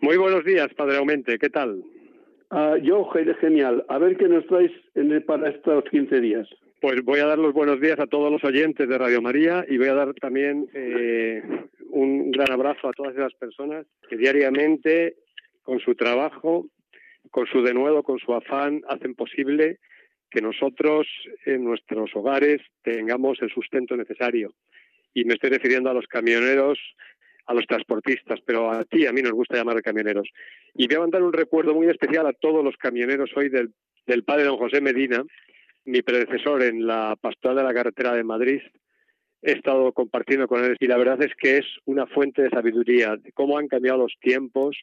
Muy 0.00 0.16
buenos 0.16 0.42
días, 0.42 0.72
Padre 0.72 0.96
Aumente, 0.96 1.36
¿qué 1.38 1.50
tal? 1.50 1.84
Uh, 2.50 2.76
yo, 2.82 3.06
genial. 3.42 3.84
A 3.90 3.98
ver 3.98 4.16
qué 4.16 4.26
nos 4.26 4.46
traes 4.46 4.72
en 4.94 5.22
para 5.26 5.50
estos 5.50 5.84
15 5.90 6.18
días. 6.22 6.48
Pues 6.80 7.04
voy 7.04 7.20
a 7.20 7.26
dar 7.26 7.38
los 7.38 7.52
buenos 7.52 7.78
días 7.78 8.00
a 8.00 8.06
todos 8.06 8.32
los 8.32 8.42
oyentes 8.42 8.88
de 8.88 8.96
Radio 8.96 9.20
María 9.20 9.66
y 9.68 9.76
voy 9.76 9.88
a 9.88 9.94
dar 9.94 10.14
también 10.14 10.66
eh, 10.72 11.42
un 11.90 12.30
gran 12.30 12.52
abrazo 12.52 12.88
a 12.88 12.92
todas 12.92 13.14
esas 13.14 13.34
personas 13.34 13.84
que 14.08 14.16
diariamente, 14.16 15.16
con 15.62 15.78
su 15.80 15.94
trabajo, 15.94 16.68
con 17.34 17.48
su 17.48 17.62
denuedo, 17.62 18.04
con 18.04 18.20
su 18.20 18.32
afán, 18.32 18.82
hacen 18.88 19.16
posible 19.16 19.80
que 20.30 20.40
nosotros 20.40 21.08
en 21.44 21.64
nuestros 21.64 22.14
hogares 22.14 22.62
tengamos 22.84 23.42
el 23.42 23.50
sustento 23.50 23.96
necesario. 23.96 24.54
Y 25.14 25.24
me 25.24 25.34
estoy 25.34 25.50
refiriendo 25.50 25.90
a 25.90 25.94
los 25.94 26.06
camioneros, 26.06 26.78
a 27.46 27.54
los 27.54 27.66
transportistas, 27.66 28.38
pero 28.46 28.70
a 28.70 28.84
ti, 28.84 29.08
a 29.08 29.12
mí 29.12 29.20
nos 29.20 29.32
gusta 29.32 29.56
llamar 29.56 29.82
camioneros. 29.82 30.28
Y 30.74 30.86
voy 30.86 30.94
a 30.94 31.00
mandar 31.00 31.24
un 31.24 31.32
recuerdo 31.32 31.74
muy 31.74 31.88
especial 31.88 32.24
a 32.28 32.32
todos 32.34 32.62
los 32.62 32.76
camioneros 32.76 33.30
hoy 33.34 33.48
del, 33.48 33.74
padre 34.22 34.44
don 34.44 34.56
José 34.56 34.80
Medina, 34.80 35.24
mi 35.86 36.02
predecesor 36.02 36.62
en 36.62 36.86
la 36.86 37.16
pastoral 37.20 37.56
de 37.56 37.64
la 37.64 37.74
carretera 37.74 38.12
de 38.12 38.22
Madrid. 38.22 38.60
He 39.42 39.50
estado 39.50 39.92
compartiendo 39.92 40.46
con 40.46 40.64
él 40.64 40.76
y 40.78 40.86
la 40.86 40.98
verdad 40.98 41.20
es 41.20 41.34
que 41.34 41.58
es 41.58 41.66
una 41.84 42.06
fuente 42.06 42.42
de 42.42 42.50
sabiduría 42.50 43.16
de 43.16 43.32
cómo 43.32 43.58
han 43.58 43.66
cambiado 43.66 43.98
los 43.98 44.14
tiempos, 44.20 44.76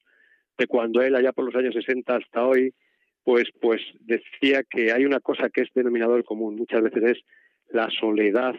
de 0.58 0.68
cuando 0.68 1.02
él 1.02 1.16
allá 1.16 1.32
por 1.32 1.46
los 1.46 1.56
años 1.56 1.74
60 1.74 2.16
hasta 2.16 2.46
hoy, 2.46 2.74
pues, 3.24 3.46
pues 3.60 3.82
decía 4.00 4.64
que 4.64 4.92
hay 4.92 5.06
una 5.06 5.20
cosa 5.20 5.50
que 5.50 5.62
es 5.62 5.70
denominador 5.74 6.24
común, 6.24 6.56
muchas 6.56 6.82
veces 6.82 7.04
es 7.04 7.18
la 7.70 7.90
soledad 8.00 8.56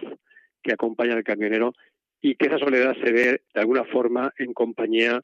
que 0.63 0.73
acompaña 0.73 1.15
al 1.15 1.25
camionero 1.25 1.75
y 2.21 2.37
que 2.37 2.47
esa 2.47 2.59
soledad 2.59 2.95
se 3.03 3.13
ve 3.13 3.43
de 3.53 3.61
alguna 3.61 3.85
forma 3.85 4.33
en 4.39 4.55
compañía 4.55 5.21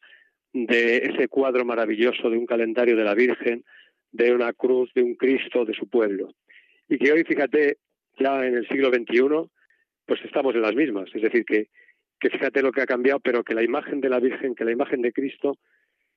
de 0.53 0.97
ese 0.97 1.29
cuadro 1.29 1.65
maravilloso 1.65 2.29
de 2.29 2.39
un 2.39 2.47
calendario 2.47 2.97
de 2.97 3.05
la 3.05 3.15
Virgen, 3.15 3.65
de 4.11 4.33
una 4.35 4.53
cruz, 4.53 4.91
de 4.95 5.03
un 5.03 5.15
Cristo, 5.15 5.65
de 5.65 5.75
su 5.75 5.89
pueblo. 5.89 6.35
Y 6.89 6.99
que 6.99 7.13
hoy, 7.13 7.25
fíjate, 7.25 7.79
ya 8.19 8.45
en 8.45 8.57
el 8.57 8.67
siglo 8.67 8.89
XXI, 8.89 9.49
pues 10.07 10.25
estamos 10.25 10.55
en 10.55 10.63
las 10.63 10.75
mismas. 10.75 11.09
Es 11.15 11.23
decir, 11.23 11.45
que, 11.45 11.69
que 12.19 12.31
fíjate 12.31 12.63
lo 12.63 12.73
que 12.73 12.81
ha 12.81 12.87
cambiado, 12.87 13.21
pero 13.21 13.45
que 13.45 13.55
la 13.55 13.63
imagen 13.63 14.01
de 14.01 14.09
la 14.09 14.19
Virgen, 14.19 14.55
que 14.55 14.65
la 14.65 14.73
imagen 14.73 15.03
de 15.03 15.13
Cristo, 15.13 15.59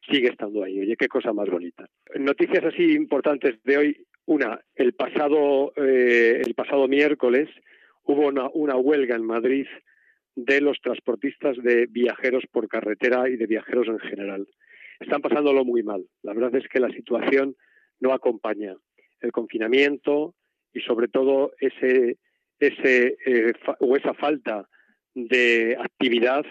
sigue 0.09 0.29
estando 0.29 0.63
ahí. 0.63 0.79
Oye, 0.79 0.95
qué 0.97 1.07
cosa 1.07 1.33
más 1.33 1.49
bonita. 1.49 1.85
Noticias 2.15 2.63
así 2.65 2.93
importantes 2.93 3.61
de 3.63 3.77
hoy. 3.77 4.05
Una, 4.25 4.61
el 4.75 4.93
pasado, 4.93 5.73
eh, 5.75 6.41
el 6.45 6.53
pasado 6.53 6.87
miércoles 6.87 7.49
hubo 8.03 8.27
una, 8.27 8.49
una 8.53 8.77
huelga 8.77 9.15
en 9.15 9.25
Madrid 9.25 9.65
de 10.35 10.61
los 10.61 10.79
transportistas 10.79 11.57
de 11.57 11.87
viajeros 11.87 12.43
por 12.51 12.67
carretera 12.67 13.29
y 13.29 13.35
de 13.35 13.47
viajeros 13.47 13.87
en 13.87 13.99
general. 13.99 14.47
Están 14.99 15.21
pasándolo 15.21 15.65
muy 15.65 15.83
mal. 15.83 16.05
La 16.21 16.33
verdad 16.33 16.55
es 16.55 16.67
que 16.69 16.79
la 16.79 16.91
situación 16.91 17.55
no 17.99 18.13
acompaña 18.13 18.75
el 19.19 19.31
confinamiento 19.31 20.35
y 20.73 20.81
sobre 20.81 21.07
todo 21.07 21.51
ese, 21.59 22.17
ese 22.59 23.17
eh, 23.25 23.53
o 23.79 23.95
esa 23.95 24.13
falta 24.13 24.67
de 25.13 25.77
actividad 25.79 26.45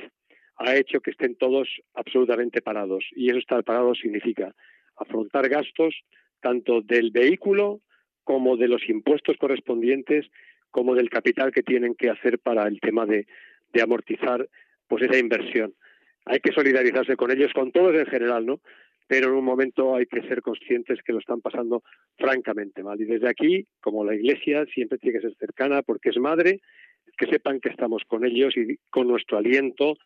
ha 0.61 0.77
hecho 0.77 1.01
que 1.01 1.11
estén 1.11 1.37
todos 1.37 1.69
absolutamente 1.95 2.61
parados. 2.61 3.05
Y 3.17 3.31
eso 3.31 3.39
estar 3.39 3.65
parado 3.65 3.95
significa 3.95 4.55
afrontar 4.97 5.49
gastos 5.49 5.95
tanto 6.41 6.83
del 6.83 7.11
vehículo 7.11 7.81
como 8.25 8.59
de 8.59 8.69
los 8.69 8.87
impuestos 8.89 9.37
correspondientes, 9.39 10.27
como 10.71 10.95
del 10.95 11.09
capital 11.09 11.51
que 11.51 11.63
tienen 11.63 11.95
que 11.95 12.11
hacer 12.11 12.39
para 12.39 12.69
el 12.69 12.79
tema 12.79 13.07
de, 13.07 13.27
de 13.73 13.83
amortizar 13.83 14.47
pues 14.87 15.03
esa 15.03 15.19
inversión. 15.19 15.75
Hay 16.27 16.41
que 16.41 16.53
solidarizarse 16.53 17.17
con 17.17 17.31
ellos, 17.31 17.53
con 17.55 17.73
todos 17.73 17.95
en 17.95 18.07
general, 18.07 18.45
¿no? 18.45 18.61
Pero 19.07 19.29
en 19.29 19.35
un 19.35 19.45
momento 19.45 19.97
hay 19.97 20.07
que 20.07 20.23
ser 20.29 20.43
conscientes 20.43 21.03
que 21.03 21.13
lo 21.13 21.21
están 21.21 21.41
pasando 21.41 21.83
francamente 22.19 22.83
mal. 22.83 23.01
Y 23.01 23.07
desde 23.07 23.29
aquí, 23.29 23.67
como 23.81 24.05
la 24.05 24.15
Iglesia 24.15 24.67
siempre 24.67 24.99
tiene 24.99 25.19
que 25.19 25.27
ser 25.27 25.37
cercana 25.37 25.83
porque 25.83 26.11
es 26.11 26.19
madre, 26.19 26.61
que 27.17 27.27
sepan 27.27 27.61
que 27.61 27.71
estamos 27.71 28.03
con 28.07 28.25
ellos 28.25 28.55
y 28.57 28.77
con 28.91 29.09
nuestro 29.09 29.39
aliento 29.39 29.97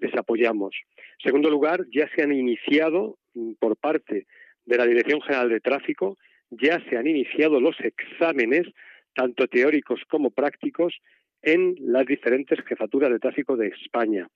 les 0.00 0.14
apoyamos. 0.14 0.74
En 0.96 1.24
segundo 1.24 1.50
lugar, 1.50 1.86
ya 1.92 2.08
se 2.14 2.22
han 2.22 2.32
iniciado 2.32 3.18
mm, 3.34 3.52
por 3.58 3.76
parte 3.76 4.26
de 4.64 4.76
la 4.76 4.86
Dirección 4.86 5.20
General 5.20 5.48
de 5.48 5.60
Tráfico, 5.60 6.18
ya 6.50 6.82
se 6.88 6.96
han 6.96 7.06
iniciado 7.06 7.60
los 7.60 7.76
exámenes, 7.80 8.66
tanto 9.14 9.46
teóricos 9.46 10.00
como 10.08 10.30
prácticos, 10.30 10.94
en 11.42 11.74
las 11.80 12.06
diferentes 12.06 12.58
jefaturas 12.66 13.10
de 13.10 13.18
tráfico 13.18 13.56
de 13.56 13.68
España, 13.68 14.28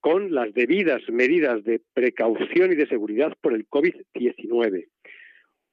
con 0.00 0.32
las 0.34 0.54
debidas 0.54 1.02
medidas 1.08 1.62
de 1.64 1.80
precaución 1.92 2.72
y 2.72 2.76
de 2.76 2.86
seguridad 2.86 3.36
por 3.40 3.52
el 3.52 3.68
COVID-19. 3.68 4.88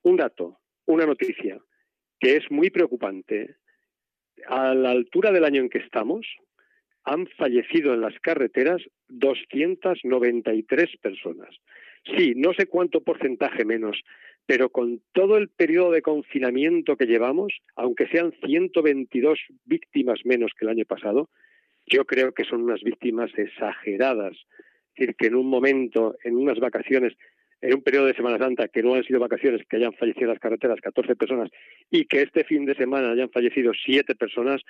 Un 0.04 0.18
dato, 0.18 0.60
una 0.86 1.06
noticia 1.06 1.60
que 2.20 2.38
es 2.38 2.50
muy 2.50 2.70
preocupante. 2.70 3.56
A 4.48 4.76
la 4.76 4.92
altura 4.92 5.32
del 5.32 5.46
año 5.46 5.62
en 5.62 5.70
que 5.70 5.78
estamos, 5.78 6.28
han 7.06 7.28
fallecido 7.38 7.94
en 7.94 8.02
las 8.02 8.20
carreteras 8.20 8.82
293 9.10 10.98
personas. 10.98 11.50
Sí, 12.18 12.34
no 12.36 12.54
sé 12.54 12.66
cuánto 12.68 13.02
porcentaje 13.02 13.66
menos, 13.66 14.04
pero 14.46 14.70
con 14.70 15.02
todo 15.14 15.38
el 15.38 15.50
periodo 15.50 15.92
de 15.92 16.02
confinamiento 16.02 16.98
que 16.98 17.06
llevamos, 17.06 17.54
aunque 17.76 18.08
sean 18.08 18.34
122 18.46 19.40
víctimas 19.66 20.20
menos 20.26 20.52
que 20.58 20.66
el 20.66 20.72
año 20.72 20.86
pasado, 20.86 21.30
yo 21.88 22.06
creo 22.06 22.34
que 22.34 22.44
son 22.44 22.64
unas 22.64 22.82
víctimas 22.84 23.32
exageradas. 23.38 24.34
Es 24.34 25.00
decir, 25.00 25.16
que 25.16 25.28
en 25.28 25.36
un 25.36 25.48
momento, 25.48 26.16
en 26.24 26.38
unas 26.38 26.60
vacaciones, 26.60 27.14
en 27.62 27.74
un 27.74 27.82
periodo 27.82 28.06
de 28.06 28.14
Semana 28.14 28.38
Santa, 28.38 28.68
que 28.68 28.84
no 28.84 28.94
han 28.94 29.04
sido 29.04 29.20
vacaciones, 29.20 29.62
que 29.68 29.78
hayan 29.78 29.94
fallecido 29.94 30.26
en 30.26 30.34
las 30.34 30.40
carreteras 30.40 30.80
14 30.82 31.16
personas 31.16 31.50
y 31.90 32.06
que 32.06 32.22
este 32.22 32.44
fin 32.44 32.66
de 32.66 32.76
semana 32.76 33.12
hayan 33.12 33.30
fallecido 33.30 33.74
7 33.74 34.16
personas, 34.16 34.62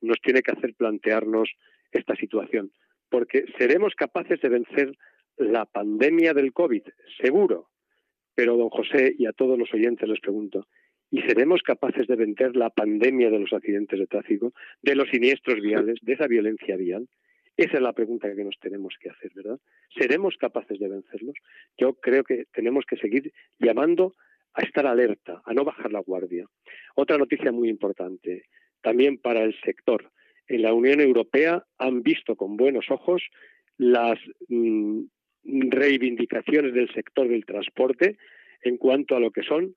nos 0.00 0.20
tiene 0.20 0.42
que 0.42 0.52
hacer 0.52 0.74
plantearnos 0.74 1.50
esta 1.92 2.14
situación. 2.16 2.72
Porque 3.08 3.44
seremos 3.58 3.94
capaces 3.94 4.40
de 4.40 4.48
vencer 4.48 4.96
la 5.36 5.66
pandemia 5.66 6.32
del 6.34 6.52
COVID, 6.52 6.82
seguro, 7.20 7.68
pero, 8.34 8.56
don 8.56 8.68
José, 8.68 9.14
y 9.16 9.26
a 9.26 9.32
todos 9.32 9.58
los 9.58 9.72
oyentes 9.72 10.08
les 10.08 10.20
pregunto, 10.20 10.66
¿y 11.10 11.22
seremos 11.22 11.62
capaces 11.62 12.06
de 12.08 12.16
vencer 12.16 12.56
la 12.56 12.70
pandemia 12.70 13.30
de 13.30 13.38
los 13.38 13.52
accidentes 13.52 13.98
de 13.98 14.06
tráfico, 14.06 14.52
de 14.82 14.96
los 14.96 15.08
siniestros 15.10 15.60
viales, 15.60 15.98
de 16.02 16.14
esa 16.14 16.26
violencia 16.26 16.76
vial? 16.76 17.08
Esa 17.56 17.76
es 17.76 17.82
la 17.82 17.92
pregunta 17.92 18.34
que 18.34 18.42
nos 18.42 18.58
tenemos 18.58 18.96
que 19.00 19.10
hacer, 19.10 19.30
¿verdad? 19.34 19.60
¿Seremos 19.96 20.36
capaces 20.36 20.80
de 20.80 20.88
vencerlos? 20.88 21.36
Yo 21.78 21.94
creo 21.94 22.24
que 22.24 22.46
tenemos 22.52 22.84
que 22.84 22.96
seguir 22.96 23.32
llamando 23.60 24.14
a 24.54 24.62
estar 24.62 24.86
alerta, 24.86 25.40
a 25.44 25.54
no 25.54 25.64
bajar 25.64 25.92
la 25.92 26.00
guardia. 26.00 26.46
Otra 26.96 27.16
noticia 27.16 27.52
muy 27.52 27.68
importante, 27.68 28.46
también 28.84 29.18
para 29.18 29.42
el 29.42 29.58
sector. 29.64 30.12
En 30.46 30.62
la 30.62 30.74
Unión 30.74 31.00
Europea 31.00 31.64
han 31.78 32.02
visto 32.02 32.36
con 32.36 32.56
buenos 32.56 32.90
ojos 32.90 33.22
las 33.78 34.18
mm, 34.48 35.00
reivindicaciones 35.42 36.74
del 36.74 36.92
sector 36.92 37.26
del 37.26 37.46
transporte 37.46 38.18
en 38.62 38.76
cuanto 38.76 39.16
a 39.16 39.20
lo 39.20 39.30
que 39.30 39.42
son 39.42 39.74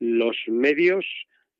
los 0.00 0.36
medios 0.48 1.04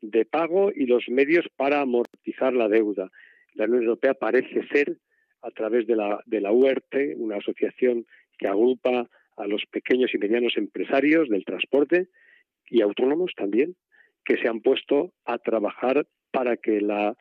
de 0.00 0.24
pago 0.24 0.72
y 0.74 0.86
los 0.86 1.08
medios 1.08 1.46
para 1.56 1.82
amortizar 1.82 2.52
la 2.54 2.68
deuda. 2.68 3.10
La 3.54 3.64
Unión 3.64 3.82
Europea 3.82 4.14
parece 4.14 4.66
ser, 4.68 4.98
a 5.42 5.50
través 5.50 5.86
de 5.86 5.96
la, 5.96 6.22
de 6.26 6.40
la 6.40 6.52
UERT, 6.52 6.94
una 7.16 7.36
asociación 7.36 8.06
que 8.38 8.48
agrupa 8.48 9.08
a 9.36 9.46
los 9.46 9.64
pequeños 9.70 10.14
y 10.14 10.18
medianos 10.18 10.56
empresarios 10.56 11.28
del 11.28 11.44
transporte 11.44 12.08
y 12.68 12.80
autónomos 12.80 13.32
también, 13.36 13.76
que 14.24 14.38
se 14.38 14.48
han 14.48 14.60
puesto 14.60 15.12
a 15.24 15.38
trabajar 15.38 16.06
para 16.36 16.58
que 16.58 16.82
la 16.82 17.16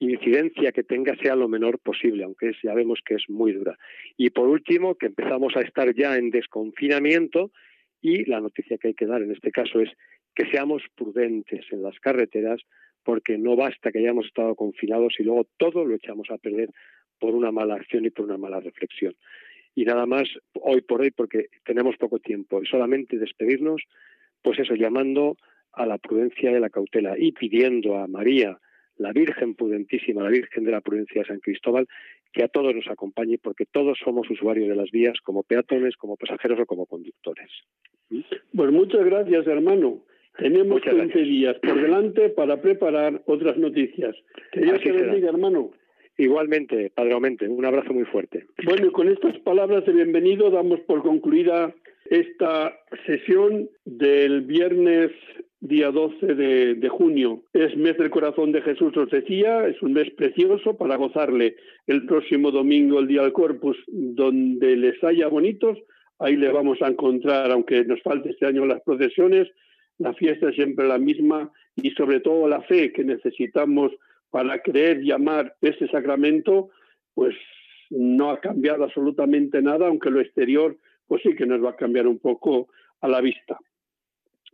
incidencia 0.00 0.70
que 0.72 0.82
tenga 0.82 1.16
sea 1.16 1.34
lo 1.34 1.48
menor 1.48 1.78
posible, 1.78 2.24
aunque 2.24 2.52
ya 2.62 2.74
vemos 2.74 3.00
que 3.02 3.14
es 3.14 3.24
muy 3.28 3.54
dura. 3.54 3.78
Y 4.18 4.28
por 4.28 4.48
último, 4.48 4.96
que 4.96 5.06
empezamos 5.06 5.56
a 5.56 5.62
estar 5.62 5.94
ya 5.94 6.18
en 6.18 6.28
desconfinamiento 6.28 7.52
y 8.02 8.26
la 8.26 8.38
noticia 8.38 8.76
que 8.76 8.88
hay 8.88 8.94
que 8.94 9.06
dar 9.06 9.22
en 9.22 9.32
este 9.32 9.50
caso 9.50 9.80
es 9.80 9.88
que 10.34 10.44
seamos 10.50 10.82
prudentes 10.94 11.64
en 11.70 11.82
las 11.82 11.98
carreteras 12.00 12.60
porque 13.02 13.38
no 13.38 13.56
basta 13.56 13.90
que 13.90 14.00
hayamos 14.00 14.26
estado 14.26 14.54
confinados 14.56 15.14
y 15.18 15.22
luego 15.22 15.46
todo 15.56 15.86
lo 15.86 15.94
echamos 15.94 16.28
a 16.30 16.36
perder 16.36 16.68
por 17.18 17.34
una 17.34 17.50
mala 17.50 17.76
acción 17.76 18.04
y 18.04 18.10
por 18.10 18.26
una 18.26 18.36
mala 18.36 18.60
reflexión. 18.60 19.14
Y 19.74 19.86
nada 19.86 20.04
más 20.04 20.28
hoy 20.52 20.82
por 20.82 21.00
hoy 21.00 21.12
porque 21.12 21.46
tenemos 21.64 21.96
poco 21.96 22.18
tiempo 22.18 22.62
y 22.62 22.66
solamente 22.66 23.16
despedirnos, 23.16 23.82
pues 24.42 24.58
eso, 24.58 24.74
llamando 24.74 25.38
a 25.72 25.86
la 25.86 25.98
prudencia 25.98 26.50
y 26.50 26.54
a 26.54 26.60
la 26.60 26.70
cautela 26.70 27.14
y 27.18 27.32
pidiendo 27.32 27.96
a 27.96 28.06
María, 28.06 28.58
la 28.96 29.12
Virgen 29.12 29.54
prudentísima, 29.54 30.22
la 30.22 30.30
Virgen 30.30 30.64
de 30.64 30.72
la 30.72 30.80
Prudencia 30.80 31.22
de 31.22 31.28
San 31.28 31.40
Cristóbal, 31.40 31.86
que 32.32 32.44
a 32.44 32.48
todos 32.48 32.74
nos 32.74 32.86
acompañe, 32.88 33.38
porque 33.38 33.64
todos 33.66 33.98
somos 34.04 34.28
usuarios 34.30 34.68
de 34.68 34.76
las 34.76 34.90
vías, 34.90 35.18
como 35.22 35.42
peatones, 35.42 35.96
como 35.96 36.16
pasajeros 36.16 36.60
o 36.60 36.66
como 36.66 36.86
conductores. 36.86 37.50
Pues 38.54 38.70
muchas 38.72 39.04
gracias, 39.04 39.46
hermano. 39.46 40.04
Tenemos 40.38 40.80
15 40.82 41.18
días 41.18 41.56
por 41.60 41.80
delante 41.80 42.30
para 42.30 42.60
preparar 42.60 43.22
otras 43.26 43.56
noticias. 43.56 44.14
Que 44.52 44.60
Dios 44.60 44.80
te 44.82 44.92
bendiga, 44.92 45.28
hermano. 45.28 45.72
Igualmente, 46.16 46.90
Padre 46.94 47.14
Aumente, 47.14 47.48
un 47.48 47.64
abrazo 47.64 47.92
muy 47.94 48.04
fuerte. 48.04 48.44
Bueno, 48.64 48.86
y 48.86 48.90
con 48.90 49.08
estas 49.08 49.38
palabras 49.38 49.86
de 49.86 49.92
bienvenido 49.92 50.50
damos 50.50 50.80
por 50.80 51.02
concluida 51.02 51.74
esta 52.10 52.78
sesión 53.06 53.70
del 53.84 54.42
viernes 54.42 55.12
día 55.60 55.90
12 55.90 56.34
de, 56.34 56.88
junio. 56.88 57.42
Es 57.52 57.76
mes 57.76 57.96
del 57.98 58.10
corazón 58.10 58.52
de 58.52 58.62
Jesús, 58.62 58.96
os 58.96 59.10
decía, 59.10 59.66
es 59.66 59.80
un 59.82 59.92
mes 59.92 60.10
precioso 60.10 60.76
para 60.76 60.96
gozarle. 60.96 61.56
El 61.86 62.06
próximo 62.06 62.50
domingo, 62.50 62.98
el 62.98 63.06
día 63.06 63.22
del 63.22 63.32
Corpus, 63.32 63.76
donde 63.86 64.76
les 64.76 65.02
haya 65.04 65.28
bonitos, 65.28 65.78
ahí 66.18 66.36
le 66.36 66.50
vamos 66.50 66.80
a 66.82 66.88
encontrar, 66.88 67.50
aunque 67.50 67.84
nos 67.84 68.02
falte 68.02 68.30
este 68.30 68.46
año 68.46 68.64
las 68.64 68.82
procesiones, 68.82 69.48
la 69.98 70.14
fiesta 70.14 70.48
es 70.48 70.54
siempre 70.54 70.88
la 70.88 70.98
misma 70.98 71.50
y 71.76 71.90
sobre 71.90 72.20
todo 72.20 72.48
la 72.48 72.62
fe 72.62 72.92
que 72.92 73.04
necesitamos 73.04 73.92
para 74.30 74.62
creer 74.62 75.02
y 75.02 75.12
amar 75.12 75.54
ese 75.60 75.88
sacramento, 75.88 76.70
pues 77.14 77.34
no 77.90 78.30
ha 78.30 78.40
cambiado 78.40 78.84
absolutamente 78.84 79.60
nada, 79.60 79.88
aunque 79.88 80.10
lo 80.10 80.20
exterior, 80.20 80.76
pues 81.06 81.22
sí 81.22 81.34
que 81.34 81.46
nos 81.46 81.62
va 81.62 81.70
a 81.70 81.76
cambiar 81.76 82.06
un 82.06 82.18
poco 82.18 82.68
a 83.00 83.08
la 83.08 83.20
vista. 83.20 83.58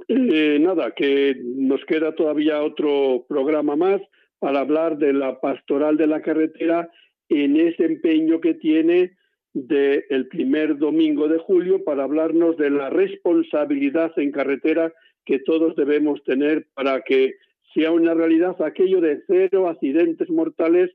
Eh, 0.09 0.59
nada, 0.61 0.93
que 0.93 1.37
nos 1.43 1.85
queda 1.85 2.15
todavía 2.15 2.63
otro 2.63 3.25
programa 3.29 3.77
más 3.77 4.01
para 4.39 4.61
hablar 4.61 4.99
de 4.99 5.13
la 5.13 5.41
pastoral 5.41 5.97
de 5.97 6.07
la 6.07 6.23
carretera 6.23 6.89
en 7.29 7.57
ese 7.57 7.85
empeño 7.85 8.41
que 8.41 8.55
tiene 8.55 9.17
del 9.53 10.29
primer 10.29 10.77
domingo 10.77 11.29
de 11.29 11.39
julio 11.39 11.83
para 11.83 12.05
hablarnos 12.05 12.59
de 12.59 12.69
la 12.69 12.91
responsabilidad 12.91 14.13
en 14.17 14.31
carretera 14.31 14.93
que 15.25 15.39
todos 15.39 15.75
debemos 15.77 16.23
tener 16.25 16.67
para 16.75 17.01
que 17.01 17.37
sea 17.75 17.91
una 17.91 18.13
realidad 18.13 18.61
aquello 18.63 19.01
de 19.01 19.23
cero 19.27 19.69
accidentes 19.69 20.29
mortales 20.29 20.91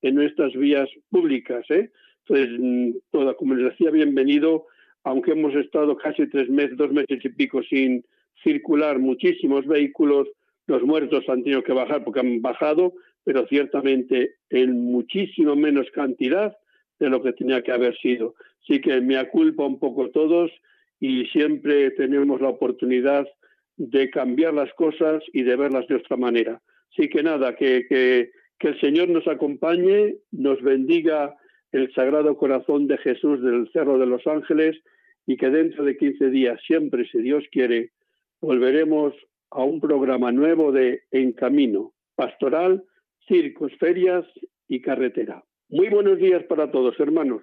en 0.00 0.14
nuestras 0.14 0.54
vías 0.54 0.88
públicas. 1.10 1.64
¿eh? 1.70 1.90
Entonces, 2.26 2.58
mm, 2.58 2.90
como 3.36 3.54
les 3.54 3.70
decía, 3.70 3.90
bienvenido, 3.90 4.66
aunque 5.04 5.32
hemos 5.32 5.54
estado 5.54 5.96
casi 5.96 6.26
tres 6.28 6.48
meses, 6.48 6.76
dos 6.76 6.92
meses 6.92 7.22
y 7.22 7.28
pico 7.28 7.62
sin 7.62 8.02
circular 8.46 9.00
muchísimos 9.00 9.66
vehículos, 9.66 10.28
los 10.66 10.82
muertos 10.82 11.28
han 11.28 11.42
tenido 11.42 11.62
que 11.62 11.72
bajar 11.72 12.04
porque 12.04 12.20
han 12.20 12.40
bajado, 12.40 12.94
pero 13.24 13.46
ciertamente 13.48 14.36
en 14.50 14.80
muchísimo 14.80 15.56
menos 15.56 15.90
cantidad 15.92 16.56
de 17.00 17.10
lo 17.10 17.22
que 17.22 17.32
tenía 17.32 17.62
que 17.62 17.72
haber 17.72 17.96
sido. 17.98 18.34
Así 18.62 18.80
que 18.80 19.00
me 19.00 19.16
aculpa 19.16 19.64
un 19.64 19.78
poco 19.78 20.10
todos 20.10 20.50
y 21.00 21.26
siempre 21.26 21.90
tenemos 21.90 22.40
la 22.40 22.48
oportunidad 22.48 23.26
de 23.76 24.10
cambiar 24.10 24.54
las 24.54 24.72
cosas 24.74 25.22
y 25.32 25.42
de 25.42 25.56
verlas 25.56 25.86
de 25.88 25.96
otra 25.96 26.16
manera. 26.16 26.62
Así 26.92 27.08
que 27.08 27.22
nada, 27.22 27.54
que, 27.56 27.86
que, 27.88 28.30
que 28.58 28.68
el 28.68 28.80
Señor 28.80 29.08
nos 29.08 29.26
acompañe, 29.26 30.16
nos 30.30 30.62
bendiga 30.62 31.36
el 31.72 31.92
Sagrado 31.94 32.36
Corazón 32.36 32.86
de 32.86 32.96
Jesús 32.98 33.42
del 33.42 33.68
Cerro 33.72 33.98
de 33.98 34.06
los 34.06 34.26
Ángeles 34.26 34.76
y 35.26 35.36
que 35.36 35.50
dentro 35.50 35.84
de 35.84 35.96
15 35.96 36.30
días, 36.30 36.60
siempre, 36.66 37.06
si 37.10 37.20
Dios 37.20 37.44
quiere, 37.50 37.90
volveremos 38.40 39.14
a 39.50 39.62
un 39.62 39.80
programa 39.80 40.32
nuevo 40.32 40.72
de 40.72 41.02
En 41.10 41.32
Camino, 41.32 41.92
pastoral, 42.14 42.84
circos, 43.26 43.72
ferias 43.78 44.24
y 44.68 44.80
carretera. 44.80 45.44
Muy 45.68 45.88
buenos 45.88 46.18
días 46.18 46.44
para 46.44 46.70
todos, 46.70 46.98
hermanos. 47.00 47.42